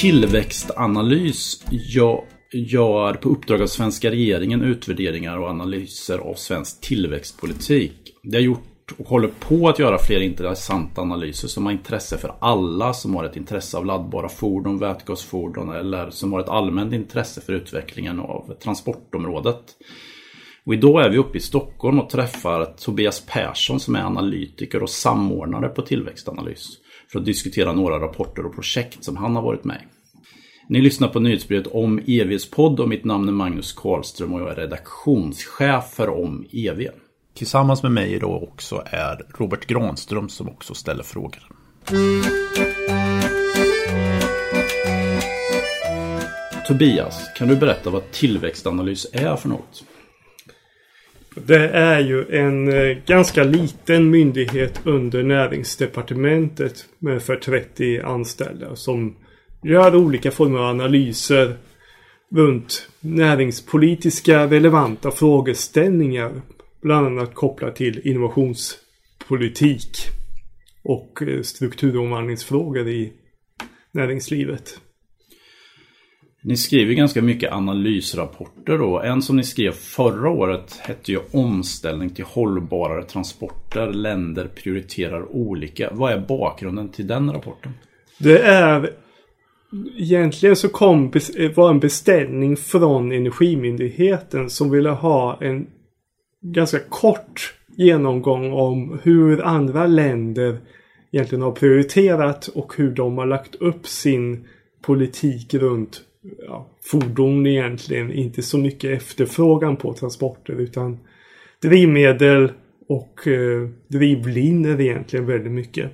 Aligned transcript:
Tillväxtanalys 0.00 1.64
gör 2.52 3.14
på 3.14 3.28
uppdrag 3.28 3.62
av 3.62 3.66
svenska 3.66 4.10
regeringen 4.10 4.62
utvärderingar 4.62 5.38
och 5.38 5.48
analyser 5.48 6.18
av 6.18 6.34
svensk 6.34 6.80
tillväxtpolitik. 6.80 7.92
Det 8.22 8.36
har 8.36 8.42
gjort 8.42 8.94
och 8.98 9.08
håller 9.08 9.28
på 9.28 9.68
att 9.68 9.78
göra 9.78 9.98
fler 9.98 10.20
intressanta 10.20 11.00
analyser 11.00 11.48
som 11.48 11.64
har 11.66 11.72
intresse 11.72 12.18
för 12.18 12.34
alla 12.40 12.94
som 12.94 13.14
har 13.14 13.24
ett 13.24 13.36
intresse 13.36 13.76
av 13.76 13.86
laddbara 13.86 14.28
fordon, 14.28 14.78
vätgasfordon 14.78 15.72
eller 15.72 16.10
som 16.10 16.32
har 16.32 16.40
ett 16.40 16.48
allmänt 16.48 16.92
intresse 16.92 17.40
för 17.40 17.52
utvecklingen 17.52 18.20
av 18.20 18.54
transportområdet. 18.62 19.62
Och 20.64 20.74
idag 20.74 21.04
är 21.04 21.10
vi 21.10 21.18
uppe 21.18 21.38
i 21.38 21.40
Stockholm 21.40 22.00
och 22.00 22.10
träffar 22.10 22.64
Tobias 22.64 23.26
Persson 23.26 23.80
som 23.80 23.96
är 23.96 24.02
analytiker 24.02 24.82
och 24.82 24.90
samordnare 24.90 25.68
på 25.68 25.82
Tillväxtanalys 25.82 26.80
för 27.12 27.18
att 27.18 27.24
diskutera 27.24 27.72
några 27.72 28.00
rapporter 28.00 28.46
och 28.46 28.54
projekt 28.54 29.04
som 29.04 29.16
han 29.16 29.36
har 29.36 29.42
varit 29.42 29.64
med 29.64 29.76
i. 29.76 29.96
Ni 30.68 30.80
lyssnar 30.80 31.08
på 31.08 31.20
nyhetsbrevet 31.20 31.66
om 31.66 32.00
EVs 32.06 32.50
podd 32.50 32.80
och 32.80 32.88
mitt 32.88 33.04
namn 33.04 33.28
är 33.28 33.32
Magnus 33.32 33.72
Karlström 33.72 34.32
och 34.32 34.40
jag 34.40 34.50
är 34.50 34.56
redaktionschef 34.56 35.84
för 35.92 36.08
Om 36.08 36.46
EV. 36.52 36.88
Tillsammans 37.34 37.82
med 37.82 37.92
mig 37.92 38.14
idag 38.14 38.42
också 38.42 38.82
är 38.86 39.26
Robert 39.38 39.66
Granström 39.66 40.28
som 40.28 40.48
också 40.48 40.74
ställer 40.74 41.02
frågor. 41.02 41.42
Tobias, 46.66 47.30
kan 47.36 47.48
du 47.48 47.56
berätta 47.56 47.90
vad 47.90 48.10
tillväxtanalys 48.10 49.06
är 49.12 49.36
för 49.36 49.48
något? 49.48 49.84
Det 51.44 51.68
är 51.68 52.00
ju 52.00 52.24
en 52.30 52.68
eh, 52.68 52.96
ganska 53.06 53.44
liten 53.44 54.10
myndighet 54.10 54.80
under 54.84 55.22
näringsdepartementet 55.22 56.86
med 56.98 57.22
för 57.22 57.36
30 57.36 58.00
anställda 58.00 58.76
som 58.76 59.16
gör 59.62 59.96
olika 59.96 60.30
former 60.30 60.58
av 60.58 60.64
analyser 60.64 61.56
runt 62.30 62.88
näringspolitiska 63.00 64.46
relevanta 64.46 65.10
frågeställningar. 65.10 66.42
Bland 66.82 67.06
annat 67.06 67.34
kopplat 67.34 67.76
till 67.76 68.00
innovationspolitik 68.04 69.90
och 70.82 71.22
eh, 71.22 71.42
strukturomvandlingsfrågor 71.42 72.88
i 72.88 73.12
näringslivet. 73.92 74.80
Ni 76.46 76.56
skriver 76.56 76.94
ganska 76.94 77.22
mycket 77.22 77.52
analysrapporter 77.52 78.78
då. 78.78 79.00
En 79.00 79.22
som 79.22 79.36
ni 79.36 79.44
skrev 79.44 79.72
förra 79.72 80.30
året 80.30 80.80
hette 80.80 81.12
ju 81.12 81.18
Omställning 81.30 82.10
till 82.10 82.24
hållbarare 82.24 83.04
transporter. 83.04 83.92
Länder 83.92 84.48
prioriterar 84.54 85.32
olika. 85.32 85.90
Vad 85.92 86.12
är 86.12 86.18
bakgrunden 86.18 86.88
till 86.88 87.06
den 87.06 87.32
rapporten? 87.32 87.72
Det 88.18 88.38
är 88.38 88.90
Egentligen 89.96 90.56
så 90.56 90.68
kom 90.68 91.12
eh, 91.38 91.50
var 91.50 91.70
en 91.70 91.80
beställning 91.80 92.56
från 92.56 93.12
Energimyndigheten 93.12 94.50
som 94.50 94.70
ville 94.70 94.90
ha 94.90 95.38
en 95.40 95.66
ganska 96.42 96.78
kort 96.78 97.54
genomgång 97.76 98.52
om 98.52 99.00
hur 99.02 99.42
andra 99.42 99.86
länder 99.86 100.58
egentligen 101.12 101.42
har 101.42 101.52
prioriterat 101.52 102.48
och 102.48 102.76
hur 102.76 102.90
de 102.90 103.18
har 103.18 103.26
lagt 103.26 103.54
upp 103.54 103.86
sin 103.86 104.48
politik 104.82 105.54
runt 105.54 106.02
ja, 106.46 106.66
fordon 106.82 107.46
egentligen. 107.46 108.12
Inte 108.12 108.42
så 108.42 108.58
mycket 108.58 109.02
efterfrågan 109.02 109.76
på 109.76 109.94
transporter 109.94 110.52
utan 110.52 110.98
drivmedel 111.62 112.52
och 112.88 113.28
eh, 113.28 113.68
drivlinor 113.88 114.80
egentligen 114.80 115.26
väldigt 115.26 115.52
mycket. 115.52 115.92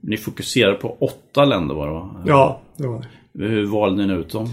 Ni 0.00 0.16
fokuserar 0.16 0.74
på 0.74 0.96
åtta 1.00 1.44
länder 1.44 1.74
bara 1.74 1.92
va? 1.92 2.22
Ja, 2.26 2.60
det 2.76 2.86
var 2.86 3.06
det. 3.32 3.44
Hur 3.46 3.66
valde 3.66 4.06
ni 4.06 4.14
ut 4.14 4.30
dem? 4.30 4.48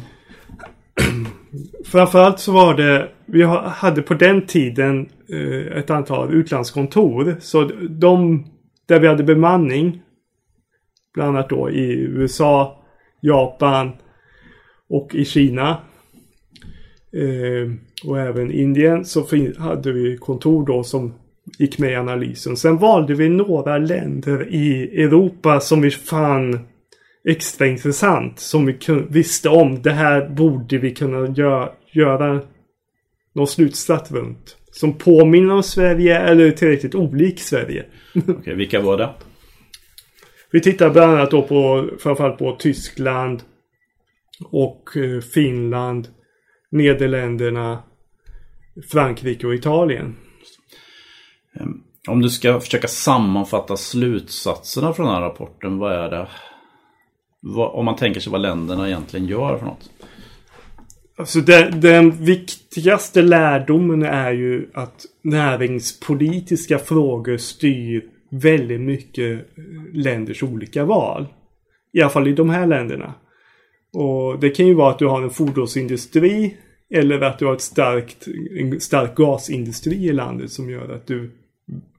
Framförallt 1.86 2.40
så 2.40 2.52
var 2.52 2.74
det, 2.74 3.10
vi 3.26 3.44
hade 3.44 4.02
på 4.02 4.14
den 4.14 4.46
tiden 4.46 5.10
eh, 5.30 5.78
ett 5.78 5.90
antal 5.90 6.34
utlandskontor. 6.34 7.36
Så 7.40 7.64
de 7.90 8.46
där 8.86 9.00
vi 9.00 9.08
hade 9.08 9.24
bemanning, 9.24 10.02
bland 11.14 11.30
annat 11.30 11.50
då 11.50 11.70
i 11.70 11.94
USA, 11.94 12.84
Japan 13.22 13.92
och 14.94 15.16
i 15.16 15.26
Kina. 15.26 15.78
Eh, 17.14 17.72
och 18.06 18.20
även 18.20 18.52
Indien 18.52 19.06
så 19.06 19.28
hade 19.58 19.92
vi 19.92 20.18
kontor 20.18 20.66
då 20.66 20.84
som 20.84 21.14
gick 21.58 21.78
med 21.78 21.92
i 21.92 21.96
analysen. 21.96 22.58
Sen 22.58 22.78
valde 22.78 23.14
vi 23.14 23.30
några 23.30 23.78
länder 23.78 24.48
i 24.50 24.84
Europa 25.04 25.60
som 25.60 25.82
vi 25.82 25.92
fann 25.92 26.60
extra 27.30 27.68
intressant. 27.68 28.40
Som 28.40 28.66
vi 28.66 28.78
visste 29.10 29.50
om. 29.50 29.82
Det 29.82 29.92
här 29.92 30.30
borde 30.30 30.78
vi 30.78 30.92
kunna 30.92 31.28
gö 31.28 31.68
göra 31.92 32.42
någon 33.34 33.48
slutsats 33.48 34.12
runt. 34.12 34.58
Som 34.72 34.94
påminner 34.94 35.54
om 35.54 35.64
Sverige 35.64 36.20
eller 36.20 36.52
tillräckligt 36.52 36.96
olik 36.96 37.40
Sverige. 37.40 37.86
Okej, 38.28 38.56
vilka 38.56 38.82
var 38.82 38.98
det? 38.98 39.10
Vi 40.52 40.62
tittar 40.62 40.90
bland 40.90 41.14
annat 41.14 41.32
då 41.32 41.42
på 41.42 41.90
framförallt 42.00 42.38
på 42.38 42.56
Tyskland 42.60 43.44
och 44.46 44.98
eh, 44.98 45.22
Finland, 45.22 46.08
Nederländerna, 46.72 47.84
Frankrike 48.92 49.48
och 49.48 49.54
Italien. 49.54 50.16
Ehm, 51.60 51.84
om 52.08 52.22
du 52.22 52.30
ska 52.30 52.60
försöka 52.60 52.88
sammanfatta 52.88 53.78
slutsatserna 53.78 54.94
från 54.94 55.06
den 55.06 55.16
här 55.16 55.22
rapporten, 55.22 55.78
vad 55.78 55.94
är 55.94 56.10
det? 56.10 56.28
Om 57.56 57.86
man 57.86 57.96
tänker 57.96 58.20
sig 58.20 58.32
vad 58.32 58.42
länderna 58.42 58.88
egentligen 58.88 59.28
gör 59.28 59.58
för 59.58 59.66
något? 59.66 59.90
Alltså 61.18 61.40
den, 61.40 61.82
den 61.82 62.12
viktigaste 62.12 63.22
lärdomen 63.22 64.04
är 64.04 64.32
ju 64.32 64.70
att 64.74 65.06
näringspolitiska 65.22 66.80
frågor 66.80 67.38
styr 67.38 68.04
väldigt 68.30 68.82
mycket 68.82 69.48
länders 69.94 70.44
olika 70.44 70.86
val. 70.86 71.28
I 71.94 72.02
alla 72.02 72.10
fall 72.10 72.28
i 72.28 72.34
de 72.34 72.50
här 72.50 72.68
länderna. 72.68 73.14
Och 73.94 74.40
det 74.40 74.50
kan 74.50 74.68
ju 74.68 74.74
vara 74.74 74.92
att 74.92 75.00
du 75.00 75.08
har 75.08 75.22
en 75.22 75.30
fordonsindustri 75.30 76.58
eller 76.94 77.22
att 77.22 77.40
du 77.40 77.46
har 77.46 77.54
ett 77.54 77.62
starkt, 77.62 78.28
en 78.60 78.80
stark 78.80 79.16
gasindustri 79.16 80.06
i 80.06 80.14
landet 80.14 80.52
som 80.52 80.70
gör 80.70 80.96
att 80.96 81.08
du 81.08 81.32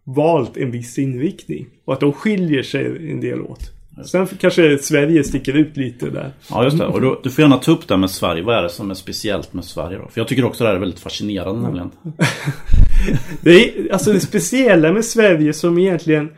valt 0.04 0.56
en 0.56 0.70
viss 0.70 0.98
inriktning. 0.98 1.66
Och 1.84 1.94
att 1.94 2.00
de 2.00 2.12
skiljer 2.12 2.62
sig 2.62 3.10
en 3.10 3.20
del 3.20 3.40
åt. 3.40 3.70
Sen 4.06 4.26
kanske 4.26 4.78
Sverige 4.78 5.24
sticker 5.24 5.56
ut 5.56 5.76
lite 5.76 6.10
där. 6.10 6.30
Ja 6.50 6.64
just 6.64 6.78
det. 6.78 6.86
Och 6.86 7.00
då, 7.00 7.20
du 7.22 7.30
får 7.30 7.42
gärna 7.42 7.58
ta 7.58 7.72
upp 7.72 7.88
det 7.88 7.96
med 7.96 8.10
Sverige. 8.10 8.42
Vad 8.42 8.58
är 8.58 8.62
det 8.62 8.68
som 8.68 8.90
är 8.90 8.94
speciellt 8.94 9.52
med 9.52 9.64
Sverige 9.64 9.98
då? 9.98 10.08
För 10.08 10.20
jag 10.20 10.28
tycker 10.28 10.44
också 10.44 10.64
det 10.64 10.68
här 10.70 10.76
är 10.76 10.80
väldigt 10.80 11.00
fascinerande 11.00 11.62
nämligen. 11.62 11.90
det 13.40 13.50
är 13.50 13.92
alltså 13.92 14.12
det 14.12 14.20
speciella 14.20 14.92
med 14.92 15.04
Sverige 15.04 15.52
som 15.52 15.78
egentligen 15.78 16.30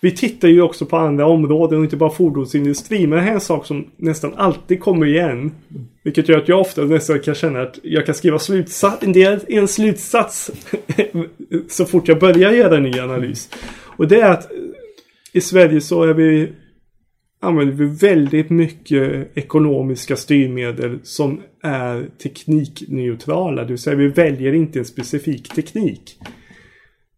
vi 0.00 0.10
tittar 0.10 0.48
ju 0.48 0.62
också 0.62 0.86
på 0.86 0.96
andra 0.96 1.26
områden 1.26 1.78
och 1.78 1.84
inte 1.84 1.96
bara 1.96 2.10
fordonsindustri. 2.10 3.06
Men 3.06 3.18
det 3.18 3.24
här 3.24 3.30
är 3.30 3.34
en 3.34 3.40
sak 3.40 3.66
som 3.66 3.90
nästan 3.96 4.34
alltid 4.34 4.80
kommer 4.80 5.06
igen. 5.06 5.52
Vilket 6.02 6.28
gör 6.28 6.38
att 6.38 6.48
jag 6.48 6.60
ofta 6.60 6.84
nästan 6.84 7.20
kan 7.20 7.34
känna 7.34 7.62
att 7.62 7.78
jag 7.82 8.06
kan 8.06 8.14
skriva 8.14 8.38
slutsats, 8.38 9.02
en, 9.02 9.12
del, 9.12 9.40
en 9.48 9.68
slutsats 9.68 10.50
så 11.68 11.84
fort 11.84 12.08
jag 12.08 12.18
börjar 12.18 12.52
göra 12.52 12.76
en 12.76 12.82
ny 12.82 12.98
analys. 13.00 13.50
Och 13.96 14.08
det 14.08 14.20
är 14.20 14.30
att 14.30 14.52
eh, 14.52 14.58
i 15.32 15.40
Sverige 15.40 15.80
så 15.80 16.02
är 16.02 16.14
vi 16.14 16.52
använder 17.40 17.74
vi 17.74 17.84
väldigt 17.86 18.50
mycket 18.50 19.36
ekonomiska 19.36 20.16
styrmedel 20.16 20.98
som 21.02 21.40
är 21.62 22.08
teknikneutrala. 22.22 23.62
Det 23.62 23.68
vill 23.68 23.78
säga 23.78 23.96
vi 23.96 24.08
väljer 24.08 24.52
inte 24.52 24.78
en 24.78 24.84
specifik 24.84 25.48
teknik. 25.48 26.18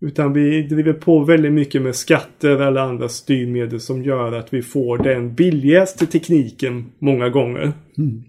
Utan 0.01 0.33
vi 0.33 0.63
driver 0.63 0.93
på 0.93 1.25
väldigt 1.25 1.53
mycket 1.53 1.83
med 1.83 1.97
skatter 1.97 2.61
eller 2.61 2.81
andra 2.81 3.09
styrmedel 3.09 3.81
som 3.81 4.03
gör 4.03 4.33
att 4.33 4.55
vi 4.55 4.63
får 4.63 4.99
den 4.99 5.35
billigaste 5.35 6.07
tekniken 6.07 6.93
många 6.99 7.29
gånger. 7.29 7.73
Mm. 7.99 8.23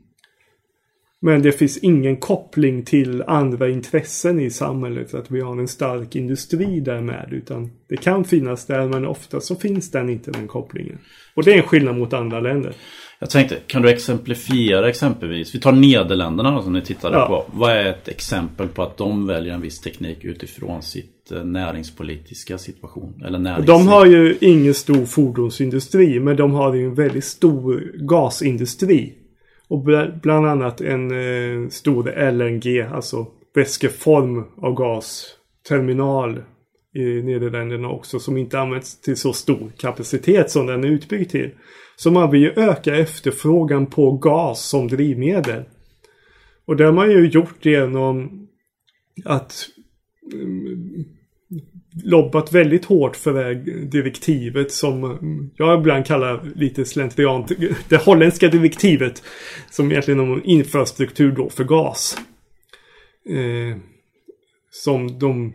Men 1.24 1.42
det 1.42 1.52
finns 1.52 1.78
ingen 1.78 2.18
koppling 2.18 2.84
till 2.84 3.24
andra 3.28 3.70
intressen 3.70 4.40
i 4.40 4.50
samhället. 4.50 5.14
Att 5.14 5.32
vi 5.32 5.42
har 5.42 5.60
en 5.60 5.68
stark 5.68 6.16
industri 6.16 6.80
där 6.80 7.02
med. 7.02 7.30
Utan 7.32 7.72
det 7.88 7.98
kan 7.98 8.24
finnas 8.24 8.66
där 8.66 8.88
men 8.88 9.06
ofta 9.06 9.40
så 9.40 9.56
finns 9.56 9.92
den 9.92 10.10
inte 10.10 10.32
den 10.32 10.48
kopplingen. 10.48 10.98
Och 11.36 11.44
det 11.44 11.54
är 11.54 11.58
en 11.58 11.68
skillnad 11.68 11.98
mot 11.98 12.14
andra 12.14 12.40
länder. 12.40 12.76
Jag 13.22 13.30
tänkte, 13.30 13.58
kan 13.68 13.82
du 13.82 13.90
exemplifiera 13.90 14.90
exempelvis? 14.90 15.56
Vi 15.56 15.60
tar 15.60 15.72
Nederländerna 15.72 16.62
som 16.62 16.74
ni 16.74 16.82
tittade 16.82 17.18
ja. 17.18 17.28
på. 17.28 17.46
Vad 17.58 17.72
är 17.72 17.86
ett 17.86 18.08
exempel 18.08 18.68
på 18.68 18.84
att 18.84 18.98
de 18.98 19.28
väljer 19.28 19.54
en 19.54 19.62
viss 19.62 19.82
teknik 19.82 20.26
utifrån 20.26 20.82
sitt 20.82 21.32
eh, 21.32 21.44
näringspolitiska 21.44 22.58
situation? 22.58 23.24
Eller 23.26 23.40
närings... 23.40 23.66
De 23.66 23.88
har 23.88 24.06
ju 24.06 24.38
ingen 24.42 24.74
stor 24.74 25.06
fordonsindustri 25.06 26.20
men 26.20 26.36
de 26.36 26.52
har 26.52 26.74
ju 26.74 26.86
en 26.86 26.96
väldigt 26.96 27.26
stor 27.26 27.92
gasindustri. 27.96 29.14
Och 29.68 29.80
bland 30.22 30.48
annat 30.48 30.82
en 30.82 31.12
eh, 31.12 31.70
stor 31.70 32.32
LNG, 32.32 32.82
alltså 32.94 33.28
väskeform 33.56 34.44
av 34.58 34.74
gas, 34.74 35.26
terminal 35.68 36.40
i 36.94 37.22
Nederländerna 37.22 37.90
också 37.90 38.20
som 38.20 38.38
inte 38.38 38.60
används 38.60 39.02
till 39.02 39.18
så 39.18 39.34
stor 39.34 39.72
kapacitet 39.78 40.52
som 40.52 40.66
den 40.66 40.84
är 40.84 40.88
utbyggd 40.88 41.32
till. 41.32 41.52
Så 41.96 42.12
man 42.12 42.32
vill 42.32 42.42
ju 42.42 42.54
öka 42.56 42.96
efterfrågan 42.96 43.86
på 43.86 44.12
gas 44.12 44.66
som 44.66 44.88
drivmedel. 44.88 45.64
Och 46.66 46.76
det 46.76 46.84
har 46.84 46.92
man 46.92 47.12
ju 47.12 47.30
gjort 47.30 47.66
genom 47.66 48.48
att 49.26 49.68
mm, 50.34 51.06
lobbat 52.04 52.54
väldigt 52.54 52.86
hårt 52.86 53.16
för 53.16 53.34
det 53.34 53.54
direktivet 53.86 54.72
som 54.72 55.20
jag 55.58 55.80
ibland 55.80 56.06
kallar 56.06 56.52
lite 56.56 56.86
slentrian 56.86 57.48
det 57.90 58.06
holländska 58.06 58.48
direktivet 58.48 59.24
som 59.70 59.92
egentligen 59.92 60.20
är 60.20 60.48
infrastruktur 60.48 61.32
då 61.32 61.50
för 61.50 61.64
gas. 61.64 62.18
Eh, 63.30 63.78
som 64.70 65.20
de 65.20 65.54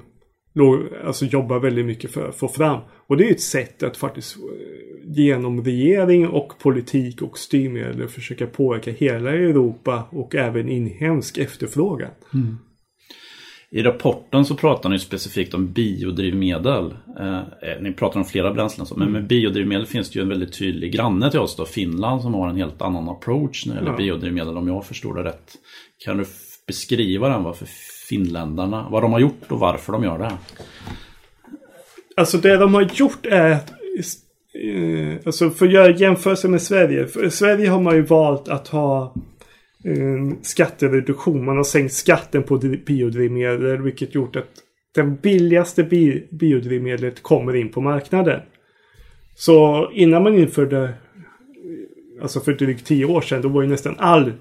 alltså 1.04 1.24
jobbar 1.24 1.60
väldigt 1.60 1.86
mycket 1.86 2.10
för 2.10 2.28
att 2.28 2.36
få 2.36 2.48
fram. 2.48 2.80
Och 3.06 3.16
det 3.16 3.28
är 3.28 3.30
ett 3.30 3.40
sätt 3.40 3.82
att 3.82 3.96
faktiskt 3.96 4.36
eh, 4.36 4.42
genom 5.04 5.64
regering 5.64 6.28
och 6.28 6.58
politik 6.58 7.22
och 7.22 7.38
styrmedel 7.38 8.08
försöka 8.08 8.46
påverka 8.46 8.90
hela 8.90 9.30
Europa 9.30 10.08
och 10.10 10.34
även 10.34 10.68
inhemsk 10.68 11.38
efterfrågan. 11.38 12.10
Mm. 12.34 12.58
I 13.70 13.82
rapporten 13.82 14.44
så 14.44 14.54
pratar 14.54 14.88
ni 14.88 14.98
specifikt 14.98 15.54
om 15.54 15.72
biodrivmedel. 15.72 16.94
Eh, 17.20 17.38
eh 17.38 17.80
ni 17.80 17.92
pratar 17.92 18.20
om 18.20 18.26
flera 18.26 18.52
bränslen, 18.52 18.86
men 18.96 19.12
med 19.12 19.26
biodrivmedel 19.26 19.86
finns 19.86 20.10
det 20.10 20.18
ju 20.18 20.22
en 20.22 20.28
väldigt 20.28 20.58
tydlig 20.58 20.92
granne 20.92 21.30
till 21.30 21.40
oss 21.40 21.56
då, 21.56 21.64
Finland, 21.64 22.22
som 22.22 22.34
har 22.34 22.48
en 22.48 22.56
helt 22.56 22.82
annan 22.82 23.08
approach 23.08 23.66
när 23.66 23.74
det 23.74 23.78
gäller 23.78 23.90
ja. 23.90 23.96
biodrivmedel 23.96 24.56
om 24.56 24.68
jag 24.68 24.86
förstår 24.86 25.14
det 25.14 25.24
rätt. 25.24 25.52
Kan 26.04 26.16
du 26.16 26.24
beskriva 26.66 27.28
den, 27.28 27.42
varför 27.42 27.68
finländarna, 28.08 28.88
vad 28.90 29.02
de 29.02 29.12
har 29.12 29.20
gjort 29.20 29.42
och 29.52 29.58
varför 29.58 29.92
de 29.92 30.04
gör 30.04 30.18
det? 30.18 30.32
Alltså 32.16 32.38
det 32.38 32.56
de 32.56 32.74
har 32.74 32.82
gjort 32.82 33.26
är 33.26 33.50
att 33.50 33.70
eh, 33.70 35.26
Alltså 35.26 35.50
för 35.50 35.66
att 35.66 35.72
göra 35.72 35.90
jämförelse 35.90 36.48
med 36.48 36.62
Sverige. 36.62 37.06
För 37.06 37.28
Sverige 37.28 37.68
har 37.68 37.80
man 37.80 37.96
ju 37.96 38.02
valt 38.02 38.48
att 38.48 38.68
ha 38.68 39.14
en 39.84 40.36
skattereduktion. 40.42 41.44
Man 41.44 41.56
har 41.56 41.64
sänkt 41.64 41.94
skatten 41.94 42.42
på 42.42 42.58
biodrivmedel 42.86 43.82
vilket 43.82 44.14
gjort 44.14 44.36
att 44.36 44.48
det 44.94 45.02
billigaste 45.02 45.84
bi 45.84 46.28
biodrivmedlet 46.30 47.22
kommer 47.22 47.56
in 47.56 47.68
på 47.68 47.80
marknaden. 47.80 48.40
Så 49.34 49.90
innan 49.92 50.22
man 50.22 50.34
införde, 50.34 50.94
alltså 52.22 52.40
för 52.40 52.52
drygt 52.52 52.86
tio 52.86 53.04
år 53.04 53.20
sedan, 53.20 53.42
då 53.42 53.48
var 53.48 53.62
ju 53.62 53.68
nästan 53.68 53.94
all 53.98 54.32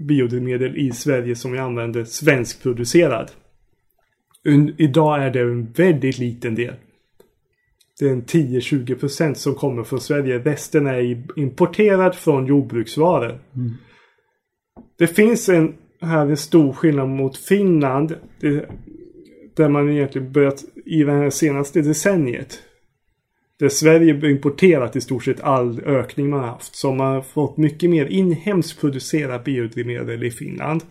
biodrivmedel 0.00 0.76
i 0.76 0.92
Sverige 0.92 1.36
som 1.36 1.52
vi 1.52 1.58
använder 1.58 2.04
svenskproducerad. 2.04 3.30
Idag 4.76 5.22
är 5.22 5.30
det 5.30 5.40
en 5.40 5.72
väldigt 5.72 6.18
liten 6.18 6.54
del. 6.54 6.74
Det 7.98 8.06
är 8.06 8.12
en 8.12 8.24
10-20% 8.24 9.34
som 9.34 9.54
kommer 9.54 9.84
från 9.84 10.00
Sverige. 10.00 10.38
Resten 10.38 10.86
är 10.86 11.22
importerad 11.36 12.14
från 12.14 12.46
jordbruksvaror. 12.46 13.40
Mm. 13.56 13.72
Det 14.98 15.06
finns 15.06 15.48
en, 15.48 15.74
här 16.00 16.26
en 16.26 16.36
stor 16.36 16.72
skillnad 16.72 17.08
mot 17.08 17.36
Finland. 17.36 18.14
Det, 18.40 18.68
där 19.56 19.68
man 19.68 19.90
egentligen 19.90 20.32
börjat 20.32 20.64
i 20.84 21.02
det 21.02 21.12
här 21.12 21.30
senaste 21.30 21.82
decenniet. 21.82 22.62
Där 23.60 23.68
Sverige 23.68 24.30
importerat 24.30 24.96
i 24.96 25.00
stort 25.00 25.24
sett 25.24 25.40
all 25.40 25.80
ökning 25.80 26.30
man 26.30 26.44
haft. 26.44 26.74
Så 26.74 26.94
man 26.94 27.14
har 27.14 27.22
fått 27.22 27.56
mycket 27.56 27.90
mer 27.90 28.06
inhemskt 28.06 28.80
producerat 28.80 29.44
biodrivmedel 29.44 30.24
i 30.24 30.30
Finland. 30.30 30.82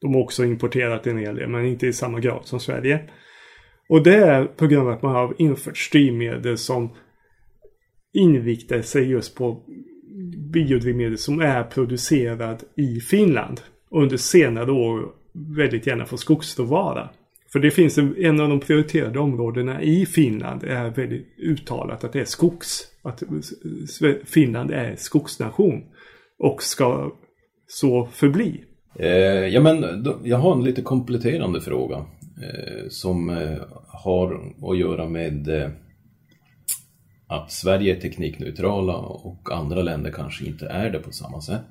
De 0.00 0.14
har 0.14 0.22
också 0.22 0.44
importerat 0.44 1.06
en 1.06 1.18
hel 1.18 1.36
del 1.36 1.48
men 1.48 1.66
inte 1.66 1.86
i 1.86 1.92
samma 1.92 2.20
grad 2.20 2.40
som 2.44 2.60
Sverige. 2.60 3.10
Och 3.88 4.02
det 4.02 4.16
är 4.16 4.44
på 4.44 4.66
grund 4.66 4.88
av 4.88 4.94
att 4.94 5.02
man 5.02 5.14
har 5.14 5.34
infört 5.38 5.78
styrmedel 5.78 6.58
som 6.58 6.90
inriktar 8.14 8.82
sig 8.82 9.10
just 9.10 9.34
på 9.34 9.62
biodrivmedel 10.52 11.18
som 11.18 11.40
är 11.40 11.64
producerad 11.64 12.62
i 12.76 13.00
Finland. 13.00 13.60
Under 13.90 14.16
senare 14.16 14.72
år 14.72 15.12
väldigt 15.56 15.86
gärna 15.86 16.06
från 16.06 16.18
skogsråvara. 16.18 17.10
För 17.52 17.58
det 17.58 17.70
finns 17.70 17.98
en, 17.98 18.16
en 18.18 18.40
av 18.40 18.48
de 18.48 18.60
prioriterade 18.60 19.18
områdena 19.18 19.82
i 19.82 20.06
Finland 20.06 20.64
är 20.64 20.90
väldigt 20.90 21.26
uttalat 21.38 22.04
att 22.04 22.12
det 22.12 22.20
är 22.20 22.24
skogs. 22.24 22.82
Att 23.02 23.22
Finland 24.24 24.70
är 24.70 24.96
skogsnation. 24.96 25.84
Och 26.38 26.62
ska 26.62 27.12
så 27.66 28.06
förbli. 28.06 28.64
Eh, 28.98 29.08
ja 29.46 29.60
men 29.60 30.02
då, 30.02 30.18
jag 30.24 30.38
har 30.38 30.52
en 30.52 30.64
lite 30.64 30.82
kompletterande 30.82 31.60
fråga. 31.60 31.96
Eh, 32.42 32.88
som 32.88 33.30
eh, 33.30 33.58
har 33.88 34.54
att 34.70 34.78
göra 34.78 35.08
med 35.08 35.48
eh, 35.48 35.70
att 37.26 37.52
Sverige 37.52 37.96
är 37.96 38.00
teknikneutrala 38.00 38.96
och 38.96 39.52
andra 39.52 39.82
länder 39.82 40.10
kanske 40.10 40.44
inte 40.44 40.66
är 40.66 40.90
det 40.90 40.98
på 40.98 41.12
samma 41.12 41.40
sätt. 41.40 41.66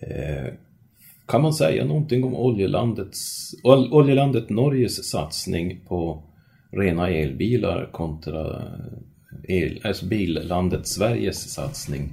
Eh, 0.00 0.52
kan 1.30 1.42
man 1.42 1.54
säga 1.54 1.84
någonting 1.84 2.24
om 2.24 2.34
oljelandets, 2.34 3.50
oljelandet 3.90 4.50
Norges 4.50 5.10
satsning 5.10 5.80
på 5.88 6.22
rena 6.70 7.10
elbilar 7.10 7.90
kontra 7.92 8.62
eh, 9.48 9.56
el, 9.56 9.80
alltså 9.84 10.06
billandet 10.06 10.86
Sveriges 10.86 11.52
satsning 11.52 12.12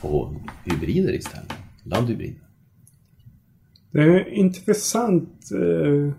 på 0.00 0.36
hybrider 0.64 1.14
istället? 1.14 1.52
Landhybrider. 1.84 2.40
Det 3.90 4.00
är 4.00 4.08
en 4.08 4.32
intressant 4.32 5.50
eh, 5.52 6.12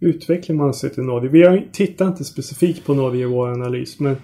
utveckling 0.00 0.56
man 0.56 0.66
har 0.66 0.72
sett 0.72 0.98
i 0.98 1.02
Norge. 1.02 1.30
Vi 1.30 1.42
har 1.42 1.64
tittat 1.72 2.08
inte 2.08 2.24
specifikt 2.24 2.86
på 2.86 2.94
Norge 2.94 3.22
i 3.22 3.28
vår 3.28 3.48
analys 3.48 4.00
men 4.00 4.16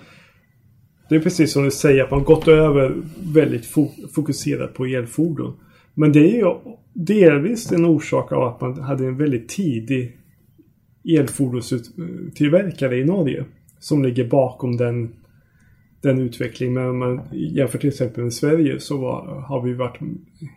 det 1.09 1.17
är 1.17 1.21
precis 1.21 1.53
som 1.53 1.65
du 1.65 1.71
säger 1.71 2.05
att 2.05 2.11
man 2.11 2.25
gått 2.25 2.49
över 2.49 3.03
väldigt 3.33 3.67
fokuserat 4.15 4.75
på 4.75 4.87
elfordon. 4.87 5.57
Men 5.99 6.13
det 6.13 6.21
är 6.21 6.37
ju 6.37 6.55
delvis 6.93 7.73
en 7.73 7.85
orsak 7.85 8.33
av 8.33 8.43
att 8.43 8.61
man 8.61 8.81
hade 8.81 9.07
en 9.07 9.17
väldigt 9.17 9.49
tidig 9.49 10.19
elfordonstillverkare 11.09 12.99
i 12.99 13.05
Norge. 13.05 13.45
Som 13.79 14.03
ligger 14.03 14.29
bakom 14.29 14.77
den, 14.77 15.15
den 16.01 16.19
utvecklingen. 16.19 16.75
Men 16.75 16.87
om 16.87 16.99
man 16.99 17.21
jämför 17.33 17.79
till 17.79 17.89
exempel 17.89 18.25
med 18.25 18.33
Sverige 18.33 18.81
så 18.81 18.97
var, 18.97 19.41
har 19.41 19.63
vi 19.63 19.75
varit, 19.75 20.01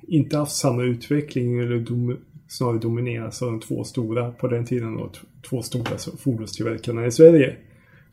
inte 0.08 0.38
haft 0.38 0.56
samma 0.56 0.84
utveckling 0.84 1.60
eller 1.60 1.80
dom, 1.80 2.18
snarare 2.48 2.80
dominerats 2.80 3.42
av 3.42 3.52
de 3.52 3.60
två 3.60 3.84
stora 3.84 4.32
på 4.32 4.48
den 4.48 4.66
tiden. 4.66 4.96
Då, 4.96 5.12
två 5.50 5.62
stora 5.62 5.98
fordonstillverkarna 6.18 7.06
i 7.06 7.12
Sverige 7.12 7.56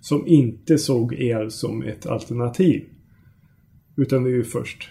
som 0.00 0.26
inte 0.26 0.78
såg 0.78 1.14
el 1.14 1.50
som 1.50 1.82
ett 1.82 2.06
alternativ. 2.06 2.84
Utan 3.96 4.24
det 4.24 4.30
är 4.30 4.34
ju 4.34 4.44
först 4.44 4.90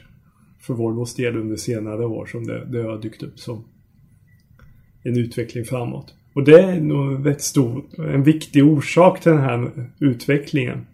för 0.68 0.74
Volvos 0.74 1.16
del 1.16 1.38
under 1.38 1.56
senare 1.56 2.06
år 2.06 2.26
som 2.26 2.48
det, 2.48 2.66
det 2.66 2.84
har 2.84 3.02
dykt 3.02 3.24
upp 3.24 3.40
som 3.40 3.64
en 5.04 5.18
utveckling 5.18 5.66
framåt. 5.66 6.14
Och 6.34 6.44
det 6.44 6.62
är 6.62 6.82
nog 6.82 7.26
rätt 7.26 7.42
stor, 7.42 7.86
en 7.98 8.24
viktig 8.24 8.66
orsak 8.66 9.22
till 9.22 9.32
den 9.32 9.42
här 9.42 9.72
utvecklingen. 10.00 10.86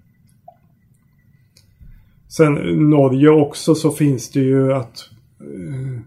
Sen 2.27 2.57
eh, 2.57 2.75
Norge 2.75 3.29
också 3.29 3.75
så 3.75 3.91
finns 3.91 4.31
det 4.31 4.39
ju 4.39 4.73
att 4.73 5.09
eh, 5.39 6.01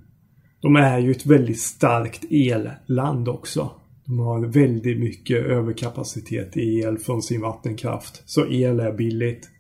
de 0.60 0.76
är 0.76 0.98
ju 0.98 1.10
ett 1.10 1.26
väldigt 1.26 1.60
starkt 1.60 2.24
elland 2.30 3.28
också. 3.28 3.70
De 4.04 4.18
har 4.18 4.46
väldigt 4.46 4.98
mycket 4.98 5.44
överkapacitet 5.44 6.56
i 6.56 6.80
el 6.80 6.98
från 6.98 7.22
sin 7.22 7.40
vattenkraft. 7.40 8.22
Så 8.26 8.46
el 8.46 8.80
är 8.80 8.92
billigt. 8.92 9.50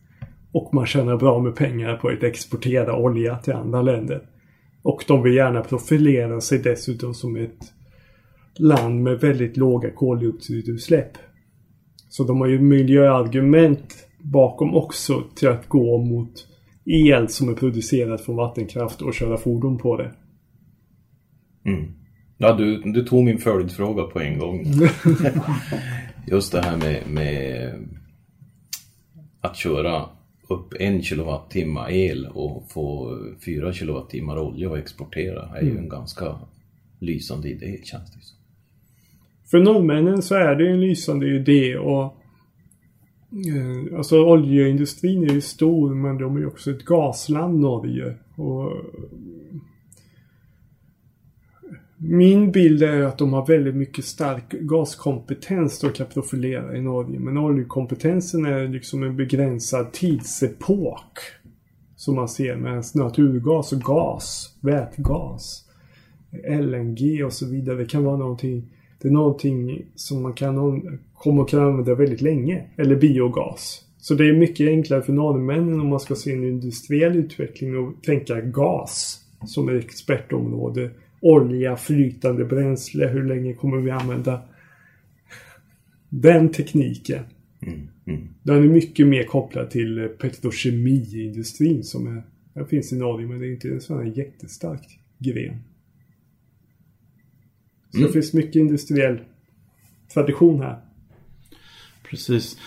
Och 0.52 0.74
man 0.74 0.86
tjänar 0.86 1.16
bra 1.16 1.38
med 1.38 1.56
pengar 1.56 1.96
på 1.96 2.08
att 2.08 2.22
exportera 2.22 2.96
olja 2.96 3.36
till 3.38 3.52
andra 3.52 3.82
länder. 3.82 4.22
Och 4.82 5.04
de 5.08 5.22
vill 5.22 5.34
gärna 5.34 5.62
profilera 5.62 6.40
sig 6.40 6.58
dessutom 6.58 7.14
som 7.14 7.36
ett 7.36 7.72
land 8.58 9.02
med 9.02 9.20
väldigt 9.20 9.56
låga 9.56 9.90
koldioxidutsläpp. 9.90 11.12
Så 12.08 12.24
de 12.24 12.40
har 12.40 12.46
ju 12.46 12.60
miljöargument 12.60 14.08
bakom 14.18 14.74
också 14.74 15.22
till 15.34 15.48
att 15.48 15.68
gå 15.68 15.98
mot 15.98 16.46
el 16.84 17.28
som 17.28 17.48
är 17.48 17.54
producerad 17.54 18.20
från 18.20 18.36
vattenkraft 18.36 19.02
och 19.02 19.14
köra 19.14 19.36
fordon 19.36 19.78
på 19.78 19.96
det. 19.96 20.12
Mm. 21.64 21.92
Ja, 22.38 22.52
du, 22.52 22.82
du 22.82 23.04
tog 23.04 23.24
min 23.24 23.38
följdfråga 23.38 24.02
på 24.02 24.20
en 24.20 24.38
gång. 24.38 24.66
Just 26.26 26.52
det 26.52 26.60
här 26.60 26.76
med, 26.76 27.02
med 27.10 27.72
att 29.40 29.56
köra 29.56 30.04
upp 30.48 30.74
en 30.78 31.02
kilowattimme 31.02 31.80
el 31.90 32.26
och 32.26 32.64
få 32.68 33.18
fyra 33.44 33.72
kilowattimmar 33.72 34.38
olja 34.38 34.72
att 34.72 34.78
exportera 34.78 35.56
är 35.56 35.62
ju 35.62 35.70
en 35.70 35.76
mm. 35.76 35.88
ganska 35.88 36.34
lysande 36.98 37.48
idé 37.48 37.80
känns 37.84 38.12
det 38.14 38.20
som. 38.20 38.36
För 39.50 39.58
norrmännen 39.58 40.22
så 40.22 40.34
är 40.34 40.54
det 40.54 40.70
en 40.70 40.80
lysande 40.80 41.26
idé 41.26 41.76
och 41.76 42.04
eh, 43.46 43.98
Alltså 43.98 44.24
oljeindustrin 44.24 45.22
är 45.22 45.34
ju 45.34 45.40
stor 45.40 45.94
men 45.94 46.18
de 46.18 46.36
är 46.36 46.40
ju 46.40 46.46
också 46.46 46.70
ett 46.70 46.84
gasland 46.84 47.60
Norge. 47.60 48.14
Och 48.36 48.72
min 51.98 52.52
bild 52.52 52.82
är 52.82 53.02
att 53.02 53.18
de 53.18 53.32
har 53.32 53.46
väldigt 53.46 53.74
mycket 53.74 54.04
stark 54.04 54.50
gaskompetens 54.50 55.80
de 55.80 55.92
kan 55.92 56.06
profilera 56.06 56.76
i 56.76 56.80
Norge. 56.80 57.18
Men 57.18 57.38
oljekompetensen 57.38 58.46
är 58.46 58.68
liksom 58.68 59.02
en 59.02 59.16
begränsad 59.16 59.92
tidsepok. 59.92 61.18
Som 61.96 62.14
man 62.14 62.28
ser 62.28 62.56
med 62.56 62.84
naturgas 62.94 63.72
och 63.72 63.80
gas, 63.80 64.56
vätgas, 64.60 65.64
LNG 66.48 67.24
och 67.24 67.32
så 67.32 67.46
vidare. 67.46 67.76
Det 67.76 67.86
kan 67.86 68.04
vara 68.04 68.16
någonting, 68.16 68.64
det 69.02 69.08
är 69.08 69.12
någonting 69.12 69.86
som 69.94 70.22
man 70.22 70.32
kan, 70.32 70.98
kommer 71.14 71.42
att 71.42 71.50
kunna 71.50 71.62
använda 71.62 71.94
väldigt 71.94 72.20
länge. 72.20 72.64
Eller 72.76 72.96
biogas. 72.96 73.82
Så 73.98 74.14
det 74.14 74.28
är 74.28 74.32
mycket 74.32 74.68
enklare 74.68 75.02
för 75.02 75.12
norrmännen 75.12 75.80
om 75.80 75.88
man 75.88 76.00
ska 76.00 76.14
se 76.14 76.32
en 76.32 76.44
industriell 76.44 77.16
utveckling 77.16 77.78
och 77.78 78.02
tänka 78.02 78.40
gas 78.40 79.20
som 79.46 79.68
ett 79.68 79.84
expertområde. 79.84 80.90
Olja, 81.20 81.76
flytande 81.76 82.44
bränsle, 82.44 83.06
hur 83.06 83.24
länge 83.24 83.54
kommer 83.54 83.76
vi 83.76 83.90
använda 83.90 84.42
den 86.08 86.48
tekniken? 86.52 87.24
Mm, 87.62 87.88
mm. 88.06 88.28
Den 88.42 88.56
är 88.56 88.68
mycket 88.68 89.06
mer 89.06 89.24
kopplad 89.24 89.70
till 89.70 90.08
petrokemiindustrin 90.18 91.84
som 91.84 92.16
är, 92.16 92.22
den 92.54 92.66
finns 92.66 92.92
i 92.92 92.96
Norge 92.96 93.26
men 93.26 93.38
det 93.38 93.46
är 93.46 93.52
inte 93.52 93.68
en 93.68 93.80
sån 93.80 93.98
här 93.98 94.18
jättestark 94.18 94.98
gren. 95.18 95.58
Så 97.90 97.96
Mm. 97.96 98.06
det 98.06 98.12
finns 98.12 98.32
mycket 98.32 98.56
industriell 98.56 99.20
tradition 100.14 100.60
här. 100.60 100.80
Precis. 102.10 102.58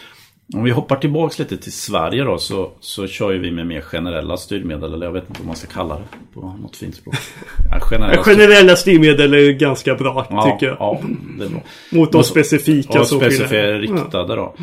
Om 0.53 0.63
vi 0.63 0.71
hoppar 0.71 0.95
tillbaks 0.95 1.39
lite 1.39 1.57
till 1.57 1.71
Sverige 1.71 2.23
då 2.23 2.37
så, 2.37 2.71
så 2.79 3.07
kör 3.07 3.31
ju 3.31 3.39
vi 3.39 3.51
med 3.51 3.67
mer 3.67 3.81
generella 3.81 4.37
styrmedel. 4.37 4.93
Eller 4.93 5.05
jag 5.05 5.13
vet 5.13 5.29
inte 5.29 5.39
vad 5.41 5.47
man 5.47 5.55
ska 5.55 5.67
kalla 5.67 5.95
det 5.95 6.03
på 6.33 6.41
något 6.61 6.75
fint 6.75 6.95
språk. 6.95 7.15
Ja, 7.71 7.79
generella 7.79 8.23
Generella 8.23 8.75
styrmedel 8.75 9.33
är 9.33 9.51
ganska 9.51 9.95
bra 9.95 10.27
ja, 10.29 10.41
tycker 10.51 10.67
jag. 10.67 10.77
Ja, 10.79 10.99
det 11.37 11.45
är 11.45 11.49
bra. 11.49 11.61
Mot 11.91 12.11
de 12.11 12.23
specifika 12.23 13.01
Och 13.01 13.07
Ja. 13.51 13.77
riktade 13.79 14.35
då. 14.35 14.55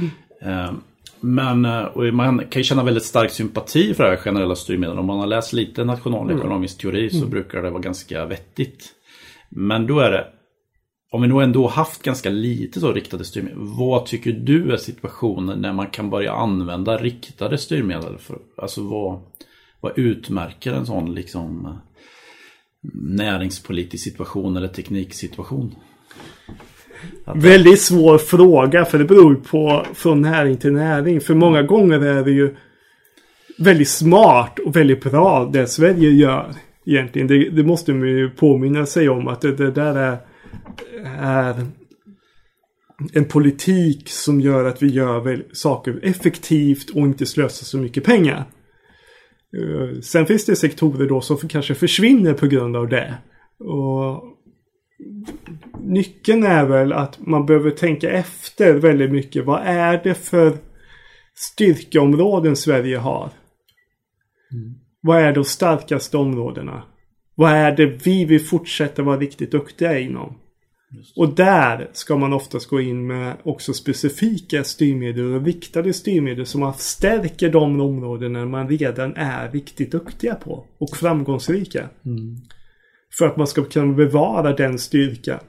Eh, 0.43 0.71
Men 1.21 1.64
eh, 1.64 2.12
man 2.12 2.38
kan 2.38 2.61
ju 2.61 2.64
känna 2.64 2.85
väldigt 2.85 3.05
stark 3.05 3.31
sympati 3.31 3.95
för 3.95 4.05
det 4.05 4.11
här 4.11 4.16
generella 4.16 4.55
styrmedel. 4.57 4.99
Om 4.99 5.07
man 5.07 5.19
har 5.19 5.26
läst 5.26 5.52
lite 5.52 5.85
nationalekonomisk 5.85 6.78
teori 6.78 7.11
så 7.11 7.26
brukar 7.26 7.62
det 7.62 7.71
vara 7.71 7.83
ganska 7.83 8.25
vettigt. 8.25 8.85
Men 9.49 9.87
då 9.87 10.00
är 10.00 10.11
det, 10.11 10.26
om 11.16 11.23
vi 11.23 11.28
nog 11.28 11.42
ändå 11.42 11.66
haft 11.66 12.02
ganska 12.02 12.30
lite 12.30 12.80
så 12.80 12.92
riktade 12.92 13.25
styrmedel. 13.25 13.58
Vad 13.58 14.06
tycker 14.06 14.32
du 14.32 14.73
är 14.73 14.76
situationen 14.76 15.58
när 15.58 15.73
man 15.73 15.87
kan 15.87 16.11
börja 16.11 16.32
använda 16.32 16.96
riktade 16.96 17.58
styrmedel? 17.58 18.18
För, 18.18 18.38
alltså 18.56 18.82
vad, 18.82 19.20
vad 19.80 19.99
utmärker 19.99 20.73
en 20.73 20.87
sån 20.87 21.14
liksom 21.14 21.66
eh, 21.66 21.73
näringspolitisk 22.94 24.04
situation 24.04 24.56
eller 24.56 24.68
tekniksituation? 24.68 25.75
Väldigt 27.35 27.80
svår 27.80 28.18
fråga 28.18 28.85
för 28.85 28.99
det 28.99 29.04
beror 29.04 29.35
ju 29.35 29.40
på 29.40 29.87
från 29.94 30.20
näring 30.20 30.56
till 30.56 30.73
näring. 30.73 31.20
För 31.20 31.35
många 31.35 31.62
gånger 31.62 32.00
är 32.00 32.25
det 32.25 32.30
ju 32.30 32.56
väldigt 33.58 33.88
smart 33.88 34.58
och 34.58 34.76
väldigt 34.76 35.04
bra 35.04 35.50
det 35.52 35.66
Sverige 35.66 36.11
gör. 36.11 36.54
Egentligen. 36.87 37.28
Det, 37.28 37.50
det 37.50 37.62
måste 37.62 37.92
man 37.92 38.08
ju 38.08 38.30
påminna 38.30 38.87
sig 38.87 39.08
om 39.08 39.28
att 39.28 39.40
det, 39.40 39.52
det 39.52 39.70
där 39.70 39.94
är, 39.94 40.18
är 41.18 41.66
en 43.12 43.25
politik 43.25 44.09
som 44.09 44.40
gör 44.40 44.64
att 44.64 44.83
vi 44.83 44.87
gör 44.87 45.45
saker 45.52 46.00
effektivt 46.02 46.90
och 46.90 47.00
inte 47.00 47.26
slösar 47.26 47.64
så 47.64 47.78
mycket 47.78 48.04
pengar. 48.04 48.45
Eh, 49.56 50.00
Sen 50.00 50.26
finns 50.26 50.45
det 50.47 50.56
sektorer 50.56 51.09
då 51.09 51.21
som 51.21 51.37
kanske 51.37 51.75
försvinner 51.75 52.35
på 52.35 52.47
grund 52.47 52.76
av 52.76 52.88
det. 52.88 53.14
Och 53.59 54.23
nyckeln 55.80 56.45
är 56.45 56.64
väl 56.64 56.92
att 56.92 57.26
man 57.26 57.47
behöver 57.47 57.71
tänka 57.71 58.11
efter 58.11 58.75
väldigt 58.75 59.11
mycket. 59.11 59.45
Vad 59.45 59.62
är 59.64 60.00
det 60.04 60.14
för 60.14 60.52
styrkeområden 61.35 62.56
Sverige 62.56 62.97
har? 62.97 63.30
Vad 65.00 65.21
är 65.21 65.33
de 65.33 65.45
starkaste 65.45 66.16
områdena? 66.16 66.83
Vad 67.35 67.52
är 67.52 67.76
det 67.76 67.87
vi 67.87 68.25
vill 68.25 68.45
fortsätta 68.45 69.02
vara 69.02 69.18
riktigt 69.18 69.50
duktiga 69.50 69.99
inom? 69.99 70.38
Och 71.17 71.35
där 71.35 71.91
ska 71.93 72.17
man 72.17 72.33
oftast 72.33 72.69
gå 72.69 72.81
in 72.81 73.07
med 73.07 73.37
också 73.43 73.73
specifika 73.73 74.65
styrmedel 74.65 75.35
och 75.35 75.45
riktade 75.45 75.93
styrmedel 75.93 76.47
som 76.47 76.61
man 76.61 76.75
stärker 76.75 77.50
de 77.50 77.81
områdena 77.81 78.47
man 78.47 78.69
redan 78.69 79.17
är 79.17 79.50
riktigt 79.50 79.93
duktiga 79.93 80.35
på 80.35 80.65
och 80.79 80.97
framgångsrika. 80.97 81.88
För 83.19 83.26
att 83.26 83.37
man 83.37 83.47
ska 83.47 83.65
kunna 83.65 83.93
bevara 83.95 84.53
den 84.53 84.79
styrkan. 84.79 85.41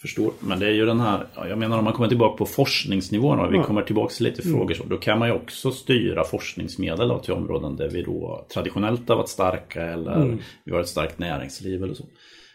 Förstår. 0.00 0.32
Men 0.40 0.58
det 0.58 0.66
är 0.66 0.70
ju 0.70 0.86
den 0.86 1.00
här, 1.00 1.26
ja, 1.34 1.48
jag 1.48 1.58
menar 1.58 1.78
om 1.78 1.84
man 1.84 1.92
kommer 1.92 2.08
tillbaka 2.08 2.36
på 2.36 2.46
forskningsnivån 2.46 3.38
och 3.40 3.52
vi 3.52 3.56
Ja. 3.56 3.62
kommer 3.64 3.82
tillbaka 3.82 4.14
till 4.14 4.24
lite 4.24 4.42
frågor 4.42 4.74
så. 4.74 4.84
Då 4.84 4.96
kan 4.96 5.18
man 5.18 5.28
ju 5.28 5.34
också 5.34 5.70
styra 5.70 6.24
forskningsmedel 6.24 7.08
då, 7.08 7.18
till 7.18 7.32
områden 7.32 7.76
där 7.76 7.88
vi 7.88 8.02
då 8.02 8.46
traditionellt 8.54 9.08
har 9.08 9.16
varit 9.16 9.28
starka 9.28 9.82
eller 9.82 10.38
vi 10.64 10.72
har 10.72 10.80
ett 10.80 10.88
starkt 10.88 11.18
näringsliv 11.18 11.82
eller 11.82 11.94
så. 11.94 12.04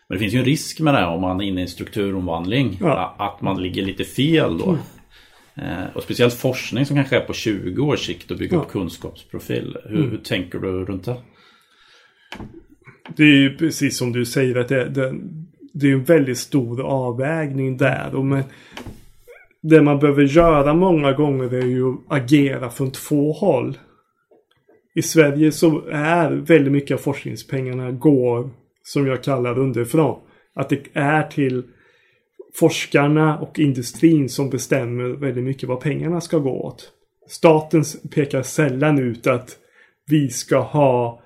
Men 0.09 0.17
det 0.17 0.19
finns 0.19 0.33
ju 0.33 0.39
en 0.39 0.45
risk 0.45 0.79
med 0.79 0.93
det 0.93 0.97
här 0.97 1.07
om 1.07 1.21
man 1.21 1.41
är 1.41 1.45
inne 1.45 1.59
i 1.59 1.63
en 1.63 1.67
strukturomvandling. 1.69 2.77
Ja. 2.81 3.15
Att 3.17 3.41
man 3.41 3.61
ligger 3.61 3.85
lite 3.85 4.03
fel 4.03 4.57
då. 4.57 4.77
Eh, 5.55 5.95
och 5.95 6.03
speciellt 6.03 6.33
forskning 6.33 6.85
som 6.85 6.95
kanske 6.95 7.17
är 7.17 7.25
på 7.25 7.33
20 7.33 7.81
års 7.81 8.05
sikt 8.05 8.31
och 8.31 8.37
bygga 8.37 8.57
Ja. 8.57 8.61
upp 8.61 8.69
kunskapsprofil. 8.69 9.77
Hur, 9.85 10.09
hur 10.09 10.17
tänker 10.17 10.59
du 10.59 10.85
runt 10.85 11.05
det? 11.05 11.15
Det 13.15 13.23
är 13.23 13.37
ju 13.37 13.57
precis 13.57 13.97
som 13.97 14.11
du 14.11 14.25
säger 14.25 14.55
att 14.55 14.67
det, 14.67 14.89
det, 14.89 15.13
det 15.73 15.87
är 15.87 15.93
en 15.93 16.03
väldigt 16.03 16.37
stor 16.37 16.81
avvägning 16.81 17.77
där. 17.77 18.15
Och 18.15 18.25
med, 18.25 18.43
det 19.61 19.81
man 19.81 19.99
behöver 19.99 20.23
göra 20.23 20.73
många 20.73 21.11
gånger 21.13 21.53
är 21.53 21.65
ju 21.65 21.89
att 21.89 21.99
agera 22.07 22.69
från 22.69 22.91
två 22.91 23.31
håll. 23.33 23.77
I 24.95 25.01
Sverige 25.01 25.51
så 25.51 25.81
är 25.91 26.31
väldigt 26.31 26.73
mycket 26.73 26.93
av 26.95 26.97
forskningspengarna 26.97 27.91
går, 27.91 28.49
som 28.89 29.07
jag 29.07 29.23
kallar 29.23 29.59
underifrån. 29.59 30.19
Att 30.55 30.69
det 30.69 30.81
är 30.93 31.23
till 31.23 31.63
forskarna 32.53 33.39
och 33.39 33.59
industrin 33.59 34.29
som 34.29 34.49
bestämmer 34.49 35.03
väldigt 35.03 35.43
mycket 35.43 35.69
vad 35.69 35.79
pengarna 35.79 36.21
ska 36.21 36.37
gå 36.37 36.63
åt. 36.63 36.91
Staten 37.27 37.83
pekar 38.15 38.41
sällan 38.41 38.99
ut 38.99 39.27
att 39.27 39.57
vi 40.07 40.29
ska 40.29 40.59
ha 40.59 41.21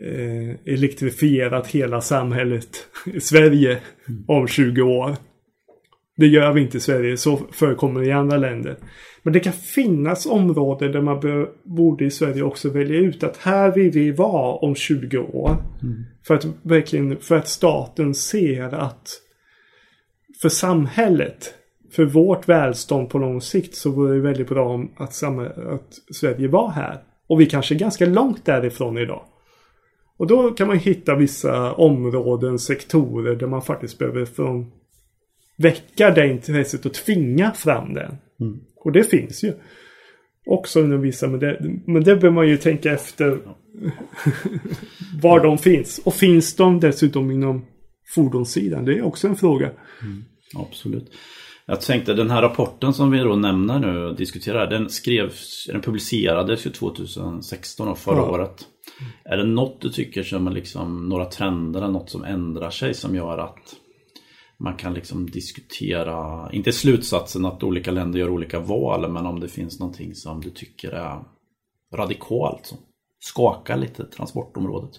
eh, 0.00 0.74
elektrifierat 0.74 1.66
hela 1.66 2.00
samhället 2.00 2.86
i 3.14 3.20
Sverige 3.20 3.78
om 4.26 4.46
20 4.46 4.82
år. 4.82 5.16
Det 6.18 6.26
gör 6.26 6.52
vi 6.52 6.60
inte 6.60 6.76
i 6.76 6.80
Sverige, 6.80 7.16
så 7.16 7.40
förekommer 7.52 8.00
det 8.00 8.06
i 8.06 8.12
andra 8.12 8.36
länder. 8.36 8.76
Men 9.22 9.32
det 9.32 9.40
kan 9.40 9.52
finnas 9.52 10.26
områden 10.26 10.92
där 10.92 11.00
man 11.00 11.20
bör, 11.20 11.48
borde 11.64 12.04
i 12.04 12.10
Sverige 12.10 12.42
också 12.42 12.70
välja 12.70 12.98
ut 12.98 13.22
att 13.22 13.36
här 13.36 13.72
vill 13.72 13.90
vi 13.90 14.10
vara 14.10 14.54
om 14.54 14.74
20 14.74 15.18
år. 15.18 15.56
För 16.26 16.34
att 16.34 16.46
verkligen, 16.62 17.16
för 17.16 17.36
att 17.36 17.48
staten 17.48 18.14
ser 18.14 18.74
att 18.74 19.08
för 20.42 20.48
samhället, 20.48 21.54
för 21.92 22.04
vårt 22.04 22.48
välstånd 22.48 23.10
på 23.10 23.18
lång 23.18 23.40
sikt 23.40 23.74
så 23.74 23.90
vore 23.90 24.14
det 24.14 24.20
väldigt 24.20 24.48
bra 24.48 24.68
om 24.68 24.90
att, 24.96 25.22
att 25.22 26.14
Sverige 26.14 26.48
var 26.48 26.70
här. 26.70 27.02
Och 27.26 27.40
vi 27.40 27.46
kanske 27.46 27.74
är 27.74 27.78
ganska 27.78 28.06
långt 28.06 28.44
därifrån 28.44 28.98
idag. 28.98 29.22
Och 30.16 30.26
då 30.26 30.50
kan 30.50 30.66
man 30.66 30.78
hitta 30.78 31.14
vissa 31.14 31.72
områden, 31.72 32.58
sektorer 32.58 33.36
där 33.36 33.46
man 33.46 33.62
faktiskt 33.62 33.98
behöver 33.98 34.24
från 34.24 34.70
väcka 35.58 36.10
det 36.10 36.28
intresset 36.28 36.86
och 36.86 36.94
tvinga 36.94 37.52
fram 37.52 37.94
det. 37.94 38.16
Och 38.76 38.92
det 38.92 39.04
finns 39.04 39.44
ju. 39.44 39.52
Också 40.46 40.80
inom 40.80 41.00
vissa, 41.00 41.28
men 41.28 41.40
det, 41.40 41.58
men 41.86 41.94
det 42.04 42.16
behöver 42.16 42.30
man 42.30 42.48
ju 42.48 42.56
tänka 42.56 42.92
efter 42.92 43.38
var 45.22 45.40
de 45.40 45.58
finns. 45.58 45.98
Och 45.98 46.14
finns 46.14 46.56
de 46.56 46.80
dessutom 46.80 47.30
inom 47.30 47.64
fordonssidan? 48.14 48.84
Det 48.84 48.94
är 48.98 49.02
också 49.02 49.28
en 49.28 49.36
fråga. 49.36 49.70
Absolut. 50.56 51.12
Jag 51.66 51.80
tänkte 51.80 52.14
den 52.14 52.30
här 52.30 52.42
rapporten 52.42 52.92
som 52.94 53.10
vi 53.10 53.18
då 53.18 53.36
nämner 53.36 53.78
nu 53.78 54.04
och 54.06 54.16
diskuterar, 54.16 54.66
den 54.70 54.90
skrevs, 54.90 55.66
den 55.72 55.80
publicerades 55.82 56.66
ju 56.66 56.70
2016 56.70 57.88
och 57.88 57.98
förra 57.98 58.16
Ja. 58.16 58.30
året. 58.30 58.66
Är 59.24 59.36
det 59.36 59.44
något 59.44 59.80
du 59.80 59.88
tycker 59.88 60.22
som 60.22 60.46
är 60.46 60.50
liksom 60.50 61.08
några 61.08 61.24
trender 61.24 61.80
eller 61.80 61.92
något 61.92 62.10
som 62.10 62.24
ändrar 62.24 62.70
sig 62.70 62.94
som 62.94 63.14
gör 63.14 63.38
att 63.38 63.74
man 64.60 64.76
kan 64.76 64.94
liksom 64.94 65.30
diskutera, 65.30 66.48
inte 66.52 66.72
slutsatsen 66.72 67.44
att 67.44 67.62
olika 67.62 67.90
länder 67.90 68.18
gör 68.18 68.30
olika 68.30 68.60
val, 68.60 69.12
men 69.12 69.26
om 69.26 69.40
det 69.40 69.48
finns 69.48 69.80
någonting 69.80 70.14
som 70.14 70.40
du 70.40 70.50
tycker 70.50 70.90
är 70.90 71.20
radikalt 71.94 72.66
som 72.66 72.78
skakar 73.20 73.76
lite 73.76 74.04
transportområdet. 74.04 74.90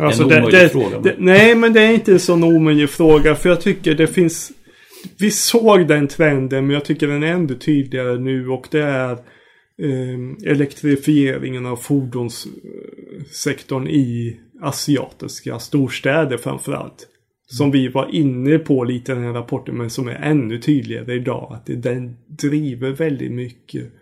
Alltså, 0.00 0.22
en 0.22 0.28
omöjlig 0.28 0.60
det, 0.60 0.68
fråga, 0.68 0.90
men- 0.90 1.02
det, 1.02 1.14
nej, 1.18 1.54
men 1.54 1.72
det 1.72 1.80
är 1.80 1.92
inte 1.92 2.12
en 2.12 2.20
sån 2.20 2.44
omöjlig 2.44 2.90
fråga. 2.90 3.34
För 3.34 3.48
jag 3.48 3.60
tycker 3.60 3.94
det 3.94 4.06
finns... 4.06 4.52
Vi 5.18 5.30
såg 5.30 5.88
den 5.88 6.08
trenden, 6.08 6.66
men 6.66 6.74
jag 6.74 6.84
tycker 6.84 7.06
den 7.06 7.22
är 7.22 7.32
ännu 7.32 7.54
tydligare 7.54 8.18
nu. 8.18 8.48
Och 8.48 8.68
det 8.70 8.82
är 8.82 9.12
eh, 9.12 9.18
elektrifieringen 10.44 11.66
av 11.66 11.76
fordonssektorn 11.76 13.88
i 13.88 14.40
asiatiska 14.62 15.58
storstäder 15.58 16.36
framförallt. 16.36 17.06
Som 17.46 17.70
vi 17.70 17.88
var 17.88 18.14
inne 18.14 18.58
på 18.58 18.84
lite 18.84 19.12
i 19.12 19.14
den 19.14 19.24
här 19.24 19.32
rapporten 19.32 19.76
men 19.76 19.90
som 19.90 20.08
är 20.08 20.14
ännu 20.14 20.58
tydligare 20.58 21.14
idag. 21.14 21.52
Att 21.52 21.66
det, 21.66 21.76
den 21.76 22.16
driver 22.26 22.90
väldigt 22.90 23.32
mycket 23.32 23.92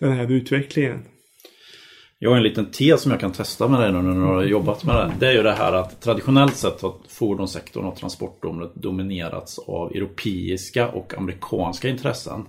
den 0.00 0.12
här 0.12 0.32
utvecklingen. 0.32 1.02
Jag 2.18 2.30
har 2.30 2.36
en 2.36 2.42
liten 2.42 2.70
tes 2.70 3.02
som 3.02 3.10
jag 3.10 3.20
kan 3.20 3.32
testa 3.32 3.68
med 3.68 3.80
dig 3.80 3.92
nu 3.92 4.02
när 4.02 4.14
du 4.14 4.20
har 4.20 4.42
jobbat 4.42 4.84
med 4.84 4.96
det. 4.96 5.12
Det 5.20 5.26
är 5.26 5.32
ju 5.32 5.42
det 5.42 5.52
här 5.52 5.72
att 5.72 6.00
traditionellt 6.00 6.56
sett 6.56 6.82
har 6.82 6.94
fordonssektorn 7.08 7.84
och 7.84 7.96
transportområdet 7.96 8.74
dominerats 8.74 9.58
av 9.58 9.90
europeiska 9.90 10.88
och 10.88 11.14
amerikanska 11.18 11.88
intressen. 11.88 12.44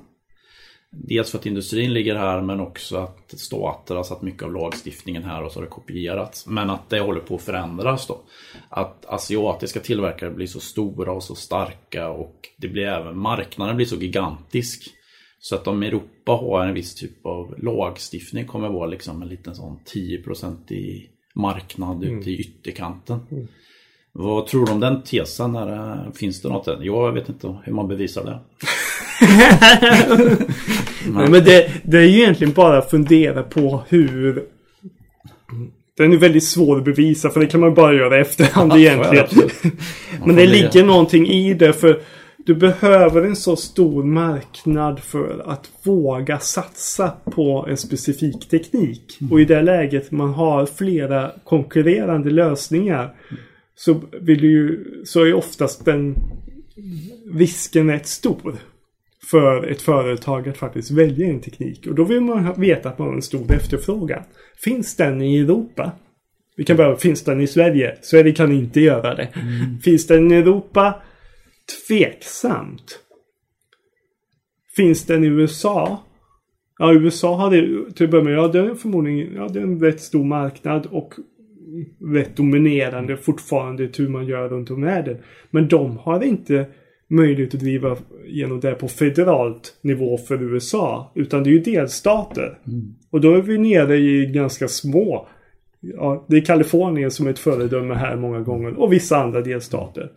Dels 0.95 1.31
för 1.31 1.37
att 1.37 1.45
industrin 1.45 1.93
ligger 1.93 2.15
här 2.15 2.41
men 2.41 2.59
också 2.59 2.97
att 2.97 3.33
stater 3.39 3.95
har 3.95 4.03
satt 4.03 4.21
mycket 4.21 4.43
av 4.43 4.53
lagstiftningen 4.53 5.23
här 5.23 5.43
och 5.43 5.51
så 5.51 5.59
har 5.59 5.63
det 5.63 5.69
kopierats. 5.69 6.47
Men 6.47 6.69
att 6.69 6.89
det 6.89 6.99
håller 6.99 7.19
på 7.19 7.35
att 7.35 7.41
förändras 7.41 8.07
då. 8.07 8.21
Att 8.69 9.05
asiatiska 9.05 9.79
tillverkare 9.79 10.29
blir 10.29 10.47
så 10.47 10.59
stora 10.59 11.11
och 11.11 11.23
så 11.23 11.35
starka 11.35 12.09
och 12.09 12.35
det 12.57 12.67
blir 12.67 12.85
även 12.85 13.17
marknaden 13.17 13.75
blir 13.75 13.85
så 13.85 13.95
gigantisk. 13.95 14.89
Så 15.39 15.55
att 15.55 15.67
om 15.67 15.83
Europa 15.83 16.31
har 16.31 16.65
en 16.65 16.73
viss 16.73 16.95
typ 16.95 17.25
av 17.25 17.55
lagstiftning 17.57 18.45
kommer 18.47 18.69
vara 18.69 18.87
liksom 18.87 19.21
en 19.21 19.27
liten 19.27 19.55
sån 19.55 19.79
10% 19.85 20.71
i 20.71 21.09
marknad 21.35 22.03
ute 22.03 22.31
i 22.31 22.39
ytterkanten. 22.39 23.19
Vad 24.11 24.47
tror 24.47 24.65
du 24.65 24.71
om 24.71 24.79
den 24.79 25.03
tesen? 25.03 25.57
Finns 26.13 26.41
det 26.41 26.49
något? 26.49 26.67
Jag 26.81 27.11
vet 27.11 27.29
inte 27.29 27.55
hur 27.63 27.73
man 27.73 27.87
bevisar 27.87 28.25
det. 28.25 28.39
Nej, 31.07 31.29
men 31.29 31.43
det, 31.43 31.71
det 31.83 31.97
är 31.97 32.07
ju 32.07 32.19
egentligen 32.19 32.53
bara 32.53 32.77
att 32.77 32.89
fundera 32.89 33.43
på 33.43 33.83
hur... 33.89 34.43
Den 35.97 36.13
är 36.13 36.17
väldigt 36.17 36.43
svår 36.43 36.77
att 36.77 36.85
bevisa 36.85 37.29
för 37.29 37.39
det 37.39 37.45
kan 37.45 37.59
man 37.59 37.73
bara 37.73 37.93
göra 37.93 38.17
i 38.17 38.21
efterhand 38.21 38.71
Ja, 38.71 38.75
det 38.75 38.81
egentligen. 38.81 39.49
Men 40.25 40.35
det 40.35 40.45
ligger 40.45 40.83
någonting 40.83 41.27
i 41.27 41.53
det 41.53 41.73
för 41.73 41.99
du 42.45 42.55
behöver 42.55 43.23
en 43.23 43.35
så 43.35 43.55
stor 43.55 44.03
marknad 44.03 44.99
för 44.99 45.43
att 45.45 45.69
våga 45.83 46.39
satsa 46.39 47.11
på 47.25 47.65
en 47.69 47.77
specifik 47.77 48.49
teknik. 48.49 49.17
Och 49.31 49.41
i 49.41 49.45
det 49.45 49.61
läget 49.61 50.11
man 50.11 50.33
har 50.33 50.65
flera 50.65 51.31
konkurrerande 51.43 52.29
lösningar 52.29 53.13
så, 53.75 54.01
vill 54.21 54.41
du 54.41 54.51
ju, 54.51 54.85
så 55.05 55.21
är 55.25 55.33
oftast 55.33 55.85
den 55.85 56.15
risken 57.33 57.89
rätt 57.89 58.07
stor 58.07 58.55
för 59.33 59.67
ett 59.67 59.81
företag 59.81 60.49
att 60.49 60.57
faktiskt 60.57 60.91
välja 60.91 61.27
en 61.27 61.41
teknik. 61.41 61.87
Och 61.87 61.95
då 61.95 62.03
vill 62.03 62.21
man 62.21 62.53
veta 62.57 62.89
att 62.89 62.99
man 62.99 63.07
har 63.07 63.15
en 63.15 63.21
stor 63.21 63.53
efterfrågan. 63.53 64.23
Finns 64.63 64.95
den 64.95 65.21
i 65.21 65.39
Europa? 65.39 65.91
Vi 66.55 66.63
kan 66.63 66.77
börja, 66.77 66.95
finns 66.95 67.23
den 67.23 67.41
i 67.41 67.47
Sverige? 67.47 67.97
Sverige 68.01 68.31
kan 68.31 68.51
inte 68.51 68.81
göra 68.81 69.15
det. 69.15 69.29
Finns 69.83 70.07
den 70.07 70.31
i 70.31 70.35
Europa? 70.35 71.01
Tveksamt. 71.87 72.99
Finns 74.75 75.05
den 75.05 75.23
i 75.23 75.27
USA? 75.27 76.03
Ja, 76.79 76.93
USA 76.93 77.35
har 77.35 77.51
det 77.51 77.93
till 77.93 78.05
att 78.05 78.11
börja 78.11 78.23
med. 78.23 78.33
Ja, 78.33 78.47
det 78.47 78.59
är 78.59 78.75
förmodligen 78.75 79.35
ja, 79.35 79.47
det 79.47 79.59
är 79.59 79.63
en 79.63 79.79
rätt 79.79 80.01
stor 80.01 80.23
marknad 80.23 80.85
och 80.85 81.13
rätt 82.13 82.35
dominerande 82.37 83.17
fortfarande 83.17 83.87
till 83.87 84.05
hur 84.05 84.11
man 84.11 84.25
gör 84.25 84.49
runt 84.49 84.71
om 84.71 84.83
i 84.83 84.85
världen. 84.85 85.17
Men 85.51 85.67
de 85.67 85.97
har 85.97 86.23
inte 86.23 86.65
möjlighet 87.07 87.53
att 87.53 87.59
driva 87.59 87.97
igenom 88.25 88.59
det 88.59 88.75
på 88.75 88.87
federalt 88.87 89.77
nivå 89.81 90.17
för 90.17 90.43
USA. 90.43 91.11
Utan 91.15 91.43
det 91.43 91.49
är 91.49 91.51
ju 91.51 91.59
delstater. 91.59 92.59
Och 93.09 93.21
då 93.21 93.33
är 93.33 93.41
vi 93.41 93.57
nere 93.57 93.97
i 93.97 94.25
ganska 94.25 94.67
små. 94.67 95.27
Ja, 95.79 96.25
det 96.29 96.37
är 96.37 96.41
Kalifornien 96.41 97.11
som 97.11 97.27
är 97.27 97.31
ett 97.31 97.39
föredöme 97.39 97.93
här 97.93 98.15
många 98.15 98.39
gånger. 98.39 98.79
Och 98.79 98.93
vissa 98.93 99.17
andra 99.17 99.41
delstater. 99.41 100.11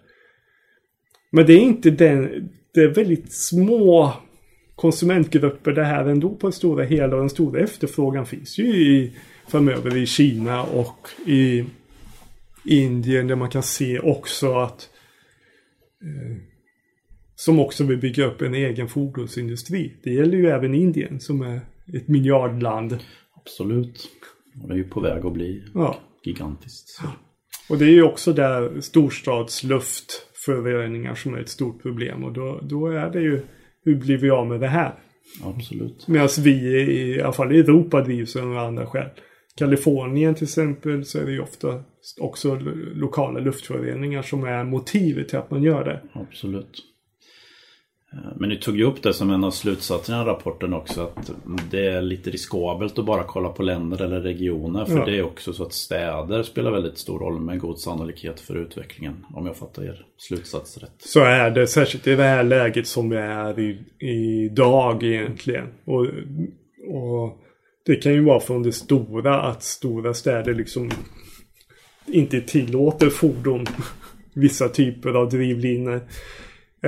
Men 1.31 1.47
det 1.47 1.53
är 1.53 1.61
inte 1.61 1.91
den... 1.91 2.49
Det 2.75 2.81
är 2.83 2.89
väldigt 2.89 3.33
små 3.33 4.13
konsumentgrupper 4.75 5.73
det 5.73 5.85
här 5.85 6.05
ändå 6.05 6.35
på 6.35 6.47
det 6.47 6.53
stora 6.53 6.85
hela. 6.85 7.17
Och 7.17 7.21
den 7.21 7.31
stora 7.31 7.61
efterfrågan 7.61 8.27
finns 8.27 8.59
ju 8.59 8.65
i, 8.65 9.13
framöver 9.49 9.97
i 9.97 10.07
Kina 10.07 10.63
och 10.63 11.09
i 11.27 11.65
Indien 12.65 13.27
där 13.27 13.37
man 13.37 13.51
kan 13.51 13.63
se 13.63 13.99
också 13.99 14.55
att 14.55 14.89
eh, 16.03 16.37
som 17.39 17.59
också 17.59 17.85
vill 17.85 17.99
bygga 17.99 18.27
upp 18.27 18.43
en 18.43 18.55
egen 18.55 18.89
fordonsindustri. 18.89 20.01
Det 20.05 20.11
gäller 20.11 20.37
ju 20.39 20.47
även 20.47 20.75
Indien 20.75 21.21
som 21.21 21.43
är 21.43 21.61
ett 21.95 22.09
miljardland. 22.09 22.99
Absolut. 23.37 24.09
Och 24.63 24.69
det 24.69 24.75
är 24.75 24.79
ju 24.79 24.85
på 24.89 25.01
väg 25.01 25.27
att 25.27 25.33
bli 25.33 25.63
Ja. 25.75 25.99
gigantiskt. 26.25 27.01
Och 27.71 27.79
det 27.79 27.85
är 27.85 27.91
ju 27.91 28.03
också 28.03 28.33
där 28.33 28.81
storstadsluftföroreningar 28.81 31.15
som 31.15 31.35
är 31.35 31.39
ett 31.39 31.49
stort 31.49 31.83
problem. 31.83 32.25
Och 32.25 32.33
då, 32.33 32.61
då 32.63 32.87
är 32.87 33.11
det 33.11 33.21
ju 33.21 33.43
hur 33.85 33.97
blir 33.97 34.19
vi 34.19 34.31
av 34.31 34.47
med 34.47 34.61
det 34.61 34.69
här? 34.69 34.95
Absolut. 35.45 36.09
Medan 36.09 36.29
vi 36.41 36.51
i, 36.51 37.15
i 37.17 37.23
alla 37.23 37.33
fall 37.33 37.55
i 37.55 37.59
Europa 37.59 38.01
drivs 38.01 38.37
av 38.37 38.47
några 38.47 38.67
andra 38.67 38.87
skäl. 38.87 39.09
Kalifornien 39.59 40.35
till 40.35 40.45
exempel 40.45 41.05
så 41.05 41.19
är 41.19 41.25
det 41.25 41.33
ju 41.33 41.41
ofta 41.41 41.83
också 42.21 42.55
lo- 42.55 42.75
lokala 42.95 43.41
luftföroreningar 43.41 44.23
som 44.23 44.45
är 44.45 44.65
motivet 44.65 45.29
till 45.29 45.39
att 45.39 45.51
man 45.51 45.63
gör 45.63 45.85
det. 45.85 46.03
Absolut. 46.13 46.83
Eh, 48.25 48.31
Men 48.37 48.49
ni 48.49 48.57
tog 48.57 48.77
ju 48.79 48.85
upp 48.85 49.03
det 49.03 49.13
som 49.15 49.31
en 49.31 49.45
av 49.45 49.51
slutsatserna 49.51 50.23
i 50.23 50.25
rapporten 50.25 50.75
också 50.75 51.03
att 51.03 51.31
det 51.71 51.87
är 51.87 52.03
lite 52.03 52.31
riskabelt 52.31 52.99
att 52.99 53.05
bara 53.07 53.23
kolla 53.25 53.49
på 53.49 53.63
länder 53.63 54.03
eller 54.03 54.21
regioner. 54.21 54.85
För 54.85 54.99
Ja. 54.99 55.05
det 55.05 55.19
är 55.19 55.23
också 55.23 55.53
så 55.53 55.63
att 55.63 55.73
städer 55.73 56.43
spelar 56.43 56.71
väldigt 56.71 56.99
stor 56.99 57.19
roll 57.19 57.41
med 57.41 57.61
god 57.61 57.79
sannolikhet 57.79 58.41
för 58.41 58.55
utvecklingen. 58.55 59.27
Om 59.35 59.47
jag 59.47 59.57
fattar 59.57 59.83
er 59.85 60.07
slutsats 60.19 60.79
rätt. 60.79 60.95
Så 60.99 61.21
är 61.21 61.51
det 61.51 61.67
särskilt 61.67 62.07
i 62.07 62.15
det 62.15 62.23
här 62.23 62.45
läget 62.45 62.87
som 62.87 63.11
vi 63.11 63.17
är 63.17 63.59
i, 63.61 63.79
idag 64.45 65.03
egentligen. 65.03 65.67
Och, 65.85 66.07
och 66.89 67.39
det 67.87 67.97
kan 67.97 68.13
ju 68.13 68.25
vara 68.25 68.41
från 68.41 68.63
det 68.63 68.73
stora 68.73 69.41
att 69.43 69.63
stora 69.63 70.15
städer 70.15 70.55
liksom 70.55 70.91
inte 72.07 72.41
tillåter 72.41 73.11
fordon. 73.11 73.67
Vissa 74.35 74.69
typer 74.69 75.15
av 75.15 75.29
drivlinor. 75.31 76.01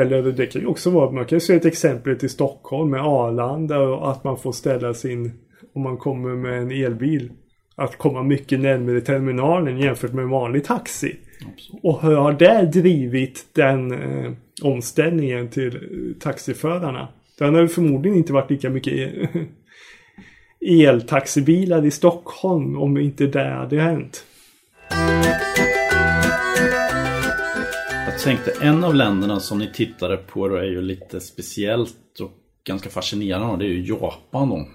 Eller 0.01 0.23
det 0.23 0.47
kan 0.47 0.61
ju 0.61 0.67
också 0.67 0.91
vara, 0.91 1.11
man 1.11 1.25
kan 1.25 1.37
ju 1.37 1.41
se 1.41 1.55
ett 1.55 1.65
exempel 1.65 2.19
till 2.19 2.31
Stockholm 2.31 2.91
med 2.91 3.01
Arlanda 3.01 3.79
och 3.79 4.11
att 4.11 4.25
man 4.25 4.39
får 4.39 4.53
ställa 4.53 4.95
sin, 4.95 5.33
om 5.75 5.83
man 5.83 5.97
kommer 5.97 6.35
med 6.35 6.63
en 6.63 6.71
elbil, 6.71 7.31
att 7.77 7.99
komma 7.99 8.23
mycket 8.23 8.61
närmare 8.61 9.01
terminalen 9.01 9.79
jämfört 9.79 10.13
med 10.13 10.23
en 10.23 10.31
vanlig 10.31 10.65
taxi. 10.65 11.17
Absolut. 11.53 11.85
Och 11.85 12.03
hur 12.03 12.17
har 12.17 12.33
det 12.33 12.71
drivit 12.73 13.47
den 13.53 13.93
eh, 13.93 14.33
omställningen 14.63 15.49
till 15.49 15.77
eh, 15.77 16.21
taxiförarna? 16.21 17.09
Den 17.39 17.55
har 17.55 17.61
ju 17.61 17.69
förmodligen 17.69 18.19
inte 18.19 18.33
varit 18.33 18.51
lika 18.51 18.71
mycket 18.71 19.13
eh, 19.35 19.43
eltaxibilar 20.61 21.87
i 21.87 21.91
Stockholm 21.91 22.79
om 22.79 22.99
inte 22.99 23.27
det 23.27 23.45
hade 23.45 23.81
hänt. 23.81 24.25
Jag 28.19 28.25
tänkte 28.25 28.53
en 28.61 28.85
av 28.85 28.95
länderna 28.95 29.41
som 29.41 29.59
ni 29.59 29.73
tittade 29.73 30.17
på 30.17 30.49
då 30.49 30.55
är 30.57 30.65
ju 30.65 30.83
lite 30.83 31.21
speciellt 31.21 32.21
och 32.21 32.31
ganska 32.65 32.91
fascinerande. 32.91 33.53
och 33.53 33.59
Det 33.59 33.65
är 33.65 33.69
ju 33.69 33.87
Japan 33.87 34.49
då. 34.49 34.67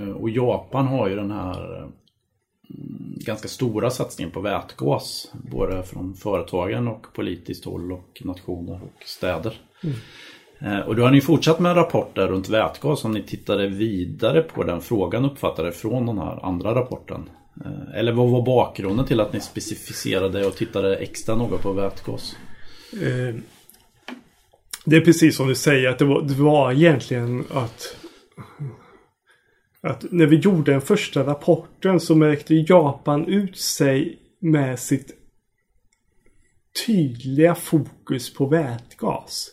Eh, 0.00 0.10
Och 0.10 0.30
Japan 0.30 0.86
har 0.86 1.08
ju 1.08 1.16
den 1.16 1.30
här 1.30 1.76
eh, 1.76 1.82
mm, 1.82 1.92
ganska 3.16 3.48
stora 3.48 3.90
satsningen 3.90 4.30
på 4.30 4.40
vätgas. 4.40 5.32
Både 5.50 5.82
från 5.82 6.14
företagen 6.14 6.88
och 6.88 7.06
politiskt 7.14 7.64
håll 7.64 7.92
och 7.92 8.22
nationer 8.24 8.80
och 8.82 9.02
städer. 9.04 9.54
Eh, 10.58 10.78
Och 10.78 10.96
då 10.96 11.02
har 11.02 11.10
ni 11.10 11.20
fortsatt 11.20 11.60
med 11.60 11.76
rapporter 11.76 12.26
runt 12.26 12.48
vätgas 12.48 13.04
om 13.04 13.12
ni 13.12 13.22
tittade 13.22 13.68
vidare 13.68 14.42
på 14.42 14.62
den 14.62 14.80
frågan 14.80 15.24
uppfattade 15.24 15.72
från 15.72 16.06
den 16.06 16.18
här 16.18 16.44
andra 16.44 16.74
rapporten. 16.74 17.30
Eller 17.94 18.12
vad 18.12 18.30
var 18.30 18.42
bakgrunden 18.42 19.06
till 19.06 19.20
att 19.20 19.32
ni 19.32 19.40
specificerade 19.40 20.46
och 20.46 20.56
tittade 20.56 20.96
extra 20.96 21.34
noga 21.36 21.56
på 21.58 21.72
vätgas? 21.72 22.36
Eh, 22.92 23.34
det 24.84 24.96
är 24.96 25.00
precis 25.00 25.36
som 25.36 25.48
du 25.48 25.54
säger 25.54 25.88
att 25.88 25.98
det 25.98 26.04
var, 26.04 26.22
det 26.22 26.34
var 26.34 26.72
egentligen 26.72 27.44
att 27.50 27.96
att 29.80 30.12
när 30.12 30.26
vi 30.26 30.36
gjorde 30.36 30.72
den 30.72 30.80
första 30.80 31.26
rapporten 31.26 32.00
så 32.00 32.14
märkte 32.14 32.54
Japan 32.54 33.26
ut 33.26 33.58
sig 33.58 34.18
med 34.40 34.78
sitt 34.78 35.14
tydliga 36.86 37.54
fokus 37.54 38.34
på 38.34 38.46
vätgas. 38.46 39.50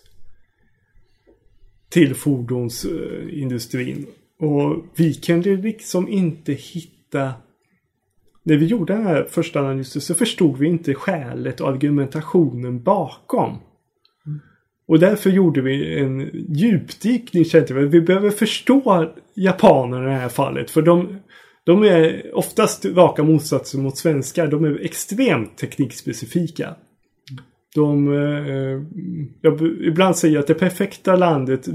Till 1.89 2.15
fordonsindustrin. 2.15 4.07
Och 4.39 4.85
vi 4.95 5.13
kunde 5.13 5.55
liksom 5.55 6.09
inte 6.09 6.53
hitta 6.53 7.33
när 8.45 8.57
vi 8.57 8.65
gjorde 8.65 8.93
den 8.93 9.03
här 9.03 9.27
första 9.29 9.59
analysen 9.59 10.01
så 10.01 10.15
förstod 10.15 10.57
vi 10.57 10.67
inte 10.67 10.93
skälet 10.93 11.61
och 11.61 11.69
argumentationen 11.69 12.83
bakom. 12.83 13.57
Och 14.87 14.99
därför 14.99 15.29
gjorde 15.29 15.61
vi 15.61 15.99
en 15.99 16.29
djupdykning 16.49 17.45
kände 17.45 17.73
vi. 17.73 17.85
Vi 17.85 18.01
behöver 18.01 18.29
förstå 18.29 19.11
japanerna 19.35 20.03
i 20.03 20.13
det 20.13 20.19
här 20.19 20.29
fallet. 20.29 20.71
För 20.71 20.81
de, 20.81 21.19
De 21.63 21.83
är 21.83 22.35
oftast 22.35 22.85
raka 22.85 23.23
motsatser 23.23 23.79
mot 23.79 23.97
svenskar. 23.97 24.47
De 24.47 24.65
är 24.65 24.85
extremt 24.85 25.57
teknikspecifika. 25.57 26.75
De, 27.75 28.13
eh, 28.13 28.81
jag, 29.41 29.61
ibland 29.81 30.17
säger 30.17 30.33
jag 30.33 30.41
att 30.41 30.47
det 30.47 30.53
perfekta 30.53 31.15
landet 31.15 31.65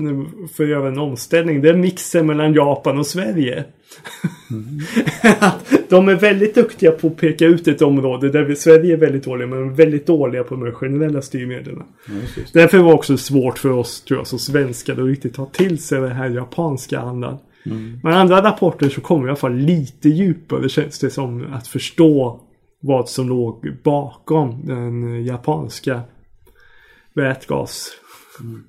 för 0.52 0.64
att 0.64 0.70
göra 0.70 0.88
en 0.88 0.98
omställning 0.98 1.62
det 1.62 1.68
är 1.68 1.74
mixen 1.74 2.26
mellan 2.26 2.54
Japan 2.54 2.98
och 2.98 3.06
Sverige. 3.06 3.64
de 5.88 6.08
är 6.08 6.14
väldigt 6.14 6.54
duktiga 6.54 6.90
på 6.90 7.06
att 7.06 7.16
peka 7.16 7.46
ut 7.46 7.68
ett 7.68 7.82
område 7.82 8.30
där 8.30 8.42
vi, 8.42 8.56
Sverige 8.56 8.92
är 8.92 8.96
väldigt 8.96 9.24
dåliga 9.24 9.48
men 9.48 9.74
väldigt 9.74 10.06
dåliga 10.06 10.44
på 10.44 10.54
de 10.54 10.72
generella 10.72 11.22
styrmedlen. 11.22 11.82
Därför 12.52 12.78
var 12.78 12.88
det 12.88 12.94
också 12.94 13.16
svårt 13.16 13.58
för 13.58 13.70
oss 13.70 14.00
tror 14.00 14.20
jag 14.20 14.26
som 14.26 14.38
svenskar 14.38 14.92
att 14.92 14.98
riktigt 14.98 15.34
ta 15.34 15.46
till 15.46 15.82
sig 15.82 16.00
den 16.00 16.12
här 16.12 16.30
japanska 16.30 17.00
andan. 17.00 17.38
Men 18.02 18.12
andra 18.12 18.42
rapporter 18.42 18.88
så 18.88 19.00
kommer 19.00 19.26
i 19.26 19.30
alla 19.30 19.36
fall 19.36 19.54
lite 19.54 20.08
djupare 20.08 20.68
känns 20.68 20.98
det 20.98 21.10
som 21.10 21.46
att 21.52 21.68
förstå 21.68 22.40
vad 22.82 23.08
som 23.08 23.28
låg 23.28 23.76
bakom 23.84 24.66
den 24.66 25.24
japanska 25.24 26.00
vätgas. 27.14 27.99
Men 28.42 28.64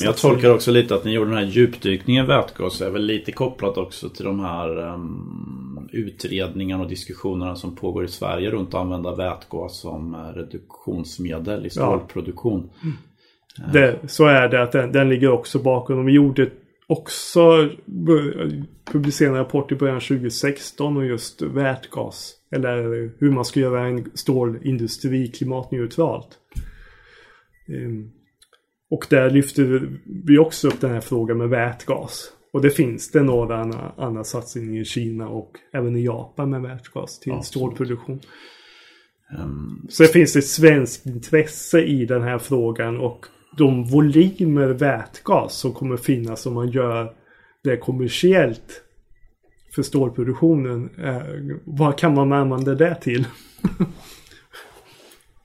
jag 0.00 0.16
tolkar 0.16 0.54
också 0.54 0.70
lite 0.70 0.94
att 0.94 1.04
ni 1.04 1.12
gjorde 1.12 1.30
den 1.30 1.38
här 1.38 1.52
djupdykningen 1.52 2.26
vätgas 2.26 2.80
är 2.80 2.90
väl 2.90 3.06
lite 3.06 3.32
kopplat 3.32 3.76
också 3.76 4.08
till 4.08 4.24
de 4.24 4.40
här 4.40 4.94
um, 4.94 5.88
utredningarna 5.92 6.82
och 6.82 6.88
diskussionerna 6.88 7.56
som 7.56 7.76
pågår 7.76 8.04
i 8.04 8.08
Sverige 8.08 8.50
runt 8.50 8.68
att 8.68 8.80
använda 8.80 9.14
vätgas 9.14 9.80
som 9.80 10.14
eh, 10.14 10.18
reduktionsmedel 10.18 11.66
i 11.66 11.70
stålproduktion. 11.70 12.70
Ja. 13.56 13.64
Det, 13.72 13.98
så 14.06 14.26
är 14.26 14.48
det 14.48 14.62
att 14.62 14.72
den, 14.72 14.92
den 14.92 15.08
ligger 15.08 15.30
också 15.30 15.58
bakom. 15.58 15.96
De 15.96 16.12
gjorde 16.12 16.50
också 16.86 17.68
publicerade 18.84 19.38
en 19.38 19.44
rapport 19.44 19.72
i 19.72 19.74
början 19.74 20.00
2016 20.00 20.96
om 20.96 21.06
just 21.06 21.42
vätgas. 21.42 22.34
Eller 22.52 23.10
hur 23.18 23.30
man 23.30 23.44
ska 23.44 23.60
göra 23.60 23.86
en 23.86 24.10
stålindustri 24.14 25.28
klimatneutralt. 25.28 26.28
Um, 27.68 28.12
och 28.90 29.06
där 29.10 29.30
lyfter 29.30 29.90
vi 30.26 30.38
också 30.38 30.68
upp 30.68 30.80
den 30.80 30.90
här 30.90 31.00
frågan 31.00 31.38
med 31.38 31.48
vätgas. 31.48 32.32
Och 32.52 32.62
det 32.62 32.70
finns 32.70 33.10
det 33.10 33.22
några 33.22 33.56
andra, 33.56 33.92
andra 33.96 34.24
satsningar 34.24 34.80
i 34.80 34.84
Kina 34.84 35.28
och 35.28 35.52
även 35.72 35.96
i 35.96 36.04
Japan 36.04 36.50
med 36.50 36.62
vätgas 36.62 37.18
till 37.18 37.32
Absolut. 37.32 37.46
stålproduktion. 37.46 38.20
Um, 39.38 39.86
så 39.88 40.02
det 40.02 40.08
finns 40.08 40.36
ett 40.36 40.46
svenskt 40.46 41.06
intresse 41.06 41.82
i 41.82 42.06
den 42.06 42.22
här 42.22 42.38
frågan 42.38 43.00
och 43.00 43.26
de 43.56 43.84
volymer 43.84 44.68
vätgas 44.68 45.54
som 45.54 45.72
kommer 45.72 45.96
finnas 45.96 46.46
om 46.46 46.54
man 46.54 46.70
gör 46.70 47.12
det 47.64 47.76
kommersiellt 47.76 48.82
för 49.74 49.82
stålproduktionen. 49.82 50.90
Eh, 50.98 51.22
vad 51.64 51.98
kan 51.98 52.14
man 52.14 52.32
använda 52.32 52.74
det 52.74 52.94
till? 52.94 53.26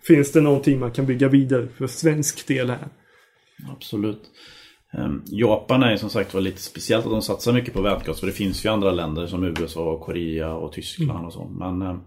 Finns 0.08 0.32
det 0.32 0.42
någonting 0.42 0.80
man 0.80 0.92
kan 0.92 1.06
bygga 1.06 1.28
vidare 1.28 1.68
för 1.68 1.88
svensk 1.88 2.48
del 2.48 2.70
här? 2.70 2.88
Absolut. 3.72 4.22
Um, 4.98 5.24
Japan 5.26 5.84
är 5.84 5.98
som 5.98 6.10
sagt 6.10 6.34
var 6.34 6.42
lite 6.42 6.62
speciellt 6.62 7.06
att 7.06 7.12
de 7.12 7.22
satsar 7.22 7.54
mycket 7.54 7.74
på 7.74 7.82
vätgas 7.82 8.20
för 8.20 8.28
det 8.28 8.34
finns 8.34 8.66
ju 8.66 8.70
andra 8.70 8.92
länder 8.92 9.28
som 9.28 9.44
USA, 9.44 10.00
Korea 10.06 10.54
och 10.54 10.74
Tyskland 10.74 11.12
mm. 11.12 11.26
och 11.26 11.34
så. 11.34 11.46
Men, 11.46 11.82
um, 11.82 12.04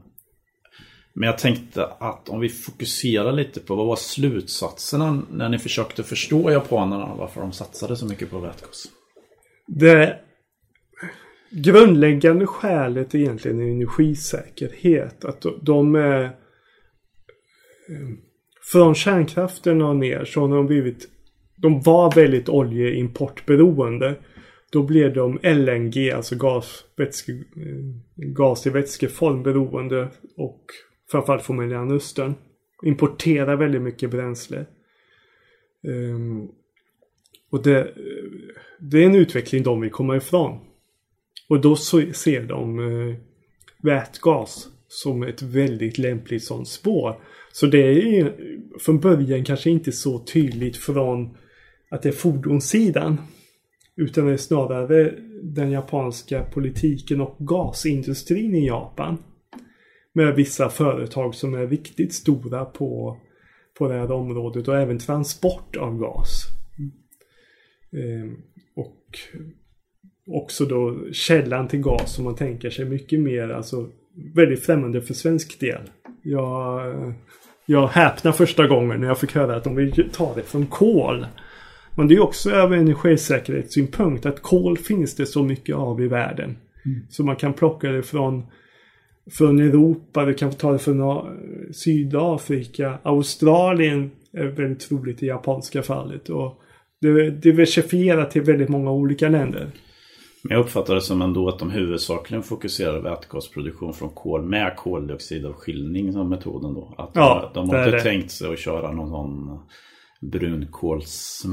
men 1.15 1.27
jag 1.27 1.39
tänkte 1.39 1.87
att 1.87 2.29
om 2.29 2.41
vi 2.41 2.49
fokuserar 2.49 3.33
lite 3.33 3.61
på 3.61 3.75
vad 3.75 3.87
var 3.87 3.97
slutsatserna 3.97 5.23
när 5.31 5.49
ni 5.49 5.59
försökte 5.59 6.03
förstå 6.03 6.51
japanerna 6.51 7.15
varför 7.15 7.41
de 7.41 7.53
satsade 7.53 7.97
så 7.97 8.07
mycket 8.07 8.31
på 8.31 8.39
vätgas? 8.39 8.87
Det 9.67 10.19
grundläggande 11.51 12.47
skälet 12.47 13.15
är 13.15 13.19
egentligen 13.19 13.61
energisäkerhet. 13.61 15.25
Att 15.25 15.45
de 15.63 15.95
är... 15.95 16.31
Från 18.73 18.95
kärnkraften 18.95 19.83
och 19.83 19.97
ner 19.97 20.25
så 20.25 20.41
har 20.41 20.57
de 20.57 20.67
blivit... 20.67 21.09
De 21.61 21.81
var 21.81 22.15
väldigt 22.15 22.49
oljeimportberoende. 22.49 24.15
Då 24.73 24.83
blev 24.83 25.15
de 25.15 25.39
LNG, 25.43 26.11
alltså 26.11 26.37
gas, 26.37 26.85
vätske, 26.97 27.33
eh, 27.33 27.85
gas 28.17 28.67
i 28.67 28.71
vätskeform 28.71 29.43
beroende. 29.43 30.09
Och 30.37 30.65
framförallt 31.11 31.43
från 31.43 31.57
Mellanöstern. 31.57 32.35
Importerar 32.83 33.57
väldigt 33.57 33.83
mycket 33.83 34.11
bränsle. 34.11 34.67
Um, 35.83 36.49
och 37.51 37.63
det, 37.63 37.79
eh, 37.81 37.87
det 38.81 39.03
är 39.03 39.07
en 39.07 39.15
utveckling 39.15 39.63
de 39.63 39.81
vill 39.81 39.91
komma 39.91 40.17
ifrån. 40.17 40.59
Och 41.49 41.61
då 41.61 41.77
ser 41.77 42.43
de 42.49 42.79
uh, 42.79 43.17
vätgas 43.83 44.69
som 44.89 45.23
ett 45.23 45.43
väldigt 45.43 45.99
lämpligt 45.99 46.45
sånt 46.45 46.69
spår. 46.69 47.21
Så 47.53 47.67
det 47.67 48.19
är 48.19 48.35
från 48.79 49.01
början 49.01 49.45
kanske 49.45 49.71
inte 49.71 49.93
så 49.93 50.19
tydligt 50.19 50.77
från 50.77 51.37
att 51.91 52.03
det 52.03 52.09
är 52.09 52.13
fordonssidan. 52.13 53.21
Utan 53.97 54.27
det 54.27 54.33
är 54.33 54.37
snarare 54.37 55.15
den 55.43 55.71
japanska 55.71 56.43
politiken 56.43 57.21
och 57.21 57.37
gasindustrin 57.39 58.55
i 58.55 58.67
Japan. 58.67 59.19
Med 60.13 60.35
vissa 60.35 60.69
företag 60.69 61.35
som 61.35 61.55
är 61.55 61.67
riktigt 61.67 62.15
stora 62.15 62.65
på, 62.65 63.19
på 63.79 63.89
det 63.89 63.95
här 63.95 64.13
området 64.13 64.69
och 64.69 64.77
även 64.77 64.99
transport 64.99 65.77
av 65.77 65.99
gas. 65.99 66.45
Mm. 67.93 68.37
och 68.77 69.19
också 70.27 70.65
då 70.65 71.13
källan 71.13 71.69
till 71.69 71.81
gas 71.81 72.15
som 72.15 72.25
man 72.25 72.35
tänker 72.35 72.71
sig 72.71 72.85
mycket 72.85 73.21
mer, 73.21 73.49
alltså 73.49 73.91
väldigt 74.35 74.65
främmande 74.65 75.03
för 75.03 75.15
svensk 75.15 75.61
del. 75.61 75.91
Jag, 76.23 77.15
jag 77.67 77.89
häpnade 77.89 78.37
första 78.37 78.67
gången 78.67 79.01
när 79.01 79.09
jag 79.09 79.19
fick 79.19 79.35
höra 79.35 79.57
att 79.57 79.65
de 79.65 79.77
vill 79.77 80.11
ta 80.13 80.35
det 80.35 80.43
från 80.43 80.67
kol. 80.67 81.27
Men 81.99 82.09
det 82.09 82.15
är 82.15 82.21
också 82.21 82.51
över 82.51 82.77
energisäkerhetssynpunkt 82.77 84.27
att 84.27 84.43
kol 84.43 84.79
finns 84.79 85.17
det 85.17 85.27
så 85.27 85.43
mycket 85.43 85.77
av 85.77 86.03
i 86.03 86.09
världen. 86.09 86.57
Mm. 86.85 87.01
Så 87.11 87.25
man 87.25 87.37
kan 87.37 87.53
plocka 87.53 87.89
det 87.89 88.03
från, 88.03 88.47
från 89.31 89.61
Europa, 89.61 90.25
du 90.25 90.35
kan 90.35 90.53
ta 90.53 90.73
det 90.73 90.79
från 90.79 91.27
Sydafrika, 91.73 92.99
Australien 93.03 94.11
är 94.33 94.47
väldigt 94.47 94.81
troligt 94.81 95.23
i 95.23 95.27
japanska 95.27 95.83
fallet. 95.83 96.29
Och 96.29 96.61
det 97.01 97.09
är 97.09 97.31
diversifierat 97.31 98.31
till 98.31 98.43
väldigt 98.43 98.69
många 98.69 98.91
olika 98.91 99.29
länder. 99.29 99.71
Men 100.43 100.57
jag 100.57 100.65
uppfattar 100.65 100.95
det 100.95 101.01
som 101.01 101.23
ändå 101.23 101.49
att 101.49 101.59
de 101.59 101.71
huvudsakligen 101.71 102.43
fokuserar 102.43 103.01
vätgasproduktion 103.01 103.95
från 103.95 104.11
kol 104.11 104.43
med 104.43 104.77
koldioxidavskiljning 104.77 106.13
som 106.13 106.29
metoden 106.29 106.75
då. 106.75 106.95
Att 106.99 107.11
ja, 107.15 107.51
de 107.55 107.71
har 107.71 107.87
inte 107.87 108.01
tänkt 108.01 108.31
sig 108.31 108.53
att 108.53 108.59
köra 108.59 108.93
någon 108.93 109.11
sån 109.11 109.61
brunkols... 110.21 111.47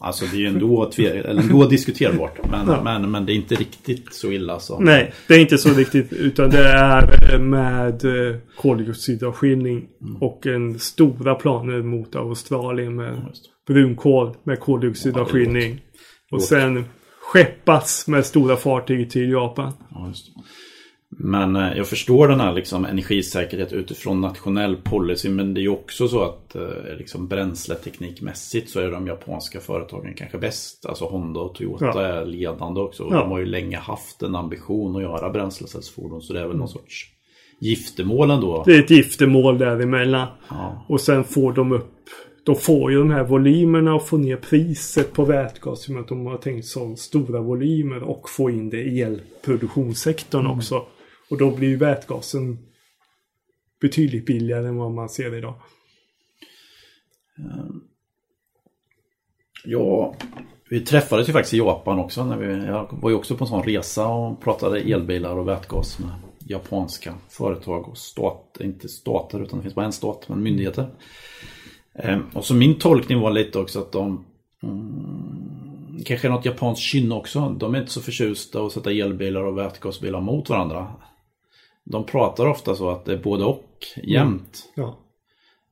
Alltså 0.00 0.24
det 0.24 0.36
är 0.36 0.40
ju 0.40 0.46
ändå, 0.46 0.90
eller 0.98 1.42
ändå 1.42 1.64
diskuterbart. 1.64 2.50
Men, 2.50 2.68
ja. 2.68 2.82
men, 2.84 3.10
men 3.10 3.26
det 3.26 3.32
är 3.32 3.34
inte 3.34 3.54
riktigt 3.54 4.14
så 4.14 4.32
illa 4.32 4.60
som... 4.60 4.84
Nej, 4.84 5.12
det 5.28 5.34
är 5.34 5.40
inte 5.40 5.58
så 5.58 5.70
riktigt. 5.74 6.12
Utan 6.12 6.50
det 6.50 6.68
är 6.68 7.38
med 7.38 8.04
eh, 8.04 8.36
koldioxidavskiljning 8.56 9.88
mm. 10.02 10.16
och 10.22 10.46
en 10.46 10.78
stora 10.78 11.34
planer 11.34 11.82
mot 11.82 12.16
Australien 12.16 12.96
med 12.96 13.14
ja, 13.14 13.32
brunkol 13.66 14.36
med 14.44 14.60
koldioxidavskiljning. 14.60 15.80
Ja, 16.30 16.36
och 16.36 16.42
sen 16.42 16.84
skeppas 17.20 18.08
med 18.08 18.26
stora 18.26 18.56
fartyg 18.56 19.10
till 19.10 19.30
Japan. 19.30 19.72
Ja, 19.90 20.12
men 21.16 21.56
eh, 21.56 21.76
jag 21.76 21.86
förstår 21.88 22.28
den 22.28 22.40
här 22.40 22.52
liksom, 22.52 22.84
energisäkerhet 22.84 23.72
utifrån 23.72 24.20
nationell 24.20 24.76
policy. 24.76 25.28
Men 25.28 25.54
det 25.54 25.60
är 25.60 25.62
ju 25.62 25.68
också 25.68 26.08
så 26.08 26.22
att 26.22 26.54
eh, 26.54 26.96
liksom, 26.98 27.28
bränsleteknikmässigt 27.28 28.70
så 28.70 28.80
är 28.80 28.90
de 28.90 29.06
japanska 29.06 29.60
företagen 29.60 30.14
kanske 30.16 30.38
bäst. 30.38 30.86
Alltså 30.86 31.04
Honda 31.04 31.40
och 31.40 31.54
Toyota 31.54 31.84
ja. 31.84 32.00
är 32.00 32.26
ledande 32.26 32.80
också. 32.80 33.06
Ja. 33.10 33.16
De 33.16 33.30
har 33.30 33.38
ju 33.38 33.46
länge 33.46 33.76
haft 33.76 34.22
en 34.22 34.34
ambition 34.34 34.96
att 34.96 35.02
göra 35.02 35.30
bränslecellsfordon. 35.30 36.22
Så 36.22 36.32
det 36.32 36.38
är 36.38 36.42
väl 36.42 36.50
mm. 36.50 36.58
någon 36.58 36.68
sorts 36.68 37.10
giftermål 37.58 38.30
ändå. 38.30 38.62
Det 38.66 38.76
är 38.76 38.80
ett 38.80 38.90
giftermål 38.90 39.58
däremellan. 39.58 40.28
Ja. 40.48 40.84
Och 40.88 41.00
sen 41.00 41.24
får 41.24 41.52
de 41.52 41.72
upp 41.72 41.90
de 42.44 42.56
får 42.56 42.92
ju 42.92 42.98
de 42.98 43.10
här 43.10 43.24
volymerna 43.24 43.94
och 43.94 44.08
få 44.08 44.16
ner 44.16 44.36
priset 44.36 45.12
på 45.12 45.24
vätgas. 45.24 45.88
I 45.88 45.96
att 45.96 46.08
de 46.08 46.26
har 46.26 46.36
tänkt 46.36 46.66
så 46.66 46.96
stora 46.96 47.40
volymer 47.40 48.02
och 48.02 48.28
få 48.28 48.50
in 48.50 48.70
det 48.70 48.82
i 48.82 49.02
elproduktionssektorn 49.02 50.44
mm. 50.44 50.58
också. 50.58 50.82
Och 51.30 51.38
då 51.38 51.50
blir 51.50 51.68
ju 51.68 51.76
vätgasen 51.76 52.58
betydligt 53.80 54.26
billigare 54.26 54.68
än 54.68 54.76
vad 54.76 54.90
man 54.90 55.08
ser 55.08 55.34
idag. 55.34 55.54
Ehm. 57.38 57.80
Ja, 59.64 60.14
vi 60.68 60.80
träffades 60.80 61.28
ju 61.28 61.32
faktiskt 61.32 61.54
i 61.54 61.58
Japan 61.58 61.98
också. 61.98 62.24
När 62.24 62.36
vi, 62.36 62.66
jag 62.66 62.98
var 63.02 63.10
ju 63.10 63.16
också 63.16 63.36
på 63.36 63.44
en 63.44 63.48
sån 63.48 63.62
resa 63.62 64.06
och 64.06 64.40
pratade 64.40 64.80
elbilar 64.80 65.36
och 65.36 65.48
vätgas 65.48 65.98
med 65.98 66.10
japanska 66.38 67.14
företag 67.28 67.88
och 67.88 67.98
stat, 67.98 68.56
inte 68.60 68.88
stater 68.88 69.42
utan 69.42 69.58
det 69.58 69.62
finns 69.62 69.74
bara 69.74 69.86
en 69.86 69.92
stat, 69.92 70.28
men 70.28 70.42
myndigheter. 70.42 70.86
Ehm, 71.94 72.22
och 72.34 72.44
så 72.44 72.54
min 72.54 72.78
tolkning 72.78 73.20
var 73.20 73.30
lite 73.30 73.58
också 73.58 73.78
att 73.78 73.92
de 73.92 74.24
mm, 74.62 76.04
kanske 76.04 76.28
något 76.28 76.44
japanskt 76.44 76.82
kynne 76.82 77.14
också. 77.14 77.56
De 77.58 77.74
är 77.74 77.78
inte 77.78 77.92
så 77.92 78.00
förtjusta 78.00 78.62
att 78.62 78.72
sätta 78.72 78.92
elbilar 78.92 79.44
och 79.44 79.58
vätgasbilar 79.58 80.20
mot 80.20 80.48
varandra. 80.48 80.92
De 81.84 82.06
pratar 82.06 82.46
ofta 82.46 82.74
så 82.74 82.90
att 82.90 83.04
det 83.04 83.12
är 83.12 83.22
både 83.22 83.44
och 83.44 83.68
jämt. 84.02 84.72
Ja. 84.74 84.98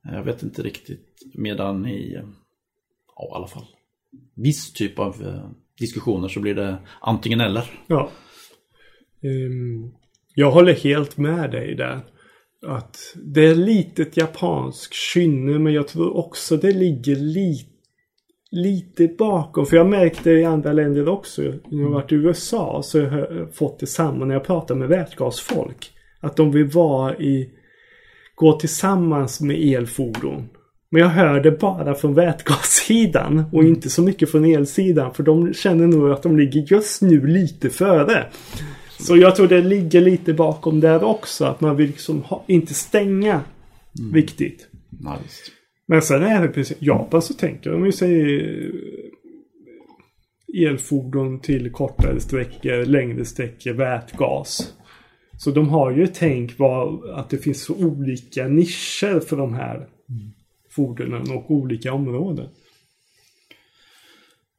Jag 0.03 0.23
vet 0.23 0.43
inte 0.43 0.61
riktigt. 0.61 1.23
Medan 1.33 1.85
i, 1.85 2.21
ja 3.15 3.29
i 3.31 3.35
alla 3.35 3.47
fall, 3.47 3.65
viss 4.35 4.73
typ 4.73 4.99
av 4.99 5.23
eh, 5.23 5.49
diskussioner 5.79 6.27
så 6.27 6.39
blir 6.39 6.55
det 6.55 6.77
antingen 7.01 7.41
eller. 7.41 7.79
Ja. 7.87 8.09
Ehm, 9.21 9.91
jag 10.35 10.51
håller 10.51 10.73
helt 10.73 11.17
med 11.17 11.51
dig 11.51 11.75
där. 11.75 12.01
Att 12.67 12.97
det 13.15 13.45
är 13.45 13.55
litet 13.55 14.17
japansk 14.17 14.93
kynne 14.93 15.59
men 15.59 15.73
jag 15.73 15.87
tror 15.87 16.17
också 16.17 16.57
det 16.57 16.71
ligger 16.71 17.15
lite 17.15 17.73
lite 18.53 19.07
bakom. 19.07 19.65
För 19.65 19.77
jag 19.77 19.87
märkte 19.89 20.29
det 20.29 20.39
i 20.39 20.45
andra 20.45 20.73
länder 20.73 21.09
också. 21.09 21.41
När 21.41 21.81
jag 21.81 21.89
varit 21.89 22.11
i 22.11 22.15
USA 22.15 22.81
så 22.83 23.05
har 23.05 23.17
jag 23.17 23.55
fått 23.55 23.79
detsamma 23.79 24.25
när 24.25 24.33
jag 24.33 24.43
pratar 24.43 24.75
med 24.75 24.87
vätgasfolk. 24.87 25.91
Att 26.23 26.35
de 26.35 26.51
vill 26.51 26.65
vara 26.65 27.17
i... 27.17 27.49
Gå 28.35 28.59
tillsammans 28.59 29.41
med 29.41 29.75
elfordon. 29.75 30.49
Men 30.89 31.01
jag 31.01 31.09
hör 31.09 31.39
det 31.39 31.51
bara 31.51 31.95
från 31.95 32.13
vätgassidan 32.13 33.43
och 33.51 33.63
inte 33.63 33.89
så 33.89 34.01
mycket 34.01 34.31
från 34.31 34.45
elsidan. 34.45 35.13
För 35.13 35.23
de 35.23 35.53
känner 35.53 35.87
nog 35.87 36.11
att 36.11 36.23
de 36.23 36.37
ligger 36.37 36.73
just 36.73 37.01
nu 37.01 37.27
lite 37.27 37.69
före. 37.69 38.25
Så 38.99 39.17
jag 39.17 39.35
tror 39.35 39.47
det 39.47 39.61
ligger 39.61 40.01
lite 40.01 40.33
bakom 40.33 40.79
där 40.79 41.03
också. 41.03 41.45
Att 41.45 41.61
man 41.61 41.75
vill 41.75 41.87
liksom 41.87 42.21
ha, 42.21 42.43
inte 42.47 42.73
stänga. 42.73 43.41
Viktigt. 44.13 44.67
Nice. 44.89 45.51
Men 45.85 46.01
sen 46.01 46.23
är 46.23 46.41
det 46.41 46.47
precis, 46.47 46.77
Japan 46.79 47.21
så 47.21 47.33
tänker 47.33 47.69
de 47.69 47.85
ju 47.85 47.91
sig 47.91 48.39
elfordon 50.67 51.39
till 51.39 51.71
kortare 51.71 52.19
sträckor, 52.19 52.85
längre 52.85 53.25
sträckor, 53.25 53.73
vätgas. 53.73 54.73
Så 55.43 55.51
de 55.51 55.69
har 55.69 55.91
ju 55.91 56.07
tänkt 56.07 56.59
vad, 56.59 57.09
att 57.09 57.29
det 57.29 57.37
finns 57.37 57.63
så 57.63 57.75
olika 57.75 58.47
nischer 58.47 59.19
för 59.19 59.37
de 59.37 59.53
här 59.53 59.87
fordonen 60.69 61.31
och 61.31 61.51
olika 61.51 61.93
områden. 61.93 62.49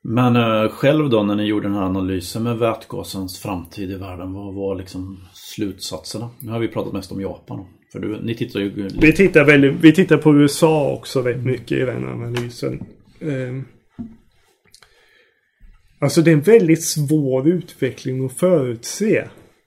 Men 0.02 0.36
eh, 0.36 0.68
själv 0.68 1.10
då 1.10 1.22
när 1.22 1.34
ni 1.34 1.44
gjorde 1.44 1.68
den 1.68 1.76
här 1.76 1.84
analysen 1.84 2.42
med 2.42 2.58
vätgasens 2.58 3.38
framtid 3.38 3.90
i 3.90 3.94
världen, 3.94 4.32
vad 4.32 4.54
var 4.54 4.74
liksom 4.74 5.18
slutsatserna? 5.32 6.30
Nu 6.40 6.52
har 6.52 6.58
vi 6.58 6.68
pratat 6.68 6.92
mest 6.92 7.12
om 7.12 7.20
Japan. 7.20 7.66
För 7.92 7.98
du, 7.98 8.20
ni 8.22 8.34
tittar 8.34 8.60
ju... 8.60 8.88
Vi 9.00 9.12
tittar, 9.12 9.44
väldigt, 9.44 9.72
vi 9.80 9.92
tittar 9.92 10.16
på 10.16 10.34
USA 10.34 10.92
också 10.92 11.22
rätt 11.22 11.44
mycket 11.44 11.78
i 11.78 11.80
den 11.80 12.08
analysen. 12.08 12.86
Ehm. 13.20 13.64
Alltså 15.98 16.22
det 16.22 16.30
är 16.30 16.34
en 16.34 16.40
väldigt 16.40 16.84
svår 16.84 17.48
utveckling 17.48 18.26
att 18.26 18.32
förutse. 18.32 19.24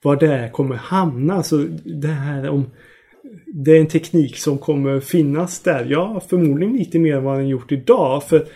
Var 0.07 0.15
det 0.15 0.27
här 0.27 0.49
kommer 0.49 0.75
hamna. 0.75 1.33
Alltså 1.33 1.57
det 1.83 2.07
här 2.07 2.49
om... 2.49 2.65
Det 3.45 3.71
är 3.71 3.79
en 3.79 3.87
teknik 3.87 4.37
som 4.37 4.57
kommer 4.57 4.99
finnas 4.99 5.59
där. 5.59 5.85
Ja, 5.89 6.21
förmodligen 6.29 6.77
lite 6.77 6.99
mer 6.99 7.15
än 7.15 7.23
vad 7.23 7.37
den 7.37 7.47
gjort 7.47 7.71
idag. 7.71 8.23
För 8.23 8.47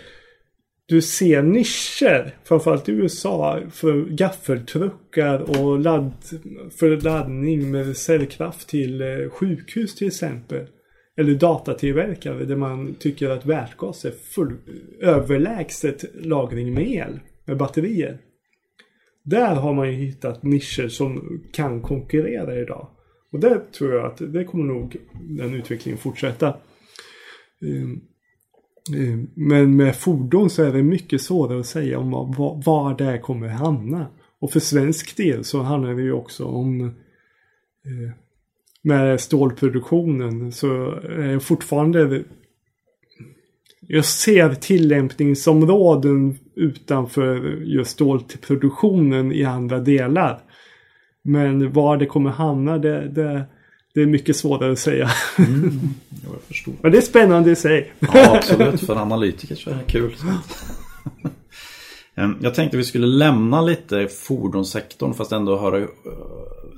du 0.86 1.02
ser 1.02 1.42
nischer, 1.42 2.36
framförallt 2.44 2.90
i 2.90 2.92
USA, 2.92 3.60
för 3.72 4.06
gaffeltruckar 4.06 5.60
och 5.60 5.80
ladd, 5.80 6.12
för 6.80 7.02
laddning 7.02 7.72
med 7.72 7.88
reservkraft 7.88 8.70
till 8.70 9.02
eh, 9.02 9.30
sjukhus 9.30 9.96
till 9.96 10.08
exempel. 10.08 10.66
Eller 11.18 11.34
datatillverkare 11.34 12.46
där 12.46 12.56
man 12.56 12.96
tycker 13.00 13.30
att 13.30 13.46
vätgas 13.46 14.06
är 14.06 14.12
full, 14.12 14.58
överlägset 15.02 16.06
lagring 16.26 16.74
med 16.74 16.92
el, 16.92 17.20
med 17.46 17.58
batterier. 17.58 18.18
Där 19.24 19.56
har 19.56 19.74
man 19.74 19.88
ju 19.88 19.94
hittat 19.94 20.44
nischer 20.44 20.88
som 20.88 21.42
kan 21.54 21.82
konkurrera 21.82 22.60
idag. 22.60 22.88
Och 23.32 23.40
där 23.40 23.62
tror 23.78 23.94
jag 23.94 24.06
att 24.06 24.34
det 24.34 24.44
kommer 24.44 24.64
nog 24.64 24.98
den 25.14 25.54
utvecklingen 25.54 25.98
fortsätta. 25.98 26.58
Ehm, 27.62 28.02
ehm, 28.96 29.28
men 29.36 29.76
med 29.76 29.96
fordon 29.96 30.50
så 30.50 30.64
är 30.64 30.74
det 30.74 30.84
mycket 30.84 31.22
svårare 31.22 31.60
att 31.60 31.66
säga 31.66 32.00
om 32.00 32.12
var, 32.12 32.64
var 32.66 32.98
det 32.98 33.20
kommer 33.20 33.48
hamna. 33.48 34.08
Och 34.40 34.52
för 34.52 34.60
svensk 34.60 35.18
del 35.18 35.44
så 35.44 35.62
handlar 35.62 35.94
det 35.94 36.02
ju 36.02 36.14
också 36.14 36.46
om 36.46 36.82
eh, 36.82 36.92
med 38.84 39.22
stålproduktionen 39.22 40.52
så 40.52 40.92
är 41.02 41.40
fortfarande 41.40 42.24
jag 43.88 44.06
ser 44.06 44.54
tillämpningsområden 44.54 46.40
utanför 46.56 47.36
just 47.64 47.92
stålproduktionen 47.92 49.32
i 49.32 49.44
andra 49.44 49.80
delar. 49.80 50.40
Men 51.24 51.72
var 51.74 51.98
det 51.98 52.06
kommer 52.06 52.30
hamna 52.30 52.78
det, 52.78 53.08
det, 53.10 53.46
det 53.94 54.02
är 54.02 54.06
mycket 54.06 54.36
svårare 54.36 54.72
att 54.72 54.80
säga. 54.80 55.10
Mm, 55.38 55.72
jag 56.24 56.42
förstår. 56.48 56.74
Men 56.82 56.92
det 56.92 56.98
är 56.98 57.02
spännande 57.02 57.52
i 57.52 57.56
sig. 57.56 57.94
Ja, 58.00 58.36
absolut. 58.38 58.82
För 58.82 58.96
analytiker 58.96 59.56
så 59.56 59.70
är 59.70 59.74
det 59.74 59.84
kul. 59.92 60.16
Em, 62.16 62.38
Jag 62.42 62.56
tänkte 62.56 62.78
vi 62.78 62.84
skulle 62.84 63.08
lämna 63.08 63.62
lite 63.62 64.08
fordonssektorn 64.08 65.14
fast 65.14 65.32
ändå 65.32 65.58
höra, 65.58 65.78
eh, 65.78 65.88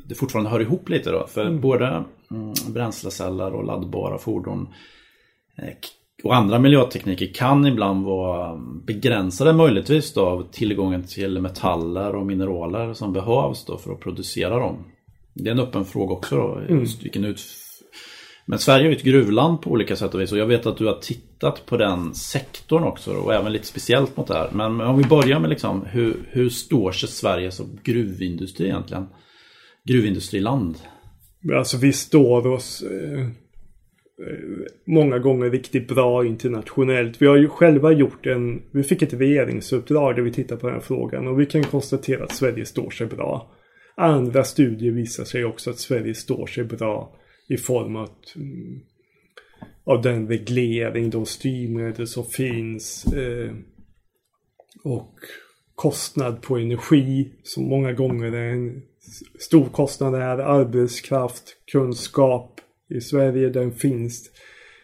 det 0.05 0.15
fortfarande 0.15 0.49
hör 0.51 0.59
ihop 0.59 0.89
lite 0.89 1.11
då. 1.11 1.27
För 1.27 1.51
både 1.51 1.87
mm, 2.31 2.53
bränsleceller 2.67 3.53
och 3.53 3.65
laddbara 3.65 4.17
fordon 4.17 4.67
eh, 5.57 5.73
och 6.23 6.35
andra 6.35 6.59
miljötekniker 6.59 7.33
kan 7.33 7.65
ibland 7.65 8.05
vara 8.05 8.57
begränsade 8.87 9.53
möjligtvis 9.53 10.13
då 10.13 10.25
av 10.25 10.51
tillgången 10.51 11.03
till 11.03 11.41
metaller 11.41 12.15
och 12.15 12.25
mineraler 12.25 12.93
som 12.93 13.13
behövs 13.13 13.65
då 13.65 13.77
för 13.77 13.91
att 13.91 13.99
producera 13.99 14.59
dem. 14.59 14.85
Det 15.33 15.49
är 15.49 15.51
en 15.51 15.59
öppen 15.59 15.85
fråga 15.85 16.13
också 16.13 16.35
då. 16.35 16.61
Just 16.69 17.03
vilken 17.03 17.25
ut... 17.25 17.41
Men 18.45 18.59
Sverige 18.59 18.85
är 18.85 18.89
ju 18.89 18.95
ett 18.95 19.03
gruvland 19.03 19.61
på 19.61 19.69
olika 19.69 19.95
sätt 19.95 20.13
och 20.13 20.21
vis 20.21 20.31
och 20.31 20.37
jag 20.37 20.45
vet 20.45 20.65
att 20.65 20.77
du 20.77 20.85
har 20.85 20.99
tittat 20.99 21.65
på 21.65 21.77
den 21.77 22.13
sektorn 22.13 22.83
också 22.83 23.11
och 23.11 23.33
även 23.33 23.53
lite 23.53 23.65
speciellt 23.65 24.17
mot 24.17 24.27
det 24.27 24.33
här. 24.33 24.49
Men 24.51 24.81
om 24.81 24.97
vi 24.97 25.03
börjar 25.03 25.39
med 25.39 25.49
liksom 25.49 25.85
hur, 25.85 26.29
hur 26.29 26.49
står 26.49 26.91
sig 26.91 27.09
Sverige 27.09 27.51
som 27.51 27.79
gruvindustri 27.83 28.65
egentligen? 28.65 29.07
Gruvindustriland. 29.87 30.77
Alltså 31.57 31.77
vi 31.77 31.93
står 31.93 32.47
oss 32.47 32.81
eh, 32.81 33.27
Eh, 34.19 34.65
många 34.85 35.19
gånger 35.19 35.49
riktigt 35.49 35.87
bra 35.87 36.25
internationellt. 36.25 37.21
Vi 37.21 37.27
har 37.27 37.35
ju 37.35 37.47
själva 37.47 37.91
gjort 37.91 38.25
en... 38.25 38.61
Vi 38.71 38.83
fick 38.83 39.01
ett 39.01 39.13
regeringsuppdrag 39.13 40.15
där 40.15 40.21
vi 40.21 40.31
tittar 40.31 40.55
på 40.55 40.67
den 40.67 40.75
här 40.75 40.81
frågan 40.81 41.27
och 41.27 41.39
vi 41.39 41.45
kan 41.45 41.63
konstatera 41.63 42.23
att 42.23 42.35
Sverige 42.35 42.65
står 42.65 42.89
sig 42.89 43.07
bra. 43.07 43.51
Andra 43.95 44.43
studier 44.43 44.91
visar 44.91 45.23
sig 45.23 45.45
också 45.45 45.69
att 45.69 45.79
Sverige 45.79 46.13
står 46.13 46.47
sig 46.47 46.63
bra 46.63 47.15
i 47.47 47.57
form 47.57 47.95
av, 47.95 48.09
mm, 48.35 48.79
av 49.83 50.01
den 50.01 50.27
reglering, 50.27 51.09
de 51.09 51.25
styrmedel 51.25 52.07
som 52.07 52.25
finns. 52.25 53.05
Eh, 53.13 53.51
och 54.83 55.15
kostnad 55.75 56.41
på 56.41 56.57
energi 56.57 57.31
som 57.43 57.63
många 57.63 57.93
gånger 57.93 58.31
är 58.31 58.53
en 58.53 58.81
stor 59.39 59.65
kostnad 59.65 60.15
är 60.15 60.37
arbetskraft, 60.37 61.43
kunskap. 61.71 62.52
I 62.93 63.01
Sverige 63.01 63.49
den 63.49 63.71
finns. 63.71 64.29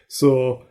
Så 0.08 0.62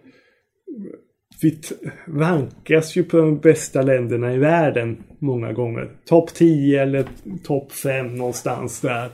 vi 1.42 1.60
rankas 2.08 2.96
ju 2.96 3.04
på 3.04 3.18
de 3.18 3.40
bästa 3.40 3.82
länderna 3.82 4.34
i 4.34 4.38
världen 4.38 5.04
många 5.20 5.54
gånger. 5.54 5.92
Topp 6.06 6.34
10 6.34 6.82
eller 6.82 7.06
topp 7.44 7.72
5 7.72 8.16
någonstans 8.16 8.82
där. 8.82 9.10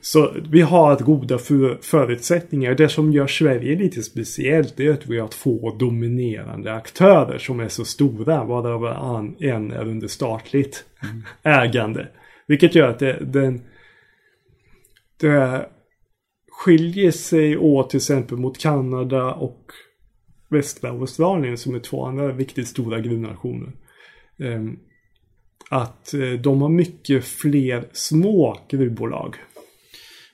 Så 0.00 0.34
vi 0.50 0.60
har 0.60 0.96
goda 0.96 1.38
för, 1.38 1.78
förutsättningar. 1.82 2.74
Det 2.74 2.88
som 2.88 3.12
gör 3.12 3.26
Sverige 3.26 3.76
lite 3.76 4.02
speciellt 4.02 4.80
är 4.80 4.90
att 4.90 5.06
vi 5.06 5.18
har 5.18 5.28
två 5.28 5.70
dominerande 5.78 6.72
aktörer 6.74 7.38
som 7.38 7.60
är 7.60 7.68
så 7.68 7.84
stora. 7.84 8.44
Varav 8.44 8.84
en- 9.40 9.70
är 9.70 9.88
under 9.88 10.08
statligt 10.08 10.84
ägande. 11.42 12.08
Vilket 12.46 12.74
gör 12.74 12.88
att 12.88 12.98
det, 12.98 13.18
den, 13.20 13.60
det 15.20 15.66
skiljer 16.58 17.10
sig 17.10 17.56
åt 17.58 17.90
till 17.90 17.96
exempel 17.96 18.38
mot 18.38 18.58
Kanada 18.58 19.32
och 19.32 19.60
västra 20.48 20.90
Australien 20.90 21.58
som 21.58 21.74
är 21.74 21.78
två 21.80 22.04
andra 22.06 22.32
riktigt 22.32 22.68
stora 22.68 23.00
gruvnationer. 23.00 23.72
Ehm, 24.38 24.76
Att 25.70 26.14
eh, 26.14 26.20
de 26.40 26.62
har 26.62 26.68
mycket 26.68 27.24
fler 27.24 27.88
små 27.92 28.56
gruvbolag. 28.68 29.36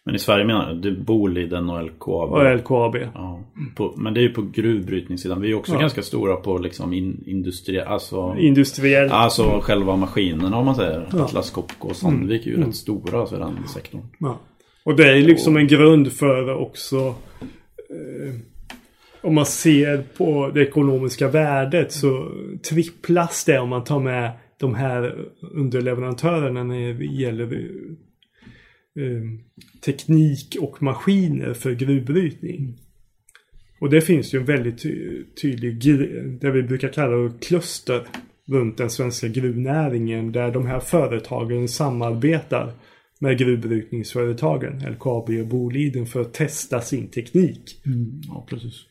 Men 0.04 0.14
i 0.14 0.18
Sverige 0.18 0.44
menar 0.46 0.74
du, 0.74 1.00
Boliden 1.00 1.70
och 1.70 1.82
LKAB? 1.84 2.30
Och 2.30 2.56
LKAB. 2.56 2.96
Ja, 3.14 3.44
på, 3.76 3.94
men 3.96 4.14
det 4.14 4.20
är 4.20 4.22
ju 4.22 4.32
på 4.32 4.42
gruvbrytningssidan. 4.42 5.40
Vi 5.40 5.50
är 5.50 5.54
också 5.54 5.72
Ja. 5.72 5.80
ganska 5.80 6.02
stora 6.02 6.36
på 6.36 6.58
liksom 6.58 6.92
in, 6.92 7.24
industri, 7.26 7.80
alltså, 7.80 8.36
Industriellt. 8.38 9.12
alltså 9.12 9.60
själva 9.62 9.96
maskinerna 9.96 10.56
om 10.56 10.64
man 10.66 10.74
säger. 10.74 11.00
Ja. 11.00 11.06
Mm. 11.12 11.24
Atlas 11.24 11.50
Copco 11.50 11.88
och 11.88 11.96
Sandvik 11.96 12.46
är 12.46 12.50
ju 12.50 12.56
rätt 12.62 12.74
stora 12.76 13.20
alltså, 13.20 13.36
i 13.36 13.38
den 13.38 13.68
sektorn. 13.68 14.00
Ja. 14.18 14.38
Och 14.90 14.96
det 14.96 15.12
är 15.12 15.22
liksom 15.22 15.56
en 15.56 15.66
grund 15.66 16.12
för 16.12 16.54
också 16.54 17.14
eh, 17.90 18.34
om 19.20 19.34
man 19.34 19.46
ser 19.46 20.02
på 20.16 20.50
det 20.54 20.62
ekonomiska 20.62 21.28
värdet 21.28 21.92
så 21.92 22.32
tripplas 22.68 23.44
det 23.44 23.58
om 23.58 23.68
man 23.68 23.84
tar 23.84 24.00
med 24.00 24.32
de 24.60 24.74
här 24.74 25.28
underleverantörerna 25.40 26.64
när 26.64 26.94
det 26.94 27.04
gäller 27.04 27.52
eh, 27.52 29.22
teknik 29.84 30.56
och 30.60 30.82
maskiner 30.82 31.54
för 31.54 31.72
gruvbrytning. 31.72 32.78
Och 33.80 33.90
det 33.90 34.00
finns 34.00 34.34
ju 34.34 34.38
en 34.38 34.44
väldigt 34.44 34.82
ty 34.82 35.24
tydlig, 35.42 35.82
det 36.40 36.50
vi 36.50 36.62
brukar 36.62 36.88
kalla 36.88 37.32
kluster 37.40 38.06
runt 38.48 38.78
den 38.78 38.90
svenska 38.90 39.28
gruvnäringen 39.28 40.32
där 40.32 40.50
de 40.50 40.66
här 40.66 40.80
företagen 40.80 41.68
samarbetar 41.68 42.72
med 43.22 43.38
gruvbrytningsföretagen, 43.38 44.78
LKAB 44.92 45.30
och 45.30 45.46
Boliden 45.46 46.06
för 46.06 46.20
att 46.20 46.34
testa 46.34 46.80
sin 46.80 47.10
teknik. 47.10 47.82
Mm, 47.86 48.20
ja, 48.28 48.46
precis. 48.48 48.86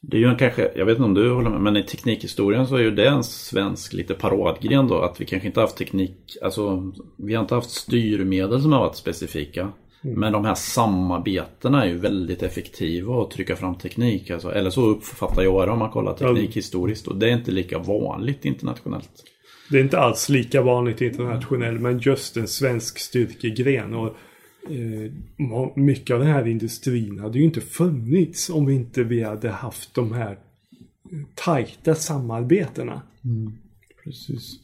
Det 0.00 0.16
är 0.16 0.20
ju 0.20 0.26
en 0.26 0.36
kanske, 0.36 0.70
jag 0.76 0.86
vet 0.86 0.92
inte 0.92 1.04
om 1.04 1.14
du 1.14 1.30
håller 1.30 1.50
med, 1.50 1.60
men 1.60 1.76
i 1.76 1.82
teknikhistorien 1.82 2.66
så 2.66 2.76
är 2.76 2.82
ju 2.82 2.90
det 2.90 3.08
en 3.08 3.24
svensk 3.24 3.92
lite 3.92 4.14
paradgren 4.14 4.88
då. 4.88 4.98
Att 4.98 5.20
vi 5.20 5.24
kanske 5.24 5.48
inte 5.48 5.60
haft 5.60 5.76
teknik, 5.76 6.36
alltså 6.42 6.92
vi 7.16 7.34
har 7.34 7.42
inte 7.42 7.54
haft 7.54 7.70
styrmedel 7.70 8.62
som 8.62 8.72
har 8.72 8.80
varit 8.80 8.96
specifika. 8.96 9.72
Mm. 10.04 10.20
Men 10.20 10.32
de 10.32 10.44
här 10.44 10.54
samarbetena 10.54 11.84
är 11.84 11.88
ju 11.88 11.98
väldigt 11.98 12.42
effektiva 12.42 13.22
att 13.22 13.30
trycka 13.30 13.56
fram 13.56 13.74
teknik. 13.74 14.30
Alltså, 14.30 14.52
eller 14.52 14.70
så 14.70 14.86
uppfattar 14.86 15.42
jag 15.42 15.68
det 15.68 15.72
om 15.72 15.78
man 15.78 15.90
kollar 15.90 16.14
teknik 16.14 16.56
historiskt. 16.56 17.08
Och 17.08 17.16
det 17.16 17.28
är 17.28 17.32
inte 17.32 17.50
lika 17.50 17.78
vanligt 17.78 18.44
internationellt. 18.44 19.24
Det 19.72 19.78
är 19.78 19.82
inte 19.82 19.98
alls 19.98 20.28
lika 20.28 20.62
vanligt 20.62 21.00
internationellt 21.00 21.80
men 21.80 21.98
just 21.98 22.36
en 22.36 22.48
svensk 22.48 22.98
styrkegren. 22.98 23.94
Och, 23.94 24.16
eh, 24.70 25.10
mycket 25.74 26.14
av 26.14 26.20
den 26.20 26.28
här 26.28 26.48
industrin 26.48 27.18
hade 27.18 27.38
ju 27.38 27.44
inte 27.44 27.60
funnits 27.60 28.50
om 28.50 28.66
vi 28.66 28.74
inte 28.74 29.02
vi 29.02 29.22
hade 29.22 29.50
haft 29.50 29.94
de 29.94 30.12
här 30.12 30.30
eh, 30.32 31.18
tajta 31.34 31.94
samarbetena. 31.94 33.02
Mm. 33.24 33.52
Precis. 34.04 34.58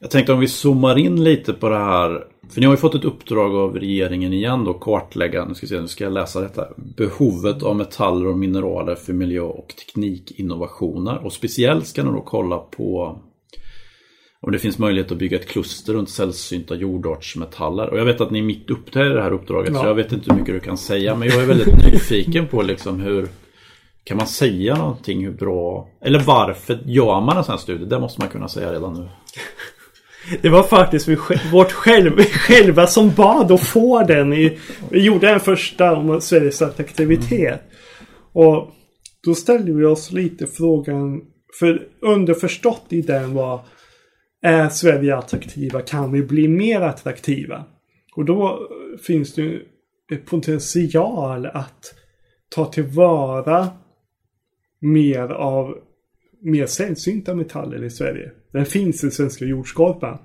Jag 0.00 0.10
tänkte 0.10 0.32
om 0.32 0.40
vi 0.40 0.48
zoomar 0.48 0.98
in 0.98 1.24
lite 1.24 1.52
på 1.52 1.68
det 1.68 1.78
här. 1.78 2.24
För 2.50 2.60
ni 2.60 2.66
har 2.66 2.72
ju 2.72 2.78
fått 2.78 2.94
ett 2.94 3.04
uppdrag 3.04 3.54
av 3.54 3.78
regeringen 3.78 4.32
igen 4.32 4.64
då 4.64 4.74
kartlägga, 4.74 5.44
nu 5.44 5.54
ska, 5.54 5.66
se, 5.66 5.80
nu 5.80 5.88
ska 5.88 6.04
jag 6.04 6.12
läsa 6.12 6.40
detta. 6.40 6.66
Behovet 6.96 7.62
av 7.62 7.76
metaller 7.76 8.26
och 8.26 8.38
mineraler 8.38 8.94
för 8.94 9.12
miljö 9.12 9.40
och 9.40 9.74
teknikinnovationer. 9.76 11.24
Och 11.24 11.32
speciellt 11.32 11.86
ska 11.86 12.04
ni 12.04 12.10
då 12.10 12.20
kolla 12.20 12.58
på 12.58 13.18
om 14.42 14.52
det 14.52 14.58
finns 14.58 14.78
möjlighet 14.78 15.12
att 15.12 15.18
bygga 15.18 15.38
ett 15.38 15.48
kluster 15.48 15.92
runt 15.92 16.10
sällsynta 16.10 16.74
jordartsmetaller. 16.74 17.90
Och 17.90 17.98
jag 17.98 18.04
vet 18.04 18.20
att 18.20 18.30
ni 18.30 18.38
är 18.38 18.42
mitt 18.42 18.70
uppe 18.70 19.00
i 19.00 19.08
det 19.08 19.22
här 19.22 19.32
uppdraget 19.32 19.72
ja. 19.74 19.80
så 19.80 19.86
jag 19.86 19.94
vet 19.94 20.12
inte 20.12 20.32
hur 20.32 20.40
mycket 20.40 20.54
du 20.54 20.60
kan 20.60 20.78
säga. 20.78 21.14
Men 21.16 21.28
jag 21.28 21.42
är 21.42 21.46
väldigt 21.46 21.92
nyfiken 21.92 22.48
på 22.48 22.62
liksom 22.62 23.00
hur 23.00 23.28
Kan 24.04 24.16
man 24.16 24.26
säga 24.26 24.76
någonting 24.76 25.24
hur 25.24 25.32
bra 25.32 25.88
Eller 26.00 26.18
varför 26.18 26.78
gör 26.84 27.20
man 27.20 27.36
en 27.36 27.44
sån 27.44 27.52
här 27.52 27.58
studie? 27.58 27.84
Det 27.84 28.00
måste 28.00 28.20
man 28.20 28.28
kunna 28.28 28.48
säga 28.48 28.72
redan 28.72 28.94
nu. 28.94 29.08
Det 30.42 30.48
var 30.48 30.62
faktiskt 30.62 31.08
vi, 31.08 31.16
vårt 31.52 31.72
själv, 31.72 32.22
själva 32.22 32.86
som 32.86 33.10
bad 33.10 33.52
att 33.52 33.66
få 33.66 34.02
den. 34.02 34.32
I, 34.32 34.58
vi 34.90 35.04
gjorde 35.04 35.30
en 35.30 35.40
första 35.40 35.96
om 35.96 36.20
Sveriges 36.20 36.62
attraktivitet. 36.62 37.32
Mm. 37.40 37.58
Och 38.32 38.70
då 39.26 39.34
ställde 39.34 39.72
vi 39.72 39.84
oss 39.84 40.12
lite 40.12 40.46
frågan. 40.46 41.20
För 41.58 41.82
underförstått 42.00 42.86
i 42.88 43.02
den 43.02 43.34
var 43.34 43.60
är 44.42 44.68
Sverige 44.68 45.16
attraktiva? 45.16 45.80
Kan 45.80 46.12
vi 46.12 46.22
bli 46.22 46.48
mer 46.48 46.80
attraktiva? 46.80 47.64
Och 48.16 48.24
då 48.24 48.68
finns 49.06 49.34
det 49.34 49.60
ett 50.12 50.26
potential 50.26 51.46
att 51.46 51.94
ta 52.48 52.64
tillvara 52.64 53.68
mer 54.80 55.28
av 55.28 55.78
mer 56.40 56.66
sällsynta 56.66 57.34
metaller 57.34 57.84
i 57.84 57.90
Sverige. 57.90 58.30
Den 58.52 58.66
finns 58.66 59.04
i 59.04 59.10
svenska 59.10 59.44
jordskorpan. 59.44 60.18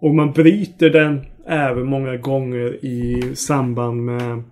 Och 0.00 0.14
man 0.14 0.32
bryter 0.32 0.90
den 0.90 1.20
även 1.46 1.86
många 1.86 2.16
gånger 2.16 2.84
i 2.84 3.22
samband 3.34 4.04
med 4.04 4.42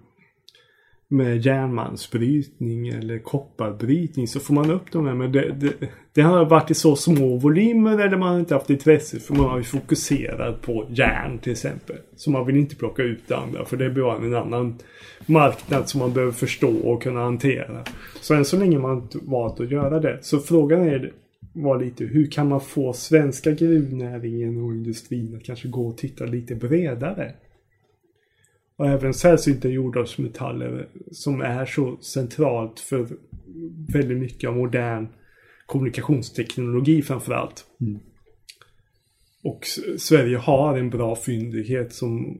med 1.12 1.46
järnmalmsbrytning 1.46 2.88
eller 2.88 3.18
kopparbrytning 3.18 4.29
så 4.29 4.40
får 4.40 4.55
man 4.55 4.70
upp 4.70 4.92
de 4.92 5.07
här. 5.07 5.14
Men 5.14 5.33
det, 5.33 5.53
det, 5.53 5.73
det, 6.12 6.23
har 6.23 6.44
varit 6.44 6.70
i 6.70 6.75
så 6.75 6.96
små 6.96 7.37
volymer 7.37 7.99
eller 7.99 8.16
man 8.16 8.33
har 8.33 8.38
inte 8.38 8.55
haft 8.55 8.70
intresse 8.70 9.20
för 9.20 9.35
man 9.35 9.51
har 9.51 9.59
ju 9.59 9.64
fokuserat 9.64 10.62
på 10.62 10.87
järn 10.90 11.38
till 11.38 11.53
exempel. 11.53 11.96
Så 12.16 12.31
man 12.31 12.46
vill 12.46 12.57
inte 12.57 12.77
plocka 12.77 13.03
ut 13.03 13.20
det 13.27 13.37
andra 13.37 13.64
för 13.64 13.77
det 13.77 13.90
blir 13.90 14.25
en 14.25 14.35
annan 14.35 14.79
marknad 15.27 15.88
som 15.88 16.01
man 16.01 16.12
behöver 16.12 16.33
förstå 16.33 16.77
och 16.77 17.03
kunna 17.03 17.20
hantera. 17.20 17.85
Så 18.20 18.35
än 18.35 18.44
så 18.44 18.57
länge 18.57 18.77
har 18.77 18.83
man 18.83 19.09
valt 19.12 19.61
att 19.61 19.70
göra 19.70 20.01
det. 20.01 20.18
Så 20.23 20.38
frågan 20.38 20.83
är 20.83 21.12
var 21.53 21.81
lite 21.81 22.05
hur 22.05 22.27
kan 22.27 22.49
man 22.49 22.61
få 22.61 22.92
svenska 22.92 23.51
gruvnäringen 23.51 24.64
och 24.64 24.73
industrin 24.73 25.37
att 25.37 25.44
kanske 25.44 25.68
gå 25.68 25.87
och 25.87 25.99
titta 25.99 26.25
lite 26.25 26.55
bredare? 26.55 27.33
Och 28.80 28.86
även 28.86 29.14
sällsynta 29.14 29.68
jordartsmetaller 29.68 30.88
som 31.10 31.40
är 31.40 31.66
så 31.66 31.96
centralt 31.96 32.80
för 32.80 33.06
väldigt 33.92 34.18
mycket 34.18 34.50
av 34.50 34.56
modern 34.56 35.08
kommunikationsteknologi 35.66 37.02
framförallt. 37.02 37.64
Mm. 37.80 38.00
Och 39.44 39.66
Sverige 39.98 40.36
har 40.36 40.78
en 40.78 40.90
bra 40.90 41.16
fyndighet 41.16 41.92
som 41.92 42.38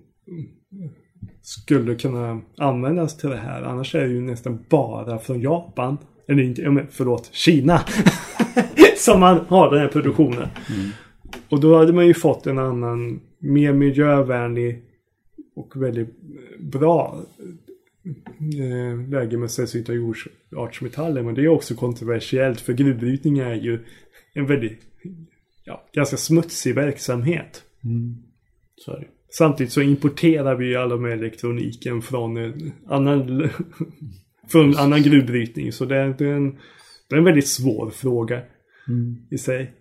skulle 1.43 1.95
kunna 1.95 2.41
användas 2.57 3.17
till 3.17 3.31
det 3.31 3.37
här. 3.37 3.63
Annars 3.63 3.95
är 3.95 4.01
det 4.01 4.13
ju 4.13 4.21
nästan 4.21 4.65
bara 4.69 5.19
från 5.19 5.41
Japan. 5.41 5.99
Eller 6.29 6.43
inte, 6.43 6.87
förlåt, 6.91 7.31
Kina. 7.33 7.81
som 8.97 9.21
man 9.21 9.41
har 9.49 9.71
den 9.71 9.81
här 9.81 9.89
produktionen. 9.89 10.49
Mm. 10.69 10.91
Och 11.51 11.61
då 11.61 11.79
hade 11.79 11.93
man 11.93 12.07
ju 12.07 12.15
fått 12.15 12.47
en 12.47 12.59
annan, 12.59 13.21
mer 13.39 13.73
miljövänlig 13.73 14.85
och 15.61 15.83
väldigt 15.83 16.20
bra 16.71 17.25
eh, 18.05 19.09
läge 19.09 19.37
med 19.37 19.51
sällsynta 19.51 19.93
jordartsmetaller. 19.93 21.23
Men 21.23 21.35
det 21.35 21.45
är 21.45 21.49
också 21.49 21.75
kontroversiellt 21.75 22.61
för 22.61 22.73
gruvbrytning 22.73 23.39
är 23.39 23.55
ju 23.55 23.85
en 24.35 24.47
väldigt 24.47 24.81
ja, 25.65 25.89
ganska 25.93 26.17
smutsig 26.17 26.75
verksamhet. 26.75 27.63
Mm. 27.85 28.17
Så 28.77 28.93
är 28.93 29.01
det. 29.01 29.07
Samtidigt 29.33 29.73
så 29.73 29.83
importerar 29.83 30.57
vi 30.57 30.77
alla 30.77 30.97
med 30.97 31.13
elektroniken 31.13 32.03
från 32.03 32.53
annan, 32.87 33.49
från 34.49 34.77
annan 34.77 35.03
gruvbrytning. 35.03 35.73
Så 35.73 35.85
det 35.85 35.97
är, 35.97 36.15
det 36.19 36.27
är, 36.27 36.33
en, 36.33 36.59
det 37.09 37.15
är 37.15 37.19
en 37.19 37.25
väldigt 37.25 37.49
svår 37.49 37.91
fråga 37.91 38.43
mm. 38.89 39.17
i 39.31 39.39
sig. 39.39 39.73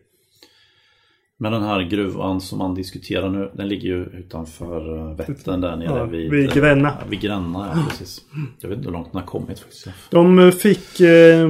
Men 1.41 1.51
den 1.51 1.63
här 1.63 1.81
gruvan 1.81 2.41
som 2.41 2.57
man 2.57 2.75
diskuterar 2.75 3.29
nu, 3.29 3.51
den 3.53 3.67
ligger 3.67 3.87
ju 3.87 4.03
utanför 4.03 4.97
eh, 4.97 5.15
Vättern 5.15 5.61
där 5.61 5.75
nere 5.75 5.97
ja, 5.97 6.05
vid, 6.05 6.31
vid 6.31 6.53
Gränna. 6.53 6.87
Ja, 6.87 7.07
vid 7.09 7.21
Gränna, 7.21 7.71
ja 7.75 7.85
precis. 7.89 8.21
Jag 8.59 8.69
vet 8.69 8.77
inte 8.77 8.87
hur 8.87 8.93
långt 8.93 9.11
den 9.11 9.19
har 9.21 9.27
kommit 9.27 9.59
faktiskt. 9.59 9.87
De 10.09 10.39
eh, 10.39 10.51
fick... 10.51 10.99
Eh, 10.99 11.49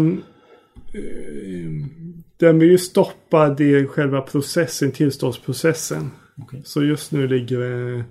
den 2.37 2.59
blir 2.59 2.69
ju 2.69 2.77
stoppad 2.77 3.61
i 3.61 3.85
själva 3.85 4.21
processen, 4.21 4.91
tillståndsprocessen. 4.91 6.11
Okay. 6.37 6.61
Så 6.63 6.83
just 6.83 7.11
nu 7.11 7.27
ligger 7.27 7.59
det... 7.59 8.03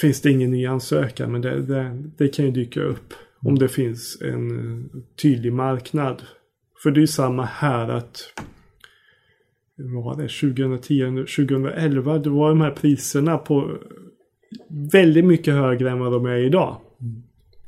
Finns 0.00 0.20
det 0.20 0.30
ingen 0.30 0.50
ny 0.50 0.66
ansökan 0.66 1.32
men 1.32 1.40
det, 1.40 1.62
det, 1.62 2.02
det 2.18 2.28
kan 2.28 2.44
ju 2.44 2.50
dyka 2.50 2.80
upp. 2.80 3.14
Om 3.40 3.58
det 3.58 3.68
finns 3.68 4.18
en 4.22 4.90
tydlig 5.22 5.52
marknad. 5.52 6.22
För 6.82 6.90
det 6.90 6.98
är 6.98 7.00
ju 7.00 7.06
samma 7.06 7.44
här 7.44 7.88
att 7.88 8.32
vad 9.76 10.04
var 10.04 10.22
det, 10.22 10.28
2010, 10.28 11.24
2011, 11.36 12.18
då 12.18 12.30
var 12.30 12.48
de 12.48 12.60
här 12.60 12.70
priserna 12.70 13.38
på 13.38 13.78
väldigt 14.92 15.24
mycket 15.24 15.54
högre 15.54 15.90
än 15.90 15.98
vad 15.98 16.12
de 16.12 16.26
är 16.26 16.36
idag. 16.36 16.76
Mm. 17.00 17.22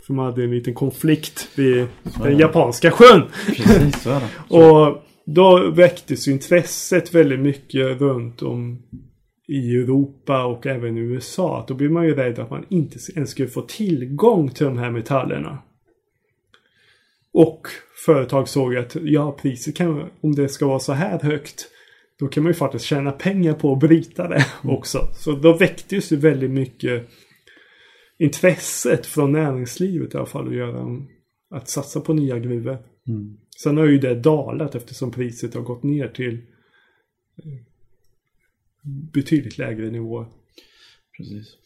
För 0.06 0.14
man 0.14 0.26
hade 0.26 0.44
en 0.44 0.50
liten 0.50 0.74
konflikt 0.74 1.48
vid 1.56 1.86
den 2.22 2.38
japanska 2.38 2.90
sjön. 2.90 3.22
Precis, 3.46 4.02
så 4.02 4.10
är 4.10 4.20
det. 4.20 4.28
Så. 4.48 4.56
Och 4.88 5.02
då 5.24 5.70
väcktes 5.70 6.28
intresset 6.28 7.14
väldigt 7.14 7.40
mycket 7.40 8.00
runt 8.00 8.42
om 8.42 8.82
i 9.48 9.76
Europa 9.76 10.44
och 10.44 10.66
även 10.66 10.98
i 10.98 11.00
USA. 11.00 11.64
Då 11.68 11.74
blir 11.74 11.88
man 11.88 12.06
ju 12.06 12.14
rädd 12.14 12.38
att 12.38 12.50
man 12.50 12.66
inte 12.68 12.98
ens 13.14 13.30
skulle 13.30 13.48
få 13.48 13.62
tillgång 13.62 14.50
till 14.50 14.66
de 14.66 14.78
här 14.78 14.90
metallerna. 14.90 15.58
Och 17.32 17.68
företag 18.06 18.48
såg 18.48 18.76
att 18.76 18.96
ja, 19.02 19.38
priset 19.42 19.76
kan, 19.76 20.10
om 20.20 20.34
det 20.34 20.48
ska 20.48 20.66
vara 20.66 20.78
så 20.78 20.92
här 20.92 21.20
högt 21.20 21.68
då 22.18 22.28
kan 22.28 22.42
man 22.42 22.50
ju 22.50 22.54
faktiskt 22.54 22.84
tjäna 22.84 23.12
pengar 23.12 23.54
på 23.54 23.72
att 23.72 23.78
bryta 23.78 24.28
det 24.28 24.44
mm. 24.62 24.76
också. 24.76 25.08
Så 25.14 25.32
då 25.32 25.56
väcktes 25.56 26.12
ju 26.12 26.16
väldigt 26.16 26.50
mycket 26.50 27.08
intresset 28.18 29.06
från 29.06 29.32
näringslivet 29.32 30.14
i 30.14 30.16
alla 30.16 30.26
fall 30.26 30.48
att 30.48 30.54
göra 30.54 31.06
att 31.50 31.68
satsa 31.68 32.00
på 32.00 32.14
nya 32.14 32.38
gruvor. 32.38 32.78
Mm. 33.08 33.36
Sen 33.62 33.76
har 33.76 33.86
ju 33.86 33.98
det 33.98 34.14
dalat 34.14 34.74
eftersom 34.74 35.10
priset 35.10 35.54
har 35.54 35.62
gått 35.62 35.82
ner 35.82 36.08
till 36.08 36.34
eh, 37.36 37.60
betydligt 39.12 39.58
lägre 39.58 39.90
nivåer. 39.90 40.26
Precis. 41.16 41.56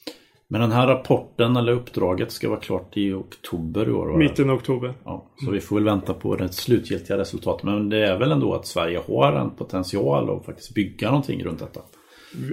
Men 0.53 0.61
den 0.61 0.73
här 0.73 0.87
rapporten 0.87 1.57
eller 1.57 1.73
uppdraget 1.73 2.33
ska 2.33 2.49
vara 2.49 2.61
klart 2.61 2.97
i 2.97 3.13
oktober 3.13 3.89
i 3.89 3.93
år? 3.93 4.07
va? 4.07 4.17
Mitten 4.17 4.51
av 4.51 4.57
oktober. 4.57 4.95
Ja, 5.05 5.31
så 5.45 5.51
vi 5.51 5.61
får 5.61 5.77
väl 5.77 5.85
vänta 5.85 6.15
på 6.15 6.37
det 6.37 6.49
slutgiltiga 6.49 7.19
resultatet. 7.19 7.65
Men 7.65 7.89
det 7.89 8.07
är 8.07 8.19
väl 8.19 8.33
ändå 8.33 8.55
att 8.55 8.67
Sverige 8.67 9.01
har 9.09 9.33
en 9.33 9.51
potential 9.51 10.37
att 10.37 10.45
faktiskt 10.47 10.75
bygga 10.75 11.11
någonting 11.11 11.45
runt 11.45 11.59
detta. 11.59 11.81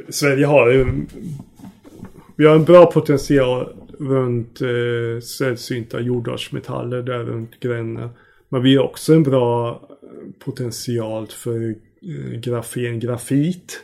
Sverige 0.10 0.46
har 0.46 0.72
ju... 0.72 0.86
Vi 2.36 2.46
har 2.46 2.56
en 2.56 2.64
bra 2.64 2.86
potential 2.86 3.70
runt 4.00 4.62
eh, 4.62 5.22
sällsynta 5.38 6.00
jordartsmetaller 6.00 7.02
där 7.02 7.24
runt 7.24 7.60
Gränna. 7.60 8.10
Men 8.50 8.64
vi 8.64 8.76
har 8.76 8.84
också 8.84 9.14
en 9.14 9.24
bra 9.24 9.82
potential 10.46 11.28
för 11.28 11.70
eh, 11.70 12.40
grafen, 12.40 13.00
grafit. 13.00 13.84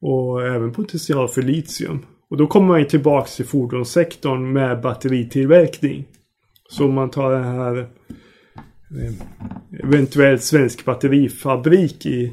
Och 0.00 0.46
även 0.46 0.72
potential 0.72 1.28
för 1.28 1.42
litium. 1.42 2.04
Och 2.30 2.36
då 2.36 2.46
kommer 2.46 2.66
man 2.66 2.78
ju 2.78 2.84
tillbaks 2.84 3.36
till 3.36 3.46
fordonssektorn 3.46 4.52
med 4.52 4.80
batteritillverkning. 4.80 6.06
Så 6.70 6.84
om 6.84 6.94
man 6.94 7.10
tar 7.10 7.32
det 7.32 7.38
här 7.38 7.78
eh, 7.78 9.14
eventuellt 9.84 10.42
svensk 10.42 10.84
batterifabrik 10.84 12.06
i 12.06 12.32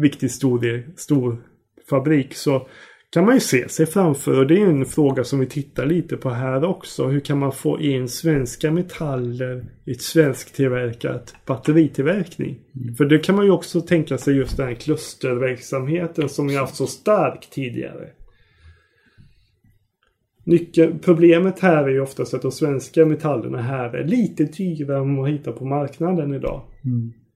riktigt 0.00 0.32
stor, 0.32 0.60
del, 0.60 0.82
stor 0.96 1.42
fabrik 1.90 2.34
så 2.34 2.66
kan 3.10 3.24
man 3.24 3.34
ju 3.34 3.40
se 3.40 3.68
sig 3.68 3.86
framför 3.86 4.38
och 4.38 4.46
det 4.46 4.62
är 4.62 4.66
en 4.66 4.86
fråga 4.86 5.24
som 5.24 5.38
vi 5.38 5.46
tittar 5.46 5.86
lite 5.86 6.16
på 6.16 6.30
här 6.30 6.64
också. 6.64 7.06
Hur 7.06 7.20
kan 7.20 7.38
man 7.38 7.52
få 7.52 7.80
in 7.80 8.08
svenska 8.08 8.70
metaller 8.70 9.64
i 9.84 9.92
ett 9.92 10.02
svensktillverkat 10.02 11.34
batteritillverkning? 11.46 12.58
För 12.96 13.04
det 13.04 13.18
kan 13.18 13.36
man 13.36 13.44
ju 13.44 13.50
också 13.50 13.80
tänka 13.80 14.18
sig 14.18 14.36
just 14.36 14.56
den 14.56 14.66
här 14.66 14.74
klusterverksamheten 14.74 16.28
som 16.28 16.48
vi 16.48 16.56
haft 16.56 16.74
så 16.74 16.86
stark 16.86 17.50
tidigare. 17.50 18.10
Nyckeln, 20.46 20.98
problemet 20.98 21.60
här 21.60 21.84
är 21.84 21.88
ju 21.88 22.00
oftast 22.00 22.34
att 22.34 22.42
de 22.42 22.52
svenska 22.52 23.06
metallerna 23.06 23.62
här 23.62 23.96
är 23.96 24.04
lite 24.04 24.44
dyrare 24.44 24.98
än 24.98 25.14
man 25.16 25.26
hittar 25.26 25.52
på 25.52 25.64
marknaden 25.64 26.34
idag. 26.34 26.62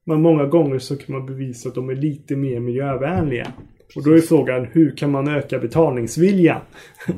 Men 0.04 0.22
många 0.22 0.46
gånger 0.46 0.78
så 0.78 0.96
kan 0.96 1.16
man 1.16 1.26
bevisa 1.26 1.68
att 1.68 1.74
de 1.74 1.90
är 1.90 1.94
lite 1.94 2.36
mer 2.36 2.60
miljövänliga. 2.60 3.52
Och 3.96 4.04
då 4.04 4.12
är 4.12 4.20
frågan 4.20 4.64
hur 4.64 4.96
kan 4.96 5.10
man 5.10 5.28
öka 5.28 5.58
betalningsviljan? 5.58 6.60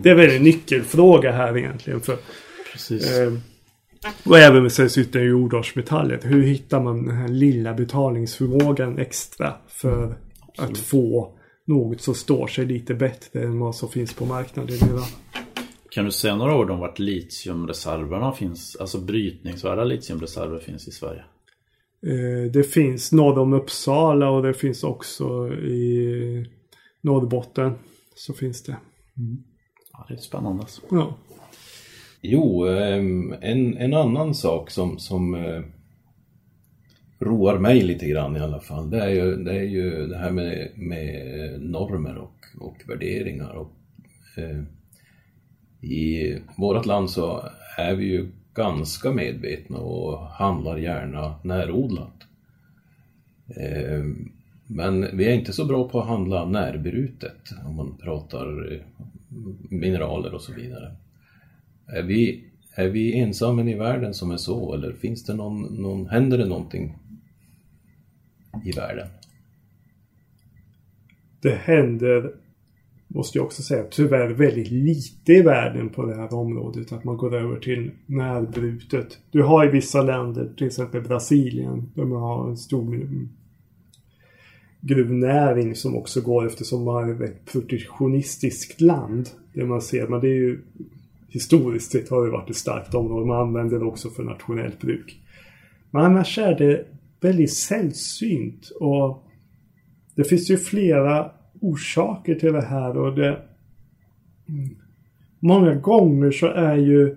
Det 0.02 0.10
är 0.10 0.14
väl 0.14 0.36
en 0.36 0.42
nyckelfråga 0.42 1.32
här 1.32 1.56
egentligen. 1.58 2.00
För, 2.00 2.16
Precis. 2.72 3.18
eh, 3.18 3.32
och 4.24 4.38
även 4.38 4.62
med 4.62 4.72
sällsynta 4.72 5.20
jordartsmetaller. 5.20 6.20
Hur 6.22 6.42
hittar 6.42 6.80
man 6.80 7.06
den 7.06 7.16
här 7.16 7.28
lilla 7.28 7.74
betalningsförmågan 7.74 8.98
extra 8.98 9.52
för 9.68 10.14
att 10.58 10.78
få 10.78 11.32
något 11.66 12.00
som 12.00 12.14
står 12.14 12.46
sig 12.46 12.66
lite 12.66 12.94
bättre 12.94 13.42
än 13.42 13.58
vad 13.58 13.74
som 13.74 13.88
finns 13.88 14.14
på 14.14 14.26
marknaden 14.26 14.74
idag? 14.74 15.04
Kan 15.94 16.04
du 16.04 16.10
säga 16.10 16.36
några 16.36 16.58
ord 16.58 16.70
om 16.70 16.78
vart 16.78 16.98
litiumreserverna 16.98 18.32
finns? 18.32 18.76
Alltså 18.80 19.00
brytningsvärda 19.00 19.84
litiumreserver 19.84 20.58
finns 20.58 20.88
i 20.88 20.90
Sverige? 20.90 21.24
Eh, 22.06 22.52
det 22.52 22.62
finns 22.62 23.12
norr 23.12 23.38
om 23.38 23.52
Uppsala 23.52 24.30
och 24.30 24.42
det 24.42 24.54
finns 24.54 24.84
också 24.84 25.54
i 25.54 26.46
Norrbotten. 27.00 27.72
Så 28.14 28.32
finns 28.32 28.62
det. 28.62 28.76
Ja, 29.92 30.06
det 30.08 30.14
är 30.14 30.18
spännande. 30.18 30.62
Alltså. 30.62 30.82
Ja. 30.90 31.16
Jo, 32.20 32.66
ehm, 32.66 33.34
en, 33.40 33.76
en 33.76 33.94
annan 33.94 34.34
sak 34.34 34.70
som, 34.70 34.98
som 34.98 35.34
eh, 35.34 35.62
roar 37.20 37.58
mig 37.58 37.82
lite 37.82 38.06
grann 38.06 38.36
i 38.36 38.40
alla 38.40 38.60
fall, 38.60 38.90
det 38.90 39.00
är 39.00 39.08
ju 39.08 39.36
det, 39.36 39.52
är 39.52 39.64
ju 39.64 40.06
det 40.06 40.18
här 40.18 40.30
med, 40.30 40.72
med 40.76 41.60
normer 41.60 42.18
och, 42.18 42.36
och 42.60 42.76
värderingar. 42.88 43.50
Och, 43.50 43.72
eh, 44.36 44.62
i 45.82 46.38
vårt 46.56 46.86
land 46.86 47.10
så 47.10 47.48
är 47.76 47.94
vi 47.94 48.04
ju 48.04 48.28
ganska 48.54 49.12
medvetna 49.12 49.78
och 49.78 50.18
handlar 50.18 50.76
gärna 50.76 51.34
närodlat. 51.42 52.14
Eh, 53.56 54.04
men 54.66 55.16
vi 55.16 55.24
är 55.24 55.34
inte 55.34 55.52
så 55.52 55.64
bra 55.64 55.88
på 55.88 56.00
att 56.00 56.08
handla 56.08 56.44
närbrutet 56.44 57.52
om 57.66 57.76
man 57.76 57.96
pratar 57.96 58.72
eh, 58.72 58.80
mineraler 59.70 60.34
och 60.34 60.42
så 60.42 60.52
vidare. 60.54 60.96
Är 61.86 62.02
vi, 62.02 62.44
är 62.74 62.88
vi 62.88 63.18
ensamma 63.18 63.62
i 63.62 63.74
världen 63.74 64.14
som 64.14 64.30
är 64.30 64.36
så 64.36 64.74
eller 64.74 64.92
finns 64.92 65.24
det 65.24 65.34
någon, 65.34 65.62
någon, 65.62 66.06
händer 66.06 66.38
det 66.38 66.46
någonting 66.46 66.98
i 68.64 68.72
världen? 68.72 69.08
Det 71.40 71.54
händer, 71.54 72.32
måste 73.14 73.38
jag 73.38 73.44
också 73.44 73.62
säga, 73.62 73.84
tyvärr 73.90 74.28
väldigt 74.28 74.70
lite 74.70 75.32
i 75.32 75.42
världen 75.42 75.88
på 75.88 76.06
det 76.06 76.14
här 76.14 76.34
området. 76.34 76.92
Att 76.92 77.04
man 77.04 77.16
går 77.16 77.34
över 77.34 77.56
till 77.56 77.90
närbrutet. 78.06 79.18
Du 79.30 79.42
har 79.42 79.66
i 79.68 79.70
vissa 79.70 80.02
länder, 80.02 80.52
till 80.56 80.66
exempel 80.66 81.02
Brasilien, 81.02 81.90
där 81.94 82.04
man 82.04 82.22
har 82.22 82.50
en 82.50 82.56
stor 82.56 82.94
mm, 82.94 83.28
gruvnäring 84.80 85.74
som 85.74 85.96
också 85.96 86.20
går 86.20 86.46
eftersom 86.46 86.84
man 86.84 87.10
är 87.10 87.24
ett 87.24 87.44
protektionistiskt 87.44 88.80
land. 88.80 89.28
Det 89.52 89.64
man 89.64 89.82
ser, 89.82 90.06
men 90.06 90.20
det 90.20 90.28
är 90.28 90.40
ju 90.40 90.60
historiskt 91.28 91.92
sett 91.92 92.08
har 92.08 92.24
det 92.24 92.30
varit 92.30 92.50
ett 92.50 92.56
starkt 92.56 92.94
område. 92.94 93.26
Man 93.26 93.40
använder 93.40 93.78
det 93.78 93.84
också 93.84 94.10
för 94.10 94.22
nationellt 94.22 94.80
bruk. 94.80 95.20
Men 95.90 96.04
annars 96.04 96.38
är 96.38 96.58
det 96.58 96.86
väldigt 97.20 97.52
sällsynt 97.52 98.72
och 98.80 99.26
det 100.14 100.24
finns 100.24 100.50
ju 100.50 100.56
flera 100.56 101.30
orsaker 101.62 102.34
till 102.34 102.52
det 102.52 102.64
här 102.64 102.96
och 102.96 103.14
det 103.14 103.42
Många 105.40 105.74
gånger 105.74 106.30
så 106.30 106.46
är 106.46 106.76
ju 106.76 107.16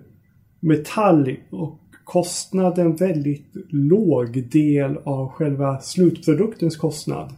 metall 0.60 1.36
och 1.50 1.80
kostnaden 2.04 2.96
väldigt 2.96 3.50
låg 3.70 4.48
del 4.50 4.96
av 4.96 5.28
själva 5.28 5.80
slutproduktens 5.80 6.76
kostnad. 6.76 7.34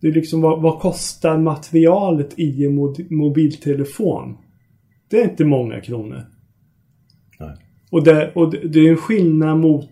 Det 0.00 0.08
är 0.08 0.12
liksom 0.12 0.40
vad, 0.40 0.62
vad 0.62 0.80
kostar 0.80 1.38
materialet 1.38 2.38
i 2.38 2.64
en 2.64 2.74
mobiltelefon? 3.10 4.36
Det 5.10 5.20
är 5.20 5.30
inte 5.30 5.44
många 5.44 5.80
kronor. 5.80 6.24
Nej. 7.40 7.56
Och 7.90 8.04
det, 8.04 8.32
och 8.34 8.50
det, 8.50 8.68
det 8.68 8.80
är 8.80 8.90
en 8.90 8.96
skillnad 8.96 9.58
mot 9.58 9.90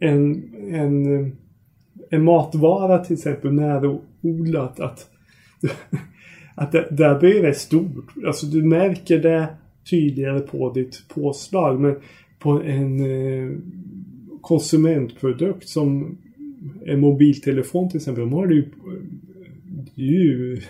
en, 0.00 0.54
en, 0.70 1.36
en 2.10 2.24
matvara 2.24 2.98
till 2.98 3.14
exempel 3.14 3.52
närodlat. 4.22 4.80
Att, 4.80 5.10
att 6.54 6.72
det, 6.72 6.88
där 6.90 7.18
blir 7.18 7.42
det 7.42 7.54
stort. 7.54 8.14
Alltså 8.26 8.46
du 8.46 8.62
märker 8.62 9.18
det 9.18 9.46
tydligare 9.90 10.40
på 10.40 10.72
ditt 10.72 11.08
påslag. 11.08 11.80
Men 11.80 11.96
på 12.38 12.50
en 12.50 13.00
eh, 13.00 13.58
konsumentprodukt 14.40 15.68
som 15.68 16.18
en 16.86 17.00
mobiltelefon 17.00 17.88
till 17.88 17.96
exempel. 17.96 18.24
De 18.24 18.32
har 18.32 18.50
ju, 18.50 18.64
ju 19.94 20.60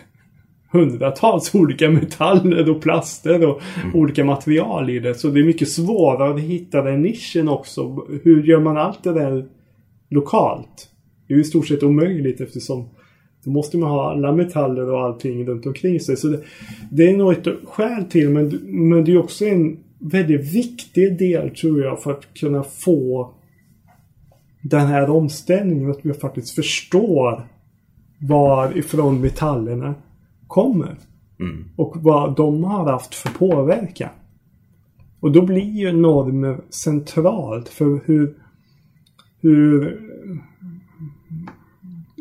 hundratals 0.72 1.55
olika 1.55 1.90
metaller 1.90 2.70
och 2.70 2.82
plaster 2.82 3.46
och 3.46 3.61
olika 3.94 4.24
material 4.24 4.90
i 4.90 4.98
det. 4.98 5.14
Så 5.14 5.28
det 5.28 5.40
är 5.40 5.44
mycket 5.44 5.68
svårare 5.68 6.34
att 6.34 6.40
hitta 6.40 6.82
den 6.82 7.03
nischen 7.03 7.48
också. 7.48 8.07
Hur 8.22 8.42
gör 8.42 8.61
man 8.61 8.76
allt 8.76 9.05
det 9.05 9.12
där 9.12 9.46
lokalt? 10.11 10.88
Det 11.26 11.34
är 11.34 11.36
ju 11.36 11.42
i 11.42 11.46
stort 11.46 11.68
sett 11.68 11.82
omöjligt 11.82 12.40
eftersom 12.40 12.88
då 13.45 13.51
måste 13.51 13.78
man 13.78 13.90
ha 13.90 14.11
alla 14.11 14.32
metaller 14.32 14.90
och 14.90 15.01
allting 15.01 15.47
runt 15.47 15.66
omkring 15.66 16.01
sig. 16.01 16.16
Så 16.16 16.28
det, 16.28 16.40
det 16.90 17.11
är 17.11 17.16
nog 17.16 17.32
ett 17.32 17.47
skäl 17.64 18.05
till 18.05 18.28
men, 18.28 18.49
men 18.62 19.05
det 19.05 19.12
är 19.12 19.18
också 19.18 19.45
en 19.45 19.78
väldigt 19.99 20.55
viktig 20.55 21.18
del 21.18 21.51
tror 21.51 21.82
jag 21.82 22.03
för 22.03 22.11
att 22.11 22.34
kunna 22.34 22.62
få 22.62 23.32
den 24.62 24.86
här 24.86 25.11
omställningen. 25.11 25.90
Att 25.90 26.07
vi 26.07 26.14
faktiskt 26.14 26.55
förstår 26.55 27.43
varifrån 28.18 29.20
metallerna 29.20 29.95
kommer. 30.47 30.97
Och 31.76 31.97
vad 31.97 32.36
de 32.36 32.64
har 32.64 32.90
haft 32.90 33.14
för 33.14 33.30
påverkan. 33.30 34.11
Och 35.20 35.32
då 35.32 35.43
blir 35.43 35.70
ju 35.70 35.93
normer 35.93 36.61
centralt 36.70 37.68
för 37.68 38.01
hur, 38.05 38.34
hur 39.40 40.01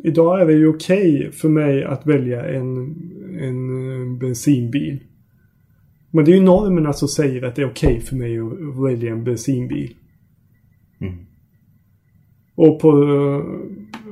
Idag 0.04 0.42
är 0.42 0.46
det 0.46 0.54
ju 0.54 0.68
okej 0.68 1.32
för 1.32 1.50
mig 1.50 1.84
att 1.84 2.08
välja 2.08 2.46
en, 2.46 2.96
en 3.40 4.18
bensinbil. 4.20 5.00
Men 6.12 6.26
det 6.26 6.32
är 6.32 6.36
ju 6.36 6.42
normerna 6.42 6.94
som 6.94 7.08
säger 7.08 7.44
att 7.44 7.56
det 7.56 7.62
är 7.62 7.70
okej 7.70 8.00
för 8.00 8.16
mig 8.16 8.40
att 8.40 8.84
välja 8.86 9.12
en 9.12 9.24
bensinbil. 9.24 9.94
Och 12.56 12.80
på, 12.80 12.90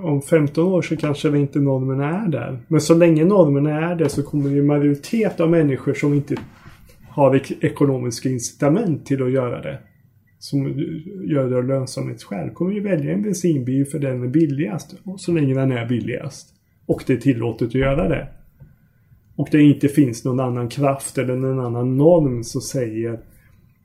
om 0.01 0.21
15 0.21 0.67
år 0.67 0.81
så 0.81 0.97
kanske 0.97 1.29
det 1.29 1.39
inte 1.39 1.59
normerna 1.59 2.21
är 2.25 2.27
där. 2.27 2.59
Men 2.67 2.81
så 2.81 2.95
länge 2.95 3.25
normerna 3.25 3.91
är 3.91 3.95
där 3.95 4.07
så 4.07 4.23
kommer 4.23 4.49
ju 4.49 4.63
majoritet 4.63 5.39
av 5.39 5.49
människor 5.49 5.93
som 5.93 6.13
inte 6.13 6.35
har 7.09 7.35
ek- 7.35 7.57
ekonomiska 7.63 8.29
incitament 8.29 9.05
till 9.05 9.23
att 9.23 9.31
göra 9.31 9.61
det. 9.61 9.79
Som 10.39 10.79
gör 11.23 11.49
det 11.49 11.57
av 11.57 11.67
lönsamhetsskäl. 11.67 12.49
Kommer 12.49 12.71
ju 12.71 12.79
välja 12.79 13.13
en 13.13 13.21
bensinbil 13.21 13.85
för 13.85 13.99
den 13.99 14.23
är 14.23 14.27
billigast. 14.27 14.95
Så 15.17 15.31
länge 15.31 15.53
den 15.53 15.71
är 15.71 15.85
billigast. 15.85 16.53
Och 16.85 17.03
det 17.07 17.13
är 17.13 17.17
tillåtet 17.17 17.67
att 17.67 17.75
göra 17.75 18.09
det. 18.09 18.27
och 19.35 19.47
det 19.51 19.61
inte 19.61 19.87
finns 19.87 20.25
någon 20.25 20.39
annan 20.39 20.69
kraft 20.69 21.17
eller 21.17 21.35
någon 21.35 21.59
annan 21.59 21.97
norm 21.97 22.43
som 22.43 22.61
säger 22.61 23.19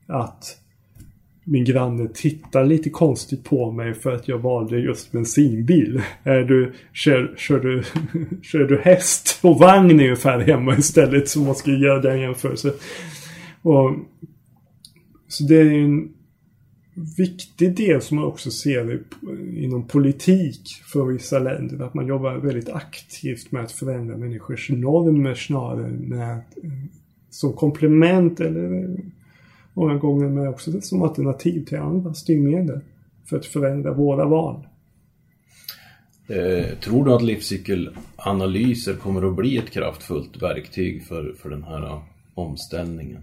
att 0.07 0.57
min 1.43 1.65
granne 1.65 2.07
tittar 2.13 2.65
lite 2.65 2.89
konstigt 2.89 3.43
på 3.43 3.71
mig 3.71 3.93
för 3.93 4.15
att 4.15 4.27
jag 4.27 4.39
valde 4.39 4.79
just 4.79 5.11
bensinbil. 5.11 6.01
Är 6.23 6.43
du, 6.43 6.73
kör, 6.93 7.35
kör, 7.37 7.59
du, 7.59 7.83
kör 8.41 8.63
du 8.63 8.77
häst 8.77 9.39
och 9.43 9.59
vagn 9.59 9.91
ungefär 9.91 10.39
hemma 10.39 10.77
istället 10.77 11.29
så 11.29 11.39
man 11.39 11.55
ska 11.55 11.71
göra 11.71 12.01
den 12.01 12.19
jämförelsen. 12.19 12.71
Och, 13.61 13.95
så 15.27 15.43
det 15.43 15.55
är 15.55 15.71
en 15.71 16.09
viktig 17.17 17.75
del 17.75 18.01
som 18.01 18.17
man 18.17 18.25
också 18.25 18.51
ser 18.51 18.99
inom 19.55 19.87
politik 19.87 20.67
för 20.85 21.05
vissa 21.05 21.39
länder. 21.39 21.85
Att 21.85 21.93
man 21.93 22.07
jobbar 22.07 22.35
väldigt 22.35 22.69
aktivt 22.69 23.51
med 23.51 23.63
att 23.63 23.71
förändra 23.71 24.17
människors 24.17 24.69
normer 24.69 25.35
snarare 25.35 25.87
med 25.87 26.31
eh, 26.63 26.71
som 27.29 27.53
komplement 27.53 28.39
eller 28.39 28.83
eh, 28.83 28.99
många 29.73 29.95
gånger 29.95 30.29
med 30.29 30.49
också 30.49 30.81
som 30.81 31.01
alternativ 31.01 31.65
till 31.65 31.77
andra 31.77 32.13
styrmedel 32.13 32.79
för 33.25 33.37
att 33.37 33.45
förändra 33.45 33.93
våra 33.93 34.25
val. 34.25 34.67
Eh, 36.27 36.77
tror 36.79 37.05
du 37.05 37.13
att 37.13 37.23
livscykelanalyser 37.23 38.93
kommer 38.93 39.27
att 39.27 39.35
bli 39.35 39.57
ett 39.57 39.69
kraftfullt 39.69 40.41
verktyg 40.41 41.03
för, 41.03 41.35
för 41.37 41.49
den 41.49 41.63
här 41.63 41.85
eh, 41.85 42.01
omställningen? 42.33 43.21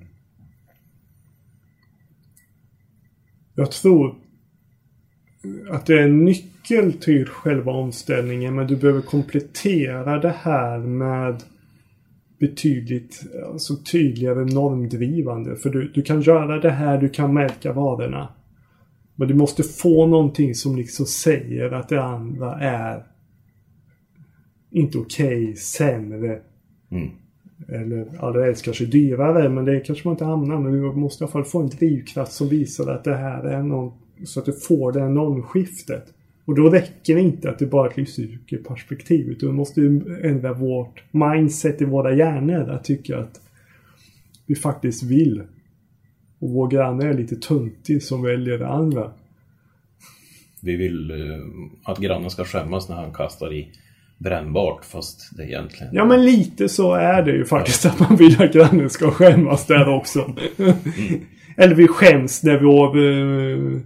Jag 3.63 3.71
tror 3.71 4.15
att 5.71 5.87
det 5.87 5.99
är 5.99 6.03
en 6.03 6.25
nyckel 6.25 6.93
till 6.93 7.27
själva 7.27 7.73
omställningen 7.73 8.55
men 8.55 8.67
du 8.67 8.77
behöver 8.77 9.01
komplettera 9.01 10.19
det 10.19 10.35
här 10.39 10.79
med 10.79 11.43
betydligt 12.39 13.23
alltså, 13.53 13.77
tydligare 13.77 14.45
normdrivande. 14.45 15.57
För 15.57 15.71
du, 15.71 15.89
du 15.89 16.03
kan 16.03 16.21
göra 16.21 16.59
det 16.59 16.71
här, 16.71 17.01
du 17.01 17.09
kan 17.09 17.35
märka 17.35 17.73
varorna. 17.73 18.29
Men 19.17 19.29
du 19.29 19.35
måste 19.35 19.63
få 19.63 20.07
någonting 20.07 20.55
som 20.55 20.77
liksom 20.77 21.07
säger 21.07 21.71
att 21.71 21.89
det 21.89 22.03
andra 22.03 22.61
är 22.61 23.07
inte 24.71 24.99
okej, 24.99 25.43
okay, 25.43 25.57
sämre. 25.57 26.41
Mm. 26.91 27.11
Eller 27.69 28.07
allra 28.19 28.45
helst 28.45 28.65
kanske 28.65 28.85
dyrare, 28.85 29.49
men 29.49 29.65
det 29.65 29.81
kanske 29.81 30.09
man 30.09 30.15
inte 30.15 30.25
hamnar. 30.25 30.59
Men 30.59 30.73
du 30.73 30.81
måste 30.81 31.25
i 31.25 31.25
alla 31.25 31.33
fall 31.33 31.45
få 31.45 31.61
en 31.61 31.69
drivkraft 31.69 32.33
som 32.33 32.49
visar 32.49 32.87
att 32.87 33.05
det 33.05 33.17
här 33.17 33.45
är 33.45 33.63
någon... 33.63 33.93
Så 34.25 34.41
att 34.41 34.47
du 34.47 34.53
får 34.53 34.93
det 34.93 35.01
här 35.01 35.09
normskiftet. 35.09 36.15
Och 36.45 36.55
då 36.55 36.71
räcker 36.71 37.15
det 37.15 37.21
inte 37.21 37.51
att 37.51 37.59
du 37.59 37.67
bara 37.67 37.87
är 37.87 37.91
ett 37.91 37.97
livscykelperspektiv. 37.97 39.29
Utan 39.29 39.49
vi 39.49 39.55
måste 39.55 39.81
ändra 40.23 40.53
vårt 40.53 41.03
mindset 41.11 41.83
i 41.83 41.85
våra 41.85 42.15
hjärnor. 42.15 42.71
Att 42.71 42.85
tycka 42.85 43.19
att 43.19 43.41
vi 44.47 44.55
faktiskt 44.55 45.03
vill. 45.03 45.43
Och 46.39 46.51
vår 46.51 46.69
granne 46.69 47.05
är 47.05 47.15
lite 47.15 47.37
töntig 47.37 48.03
som 48.03 48.23
väljer 48.23 48.59
det 48.59 48.69
andra. 48.69 49.13
Vi 50.61 50.77
vill 50.77 51.11
uh, 51.11 51.39
att 51.85 51.99
grannen 51.99 52.31
ska 52.31 52.45
skämmas 52.45 52.89
när 52.89 52.97
han 52.97 53.13
kastar 53.13 53.53
i 53.53 53.69
brännbart 54.23 54.85
fast 54.85 55.37
det 55.37 55.43
egentligen... 55.43 55.95
Ja 55.95 56.05
men 56.05 56.25
lite 56.25 56.69
så 56.69 56.95
är 56.95 57.23
det 57.23 57.33
ju 57.33 57.45
faktiskt. 57.45 57.85
Ja. 57.85 57.91
Att 57.91 58.01
man 58.01 58.17
vill 58.17 58.43
att 58.43 58.53
grannen 58.53 58.91
ska 58.91 59.11
skämmas 59.11 59.67
där 59.67 59.89
också. 59.89 60.33
Mm. 60.59 60.73
Eller 61.57 61.75
vi 61.75 61.89
skäms 61.89 62.43
när 62.43 62.59
vi... 62.59 62.67
Uh, 63.09 63.81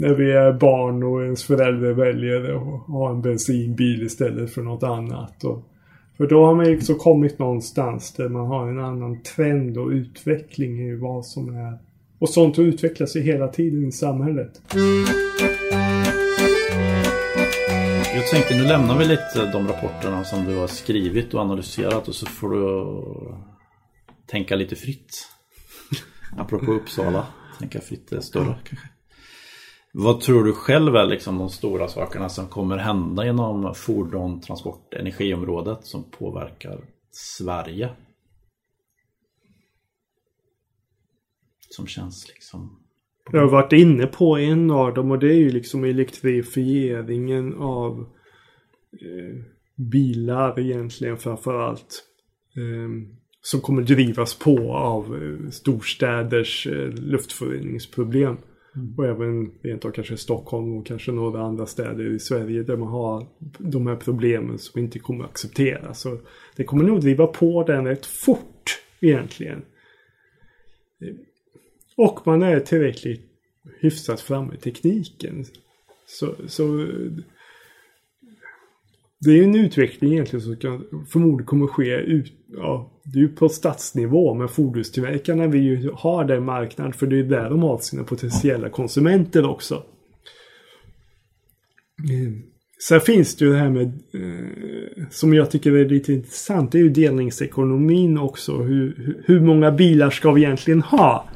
när 0.00 0.14
vi 0.14 0.32
är 0.32 0.52
barn 0.52 1.02
och 1.02 1.22
ens 1.22 1.44
förälder 1.44 1.92
väljer 1.92 2.56
att 2.56 2.86
ha 2.86 3.10
en 3.10 3.22
bensinbil 3.22 4.02
istället 4.02 4.50
för 4.54 4.62
något 4.62 4.82
annat. 4.82 5.44
Och, 5.44 5.62
för 6.16 6.26
då 6.26 6.46
har 6.46 6.54
man 6.54 6.66
ju 6.66 6.76
också 6.76 6.94
kommit 6.94 7.38
någonstans 7.38 8.12
där 8.12 8.28
man 8.28 8.46
har 8.46 8.68
en 8.68 8.78
annan 8.78 9.22
trend 9.22 9.78
och 9.78 9.88
utveckling 9.88 10.88
i 10.88 10.96
vad 10.96 11.26
som 11.26 11.56
är. 11.56 11.78
Och 12.18 12.28
sånt 12.28 12.58
utvecklas 12.58 13.16
ju 13.16 13.20
hela 13.20 13.48
tiden 13.48 13.88
i 13.88 13.92
samhället. 13.92 14.60
Jag 18.26 18.30
tänkte 18.30 18.54
nu 18.54 18.64
lämnar 18.64 18.98
vi 18.98 19.04
lite 19.04 19.50
de 19.52 19.68
rapporterna 19.68 20.24
som 20.24 20.44
du 20.44 20.56
har 20.56 20.66
skrivit 20.66 21.34
och 21.34 21.40
analyserat 21.40 22.08
och 22.08 22.14
så 22.14 22.26
får 22.26 22.50
du 22.50 22.86
tänka 24.26 24.56
lite 24.56 24.76
fritt. 24.76 25.28
Apropå 26.36 26.72
Uppsala. 26.72 27.26
Tänka 27.58 27.80
fritt 27.80 28.12
är 28.12 28.20
större 28.20 28.54
kanske. 28.64 28.88
Vad 29.92 30.20
tror 30.20 30.44
du 30.44 30.52
själv 30.52 30.96
är 30.96 31.06
liksom 31.06 31.38
de 31.38 31.50
stora 31.50 31.88
sakerna 31.88 32.28
som 32.28 32.48
kommer 32.48 32.76
hända 32.76 33.26
inom 33.26 33.74
fordon, 33.74 34.40
transport, 34.40 34.94
energiområdet 34.94 35.84
som 35.84 36.10
påverkar 36.10 36.84
Sverige? 37.10 37.90
Som 41.70 41.86
känns 41.86 42.28
liksom... 42.28 42.82
Jag 43.32 43.40
har 43.40 43.50
varit 43.50 43.72
inne 43.72 44.06
på 44.06 44.38
en 44.38 44.70
av 44.70 44.94
dem 44.94 45.10
och 45.10 45.18
det 45.18 45.30
är 45.30 45.38
ju 45.38 45.50
liksom 45.50 45.84
elektrifieringen 45.84 47.54
av 47.58 48.15
eh, 49.00 49.42
bilar 49.76 50.60
egentligen 50.60 51.16
framförallt. 51.16 52.04
Eh, 52.56 53.16
som 53.46 53.60
kommer 53.60 53.82
drivas 53.82 54.38
på 54.38 54.74
av 54.74 55.22
eh, 55.22 55.50
storstäders 55.50 56.66
eh, 56.66 56.88
luftföroreningsproblem. 56.88 58.36
Mm. 58.76 58.94
Och 58.98 59.06
även 59.06 59.50
rent 59.62 59.84
av 59.84 59.90
kanske 59.90 60.16
Stockholm 60.16 60.76
och 60.76 60.86
kanske 60.86 61.12
några 61.12 61.42
andra 61.42 61.66
städer 61.66 62.14
i 62.14 62.18
Sverige 62.18 62.62
där 62.62 62.76
man 62.76 62.88
har 62.88 63.26
de 63.58 63.86
här 63.86 63.96
problemen 63.96 64.58
som 64.58 64.80
inte 64.80 64.98
kommer 64.98 65.24
att 65.24 65.30
accepteras. 65.30 66.00
Så 66.00 66.18
det 66.56 66.64
kommer 66.64 66.84
nog 66.84 67.00
driva 67.00 67.26
på 67.26 67.64
den 67.64 67.86
rätt 67.86 68.06
fort 68.06 68.82
egentligen. 69.00 69.62
Och 71.96 72.26
man 72.26 72.42
är 72.42 72.60
tillräckligt 72.60 73.20
hyfsat 73.80 74.20
framme 74.20 74.54
i 74.54 74.56
tekniken. 74.56 75.44
Så, 76.06 76.34
så 76.46 76.86
det 79.26 79.38
är 79.38 79.44
en 79.44 79.54
utveckling 79.54 80.12
egentligen 80.12 80.44
som 80.44 80.56
kan, 80.56 80.84
förmodligen 81.08 81.46
kommer 81.46 81.66
ske 81.66 81.94
ut, 81.96 82.32
ja, 82.56 82.90
det 83.04 83.18
är 83.18 83.22
ju 83.22 83.28
på 83.28 83.48
stadsnivå 83.48 84.34
men 84.34 84.48
fordonstillverkarna 84.48 85.46
vill 85.46 85.62
ju 85.62 85.90
ha 85.90 86.24
den 86.24 86.44
marknad 86.44 86.94
för 86.94 87.06
det 87.06 87.18
är 87.18 87.22
där 87.22 87.50
de 87.50 87.62
har 87.62 87.78
sina 87.78 88.04
potentiella 88.04 88.68
konsumenter 88.68 89.50
också. 89.50 89.82
Mm. 92.10 92.42
Sen 92.88 93.00
finns 93.00 93.36
det 93.36 93.44
ju 93.44 93.52
det 93.52 93.58
här 93.58 93.70
med 93.70 93.86
eh, 93.86 95.06
som 95.10 95.34
jag 95.34 95.50
tycker 95.50 95.72
är 95.72 95.88
lite 95.88 96.12
intressant. 96.12 96.72
Det 96.72 96.78
är 96.78 96.82
ju 96.82 96.90
delningsekonomin 96.90 98.18
också. 98.18 98.62
Hur, 98.62 99.16
hur 99.24 99.40
många 99.40 99.70
bilar 99.70 100.10
ska 100.10 100.32
vi 100.32 100.42
egentligen 100.42 100.82
ha? 100.82 101.28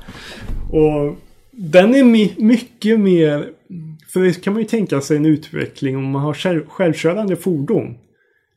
Och 0.70 1.16
den 1.50 1.94
är 1.94 2.04
mycket 2.42 3.00
mer 3.00 3.48
för 4.12 4.20
det 4.20 4.42
kan 4.42 4.52
man 4.52 4.62
ju 4.62 4.68
tänka 4.68 5.00
sig 5.00 5.16
en 5.16 5.26
utveckling 5.26 5.96
om 5.96 6.04
man 6.04 6.22
har 6.22 6.34
själv, 6.34 6.66
självkörande 6.68 7.36
fordon. 7.36 7.98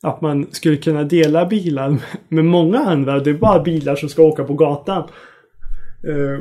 Att 0.02 0.22
man 0.22 0.48
skulle 0.52 0.78
kunna 0.78 1.04
dela 1.04 1.46
bilar 1.46 1.98
med 2.28 2.46
många 2.46 2.80
andra. 2.80 3.20
Det 3.20 3.30
är 3.30 3.34
bara 3.34 3.64
bilar 3.64 3.96
som 3.96 4.10
ska 4.10 4.24
åka 4.24 4.44
på 4.44 4.54
gatan. 4.54 5.10
Eh, 6.08 6.40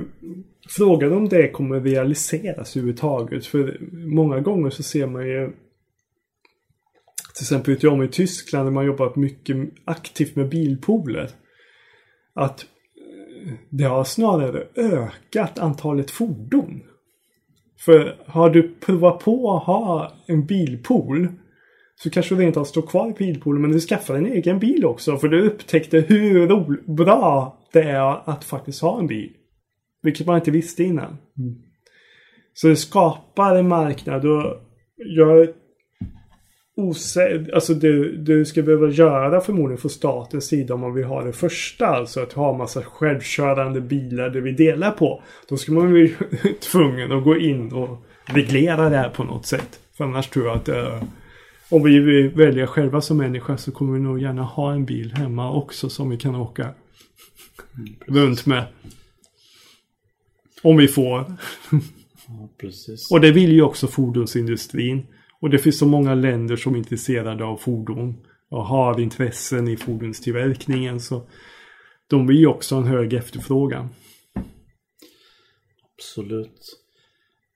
frågan 0.68 1.12
om 1.12 1.28
det 1.28 1.48
kommer 1.48 1.80
realiseras 1.80 2.76
överhuvudtaget. 2.76 3.46
För 3.46 3.78
många 3.92 4.40
gånger 4.40 4.70
så 4.70 4.82
ser 4.82 5.06
man 5.06 5.26
ju 5.26 5.46
till 7.34 7.44
exempel 7.44 7.74
ute 7.74 7.88
om 7.88 8.02
i 8.02 8.08
Tyskland 8.08 8.66
där 8.66 8.70
man 8.70 8.86
jobbat 8.86 9.16
mycket 9.16 9.56
aktivt 9.84 10.36
med 10.36 10.48
bilpooler. 10.48 11.30
Att 12.34 12.66
eh, 13.46 13.52
det 13.68 13.84
har 13.84 14.04
snarare 14.04 14.66
ökat 14.76 15.58
antalet 15.58 16.10
fordon. 16.10 16.82
För 17.84 18.16
har 18.26 18.50
du 18.50 18.74
provat 18.80 19.18
på 19.18 19.56
att 19.56 19.64
ha 19.64 20.12
en 20.26 20.46
bilpool 20.46 21.28
så 21.94 22.10
kanske 22.10 22.34
du 22.34 22.44
inte 22.44 22.60
har 22.60 22.64
stått 22.64 22.88
kvar 22.88 23.10
i 23.10 23.12
bilpoolen 23.12 23.62
men 23.62 23.72
du 23.72 23.80
skaffar 23.80 24.14
en 24.14 24.26
egen 24.26 24.58
bil 24.58 24.84
också. 24.84 25.16
För 25.16 25.28
du 25.28 25.46
upptäckte 25.46 26.00
hur 26.00 26.46
bra 26.96 27.58
det 27.72 27.82
är 27.82 28.30
att 28.30 28.44
faktiskt 28.44 28.82
ha 28.82 28.98
en 28.98 29.06
bil. 29.06 29.32
Vilket 30.02 30.26
man 30.26 30.36
inte 30.36 30.50
visste 30.50 30.84
innan. 30.84 31.18
Mm. 31.38 31.54
Så 32.54 32.68
det 32.68 32.76
skapar 32.76 33.56
en 33.56 33.68
marknad 33.68 34.26
och 34.26 34.56
jag 34.96 35.48
alltså 37.54 37.74
det 37.74 38.16
du 38.16 38.44
ska 38.44 38.62
behöva 38.62 38.88
göra 38.88 39.40
förmodligen 39.40 39.78
från 39.78 39.90
statens 39.90 40.46
sida 40.46 40.74
om 40.74 40.80
man 40.80 40.94
vill 40.94 41.04
ha 41.04 41.24
det 41.24 41.32
första, 41.32 41.86
alltså 41.86 42.20
att 42.20 42.32
ha 42.32 42.56
massa 42.56 42.82
självkörande 42.82 43.80
bilar 43.80 44.30
där 44.30 44.40
vi 44.40 44.52
delar 44.52 44.90
på. 44.90 45.22
Då 45.48 45.56
ska 45.56 45.72
man 45.72 45.92
bli 45.92 46.14
tvungen 46.60 47.12
att 47.12 47.24
gå 47.24 47.36
in 47.36 47.72
och 47.72 48.06
reglera 48.24 48.88
det 48.88 48.96
här 48.96 49.08
på 49.08 49.24
något 49.24 49.46
sätt. 49.46 49.80
För 49.96 50.04
annars 50.04 50.28
tror 50.28 50.46
jag 50.46 50.56
att 50.56 50.68
uh, 50.68 51.02
om 51.68 51.82
vi 51.82 52.28
välja 52.28 52.66
själva 52.66 53.00
som 53.00 53.16
människa 53.16 53.56
så 53.56 53.72
kommer 53.72 53.92
vi 53.92 54.00
nog 54.00 54.22
gärna 54.22 54.42
ha 54.42 54.72
en 54.72 54.84
bil 54.84 55.12
hemma 55.12 55.52
också 55.52 55.88
som 55.88 56.10
vi 56.10 56.16
kan 56.16 56.34
åka 56.34 56.62
mm, 57.74 57.94
runt 58.06 58.46
med. 58.46 58.64
Om 60.62 60.76
vi 60.76 60.88
får. 60.88 61.36
Ja, 62.26 62.48
och 63.10 63.20
det 63.20 63.32
vill 63.32 63.52
ju 63.52 63.62
också 63.62 63.86
fordonsindustrin. 63.86 65.06
Och 65.42 65.50
det 65.50 65.58
finns 65.58 65.78
så 65.78 65.86
många 65.86 66.14
länder 66.14 66.56
som 66.56 66.74
är 66.74 66.78
intresserade 66.78 67.44
av 67.44 67.56
fordon. 67.56 68.26
och 68.50 68.66
har 68.66 69.00
intressen 69.00 69.68
i 69.68 69.76
fordonstillverkningen 69.76 71.00
så 71.00 71.28
de 72.06 72.26
blir 72.26 72.38
ju 72.38 72.46
också 72.46 72.76
en 72.76 72.84
hög 72.84 73.12
efterfrågan. 73.12 73.88
Absolut. 75.94 76.80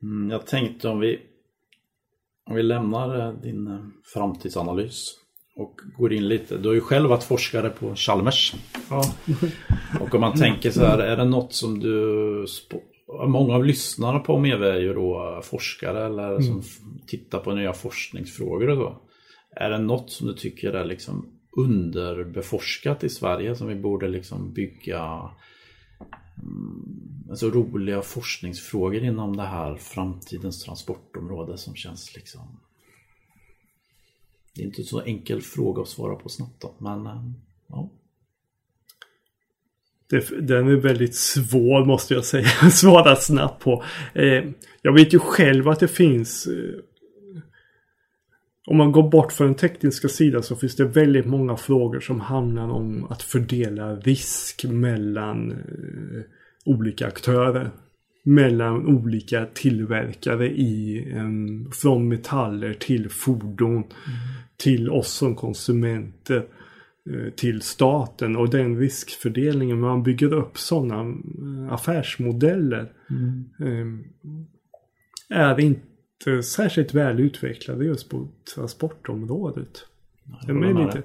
Mm, 0.03 0.30
jag 0.30 0.47
tänkte 0.47 0.89
om 0.89 1.01
vi, 1.01 1.20
om 2.51 2.57
vi 2.57 2.62
lämnar 2.62 3.18
eh, 3.18 3.32
din 3.32 3.66
eh, 3.66 3.80
framtidsanalys 4.14 5.14
och 5.57 5.80
går 5.99 6.12
in 6.12 6.28
lite. 6.28 6.57
Du 6.57 6.68
har 6.68 6.74
ju 6.74 6.80
själv 6.80 7.09
varit 7.09 7.24
forskare 7.24 7.70
på 7.70 7.95
Chalmers. 7.95 8.55
Ja. 8.91 9.05
Och 10.01 10.14
om 10.14 10.20
man 10.20 10.39
tänker 10.39 10.70
så 10.70 10.84
här, 10.84 10.99
är 10.99 11.16
det 11.16 11.24
något 11.24 11.53
som 11.53 11.80
du... 11.80 12.47
Många 13.26 13.54
av 13.54 13.64
lyssnarna 13.64 14.18
på 14.18 14.34
Omeve 14.34 14.72
är 14.72 14.80
ju 14.80 14.94
då 14.94 15.40
forskare 15.44 16.07
eller 16.07 16.40
som 16.40 16.59
f- 16.59 16.78
tittar 17.07 17.40
på 17.40 17.54
nya 17.54 17.72
forskningsfrågor 17.72 18.68
och 18.68 18.76
så. 18.76 19.02
Är 19.50 19.70
det 19.70 19.78
något 19.78 20.11
som 20.11 20.26
du 20.26 20.34
tycker 20.34 20.72
är 20.72 20.84
liksom 20.84 21.28
underbeforskat 21.57 23.04
i 23.04 23.09
Sverige 23.09 23.57
som 23.57 23.68
vi 23.68 23.74
borde 23.74 24.09
liksom 24.09 24.52
bygga 24.52 25.30
mm, 26.42 27.24
alltså 27.30 27.50
roliga 27.50 28.02
forskningsfrågor 28.02 29.04
inom 29.04 29.36
det 29.36 29.42
här 29.46 29.76
framtidens 29.76 30.64
transportområde 30.64 31.59
som 31.59 31.74
känns 31.74 32.14
liksom 32.16 32.61
Det 34.54 34.62
är 34.62 34.66
inte 34.66 34.82
så 34.84 35.00
enkel 35.00 35.40
fråga 35.42 35.82
att 35.82 35.88
svara 35.88 36.14
på 36.16 36.28
snabbt 36.28 36.61
då, 36.62 36.74
men 36.78 37.07
eh, 37.07 37.22
ja. 37.66 37.90
Det, 40.11 40.48
den 40.48 40.68
är 40.68 40.76
väldigt 40.76 41.14
svår 41.14 41.84
måste 41.84 42.14
jag 42.14 42.24
säga. 42.24 42.46
Svara 42.70 43.16
snabbt 43.16 43.62
på. 43.62 43.84
Eh, 44.14 44.44
jag 44.82 44.92
vet 44.92 45.14
ju 45.14 45.18
själv 45.18 45.68
att 45.68 45.80
det 45.80 45.88
finns 45.88 46.46
eh, 46.46 46.80
om 48.66 48.76
man 48.76 48.92
går 48.92 49.11
bort 49.11 49.32
från 49.32 49.46
den 49.46 49.57
tekniska 49.57 50.09
sidan 50.09 50.42
så 50.42 50.57
finns 50.57 50.76
det 50.76 50.84
väldigt 50.84 51.26
många 51.26 51.57
frågor 51.57 52.00
som 52.00 52.20
handlar 52.20 52.68
om 52.68 53.07
att 53.11 53.22
fördela 53.22 53.96
risk 53.96 54.64
mellan 54.64 55.50
eh, 55.50 56.22
olika 56.64 57.07
aktörer. 57.07 57.70
Mellan 58.24 58.86
olika 58.86 59.46
tillverkare 59.54 60.48
i 60.50 61.04
en, 61.12 61.70
från 61.72 62.09
metaller 62.09 62.74
till 62.74 63.11
fordon. 63.11 63.84
Till 64.57 64.90
oss 64.90 65.12
som 65.12 65.34
konsumenter. 65.34 66.46
Eh, 67.07 67.30
Till 67.30 67.62
staten 67.62 68.36
och 68.36 68.50
den 68.50 68.78
riskfördelningen. 68.78 69.80
Man 69.80 70.02
bygger 70.02 70.32
upp 70.34 70.59
sådana 70.59 71.00
eh, 71.00 71.72
affärsmodeller. 71.72 72.92
eh, 73.61 75.36
Är 75.38 75.61
inte 75.61 76.42
särskilt 76.42 76.94
väl 76.94 77.20
utvecklade 77.20 77.84
just 77.84 78.09
på 78.09 78.28
transportområdet. 78.54 79.68
håller 80.40 80.54
menar 80.54 80.72
med 80.74 80.82
inte. 80.82 81.02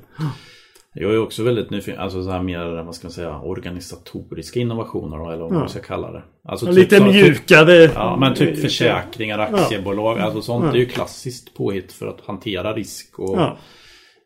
Jag 0.93 1.13
är 1.13 1.17
också 1.19 1.43
väldigt 1.43 1.69
nyfiken, 1.69 1.99
alltså 1.99 2.23
så 2.23 2.29
här 2.31 2.41
mer, 2.43 2.83
vad 2.83 2.95
ska 2.95 3.07
man 3.07 3.11
säga, 3.11 3.39
organisatoriska 3.39 4.59
innovationer 4.59 5.31
eller 5.33 5.43
vad 5.43 5.51
man 5.51 5.61
Ja. 5.61 5.67
ska 5.67 5.79
kalla 5.81 6.11
det. 6.11 6.23
Alltså 6.43 6.65
Ja, 6.65 6.71
Lite 6.71 6.97
typ- 6.97 7.07
mjukare. 7.07 7.73
Ja, 7.73 8.17
men 8.19 8.33
typ 8.35 8.59
försäkringar, 8.61 9.39
aktiebolag, 9.39 10.19
alltså 10.19 10.41
sånt 10.41 10.65
Ja. 10.65 10.71
är 10.71 10.75
ju 10.77 10.85
klassiskt 10.85 11.53
påhitt 11.53 11.91
för 11.93 12.07
att 12.07 12.21
hantera 12.25 12.73
risk. 12.73 13.19
Och, 13.19 13.37
Ja. 13.37 13.57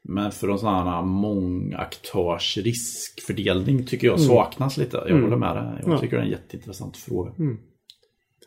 Men 0.08 0.32
för 0.32 0.50
en 0.50 0.60
sån 0.60 0.70
här 0.70 1.02
mångaktörs 1.02 2.58
riskfördelning 2.58 3.86
tycker 3.86 4.08
Mm. 4.08 4.20
jag 4.20 4.28
saknas 4.28 4.78
lite. 4.78 4.98
Jag 5.08 5.22
håller 5.22 5.38
med 5.38 5.56
dig. 5.56 5.84
Jag 5.86 6.02
tycker 6.02 6.16
det 6.16 6.22
är 6.22 6.26
en 6.26 6.32
jätteintressant 6.32 6.98
fråga. 6.98 7.32
Mm. 7.40 7.58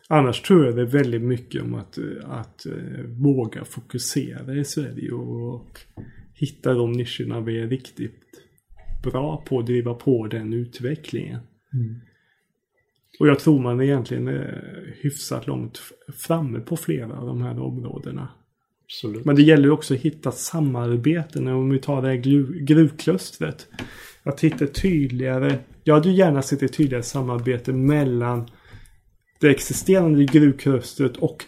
Annars 0.09 0.41
tror 0.41 0.65
jag 0.65 0.75
det 0.75 0.81
är 0.81 0.85
väldigt 0.85 1.21
mycket 1.21 1.61
om 1.63 1.75
att, 1.75 1.97
eh, 1.97 2.03
att 2.29 2.65
eh, 2.65 3.03
våga 3.23 3.65
fokusera 3.65 4.55
i 4.55 4.65
Sverige 4.65 5.11
och, 5.11 5.79
hitta 6.33 6.73
de 6.73 6.91
nischerna 6.91 7.41
vi 7.41 7.59
är 7.59 7.67
riktigt 7.67 8.21
bra 9.03 9.43
på 9.47 9.59
att 9.59 9.65
driva 9.65 9.93
på 9.93 10.27
den 10.27 10.53
utvecklingen. 10.53 11.39
Och 13.19 13.27
jag 13.27 13.39
tror 13.39 13.59
man 13.59 13.81
egentligen 13.81 14.27
är 14.27 14.95
hyfsat 15.01 15.47
långt 15.47 15.79
framme 16.27 16.59
på 16.59 16.77
flera 16.77 17.17
av 17.19 17.27
de 17.27 17.41
här 17.41 17.59
områdena. 17.59 18.27
Absolut. 18.89 19.25
Men 19.25 19.35
det 19.35 19.41
gäller 19.41 19.63
ju 19.63 19.71
också 19.71 19.93
att 19.93 19.99
hitta 19.99 20.31
samarbeten. 20.31 21.47
Om 21.47 21.69
vi 21.69 21.79
tar 21.79 22.01
det 22.01 22.07
här 22.07 22.15
gruvklustret. 22.65 23.67
Att 24.23 24.41
hitta 24.41 24.67
tydligare. 24.67 25.59
Jag 25.83 25.93
hade 25.93 26.09
ju 26.09 26.15
gärna 26.15 26.41
sett 26.41 26.63
ett 26.63 26.73
tydligare 26.73 27.03
samarbete 27.03 27.73
mellan 27.73 28.49
det 29.39 29.49
existerande 29.49 30.25
gruvklustret 30.25 31.17
och 31.17 31.45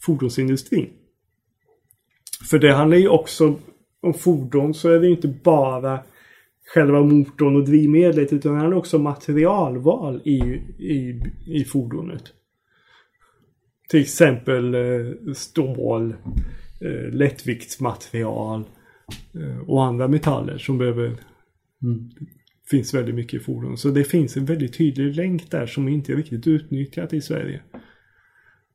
fordonsindustrin. 0.00 0.90
För 2.50 2.58
det 2.58 2.72
handlar 2.72 2.96
ju 2.96 3.08
också 3.08 3.58
om 4.00 4.14
fordon 4.14 4.74
så 4.74 4.88
är 4.90 5.00
det 5.00 5.10
inte 5.10 5.28
bara 5.28 6.00
själva 6.74 7.02
motorn 7.02 7.56
och 7.56 7.64
drivmedlet 7.64 8.32
utan 8.32 8.52
det 8.52 8.58
handlar 8.58 8.78
också 8.78 8.96
om 8.96 9.02
materialval 9.02 10.20
i, 10.24 10.38
i, 10.78 11.22
i 11.46 11.64
fordonet. 11.64 12.22
Till 13.88 14.00
exempel 14.00 14.74
eh, 14.74 15.32
stål, 15.34 16.14
eh, 16.84 17.12
lättviktsmaterial 17.12 18.64
eh, 19.34 19.58
och 19.58 19.84
andra 19.84 20.08
metaller 20.08 20.58
som 20.58 20.78
behöver 20.78 21.16
finns 22.70 22.94
väldigt 22.94 23.14
mycket 23.14 23.40
i 23.40 23.44
fordon. 23.44 23.78
Så 23.78 23.90
det 23.90 24.04
finns 24.04 24.36
en 24.36 24.44
väldigt 24.44 24.78
tydlig 24.78 25.16
länk 25.16 25.50
där 25.50 25.66
som 25.66 25.88
inte 25.88 26.12
är 26.12 26.16
riktigt 26.16 26.46
utnyttjat 26.46 27.12
i 27.12 27.20
Sverige. 27.20 27.62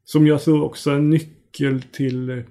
Som 0.04 0.28
jag 0.28 0.42
tror 0.42 0.64
också 0.64 0.92
är 0.92 0.96
en 0.96 1.10
nyckel 1.10 1.82
till 1.82 2.30
eh, 2.30 2.44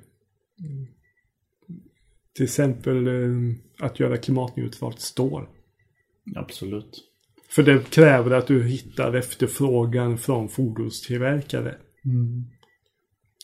till 2.34 2.44
exempel 2.44 3.06
eh, 3.06 3.32
att 3.78 4.00
göra 4.00 4.16
klimatneutralt 4.16 5.00
stål. 5.00 5.46
Absolut. 6.36 7.04
För 7.50 7.62
det 7.62 7.90
kräver 7.90 8.30
att 8.30 8.46
du 8.46 8.64
hittar 8.64 9.14
efterfrågan 9.14 10.18
från 10.18 10.48
fordonstillverkare. 10.48 11.74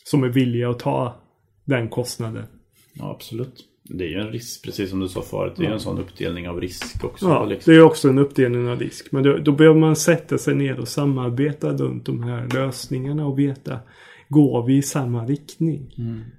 Som 0.03 0.23
är 0.23 0.29
villiga 0.29 0.69
att 0.69 0.79
ta 0.79 1.24
den 1.65 1.89
kostnaden. 1.89 2.45
Ja, 2.93 3.11
absolut. 3.11 3.65
Det 3.89 4.03
är 4.03 4.07
ju 4.07 4.19
en 4.19 4.31
risk, 4.31 4.63
precis 4.65 4.89
som 4.89 4.99
du 4.99 5.07
sa 5.07 5.21
förut. 5.21 5.53
Det 5.57 5.63
är 5.63 5.67
ju 5.67 5.73
en 5.73 5.79
sån 5.79 5.99
uppdelning 5.99 6.49
av 6.49 6.61
risk 6.61 7.03
också. 7.03 7.25
Ja, 7.25 7.45
liksom. 7.45 7.73
det 7.73 7.79
är 7.79 7.83
också 7.83 8.09
en 8.09 8.17
uppdelning 8.17 8.67
av 8.67 8.79
risk. 8.79 9.11
Men 9.11 9.23
då, 9.23 9.37
då 9.37 9.51
behöver 9.51 9.79
man 9.79 9.95
sätta 9.95 10.37
sig 10.37 10.55
ner 10.55 10.79
och 10.79 10.87
samarbeta 10.87 11.73
runt 11.73 12.05
de 12.05 12.23
här 12.23 12.47
lösningarna 12.53 13.25
och 13.25 13.39
veta 13.39 13.79
Går 14.29 14.65
vi 14.65 14.77
i 14.77 14.81
samma 14.81 15.25
riktning? 15.25 15.95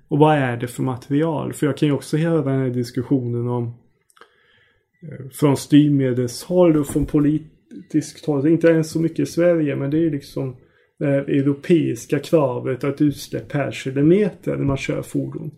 Och 0.08 0.18
vad 0.18 0.36
är 0.36 0.56
det 0.56 0.68
för 0.68 0.82
material? 0.82 1.52
För 1.52 1.66
jag 1.66 1.76
kan 1.76 1.88
ju 1.88 1.94
också 1.94 2.16
höra 2.16 2.42
den 2.42 2.60
här 2.60 2.70
diskussionen 2.70 3.48
om 3.48 3.64
eh, 5.02 5.28
från 5.32 5.56
styrmedelshåll 5.56 6.76
och 6.76 6.86
från 6.86 7.06
politiskt 7.06 8.26
håll. 8.26 8.48
Inte 8.48 8.66
ens 8.66 8.90
så 8.90 9.00
mycket 9.00 9.18
i 9.18 9.26
Sverige 9.26 9.76
men 9.76 9.90
det 9.90 9.96
är 9.96 10.00
ju 10.00 10.10
liksom 10.10 10.56
europeiska 11.00 12.18
kravet 12.18 12.84
att 12.84 13.00
utsläpp 13.00 13.48
per 13.48 13.70
kilometer 13.70 14.56
när 14.56 14.64
man 14.64 14.76
kör 14.76 15.02
fordon. 15.02 15.50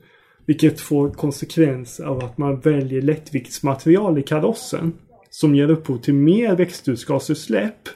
Vilket 0.46 0.80
får 0.80 1.10
konsekvens 1.10 2.00
av 2.00 2.24
att 2.24 2.38
man 2.38 2.60
väljer 2.60 3.02
lättviktsmaterial 3.02 4.18
i 4.18 4.22
karossen. 4.22 4.92
Som 5.30 5.54
ger 5.54 5.70
upphov 5.70 5.98
till 5.98 6.14
mer 6.14 6.56
växthusgasutsläpp. 6.56 7.88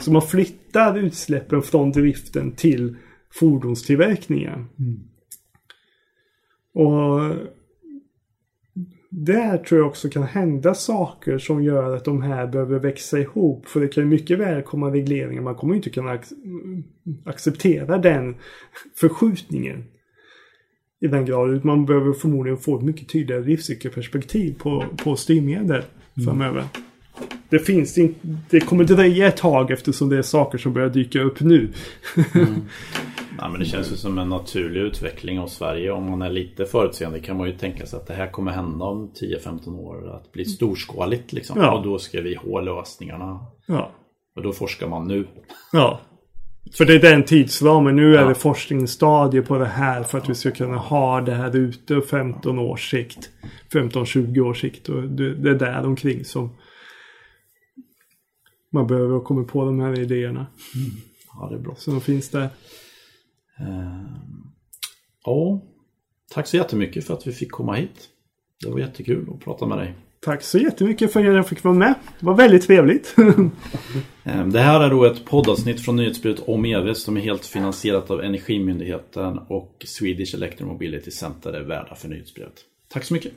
Så 0.00 0.12
man 0.12 0.22
flyttar 0.22 0.98
utsläppen 0.98 1.62
från 1.62 1.92
driften 1.92 2.52
till 2.52 2.96
fordonstillverkningen. 3.30 4.66
Och 6.74 7.20
där 9.10 9.58
tror 9.58 9.80
jag 9.80 9.88
också 9.88 10.08
kan 10.08 10.22
hända 10.22 10.74
saker 10.74 11.38
som 11.38 11.62
gör 11.62 11.96
att 11.96 12.04
de 12.04 12.22
här 12.22 12.46
behöver 12.46 12.78
växa 12.78 13.18
ihop. 13.18 13.68
För 13.68 13.80
det 13.80 13.88
kan 13.88 14.02
ju 14.02 14.10
mycket 14.10 14.38
väl 14.38 14.62
komma 14.62 14.90
regleringar. 14.90 15.42
Man 15.42 15.54
kommer 15.54 15.74
inte 15.74 15.90
kunna 15.90 16.10
ac 16.10 16.32
acceptera 17.24 17.98
den 17.98 18.34
förskjutningen 19.00 19.84
i 21.00 21.06
den 21.06 21.24
graden. 21.24 21.60
Man 21.64 21.86
behöver 21.86 22.12
förmodligen 22.12 22.58
få 22.58 22.76
ett 22.76 22.84
mycket 22.84 23.08
tydligare 23.08 23.44
livscykelperspektiv 23.44 24.58
på, 24.58 24.84
på 25.04 25.16
styrmedel 25.16 25.82
framöver. 26.24 26.64
Det 27.48 27.58
finns 27.58 27.98
inte, 27.98 28.36
det 28.50 28.60
kommer 28.60 28.84
dröja 28.84 29.28
ett 29.28 29.36
tag 29.36 29.70
eftersom 29.70 30.08
det 30.08 30.18
är 30.18 30.22
saker 30.22 30.58
som 30.58 30.72
börjar 30.72 30.88
dyka 30.88 31.20
upp 31.20 31.40
nu. 31.40 31.68
Nej, 33.40 33.50
men 33.50 33.60
det 33.60 33.66
känns 33.66 33.92
ju 33.92 33.96
som 33.96 34.18
en 34.18 34.28
naturlig 34.28 34.80
utveckling 34.80 35.40
av 35.40 35.46
Sverige. 35.46 35.92
Om 35.92 36.10
man 36.10 36.22
är 36.22 36.30
lite 36.30 36.66
förutseende 36.66 37.20
kan 37.20 37.36
man 37.36 37.46
ju 37.46 37.52
tänka 37.56 37.86
sig 37.86 37.96
att 37.96 38.06
det 38.06 38.14
här 38.14 38.30
kommer 38.30 38.52
hända 38.52 38.84
om 38.84 39.12
10-15 39.20 39.76
år. 39.78 40.16
Att 40.16 40.32
bli 40.32 40.44
storskaligt 40.44 41.32
liksom. 41.32 41.60
Ja. 41.60 41.76
Och 41.78 41.84
då 41.84 41.98
ska 41.98 42.20
vi 42.20 42.34
ha 42.34 42.60
lösningarna. 42.60 43.40
Ja. 43.66 43.90
Och 44.36 44.42
då 44.42 44.52
forskar 44.52 44.88
man 44.88 45.08
nu. 45.08 45.26
Ja. 45.72 46.00
För 46.76 46.84
det 46.84 46.94
är 46.94 47.00
den 47.00 47.24
tidsramen. 47.24 47.96
Nu 47.96 48.14
är 48.16 48.22
Ja. 48.22 48.28
det 48.28 48.34
forskningsstadie 48.34 49.42
på 49.42 49.58
det 49.58 49.66
här 49.66 50.02
för 50.02 50.18
att 50.18 50.28
vi 50.28 50.34
ska 50.34 50.50
kunna 50.50 50.76
ha 50.76 51.20
det 51.20 51.34
här 51.34 51.56
ute 51.56 52.00
15 52.00 52.58
års 52.58 52.90
sikt. 52.90 53.30
15-20 53.72 54.40
års 54.40 54.60
sikt. 54.60 54.88
Och 54.88 55.02
det, 55.02 55.50
är 55.50 55.54
där 55.54 55.86
omkring 55.86 56.24
som 56.24 56.56
man 58.72 58.86
behöver 58.86 59.20
komma 59.20 59.44
på 59.44 59.64
de 59.64 59.80
här 59.80 59.98
idéerna. 60.00 60.46
Ja, 61.40 61.48
det 61.50 61.54
är 61.56 61.60
bra. 61.60 61.74
Så 61.76 61.90
de 61.90 62.00
finns 62.00 62.30
där. 62.30 62.48
Ja, 65.24 65.60
tack 66.30 66.46
så 66.46 66.56
jättemycket 66.56 67.06
för 67.06 67.14
att 67.14 67.26
vi 67.26 67.32
fick 67.32 67.50
komma 67.50 67.74
hit. 67.74 68.08
Det 68.64 68.70
var 68.70 68.78
jättekul 68.78 69.28
att 69.34 69.40
prata 69.40 69.66
med 69.66 69.78
dig. 69.78 69.94
Tack 70.20 70.42
så 70.42 70.58
jättemycket 70.58 71.12
för 71.12 71.20
att 71.20 71.34
jag 71.34 71.48
fick 71.48 71.64
vara 71.64 71.74
med. 71.74 71.94
Det 72.20 72.26
var 72.26 72.34
väldigt 72.34 72.66
trevligt. 72.66 73.16
Ehm, 74.24 74.52
det 74.52 74.60
här 74.60 74.80
är 74.80 74.90
då 74.90 75.04
ett 75.04 75.24
poddavsnitt 75.24 75.80
från 75.84 75.96
nyhetsbrevet 75.96 76.40
om 76.46 76.64
EV 76.64 76.94
som 76.94 77.16
är 77.16 77.20
helt 77.20 77.46
finansierat 77.46 78.10
av 78.10 78.20
Energimyndigheten 78.20 79.38
och 79.38 79.84
Swedish 79.86 80.34
Electromobility 80.34 81.10
Center 81.10 81.52
är 81.52 81.62
värda 81.62 81.94
för 81.94 82.08
nyhetsbrevet. 82.08 82.54
Tack 82.88 83.04
så 83.04 83.14
mycket! 83.14 83.32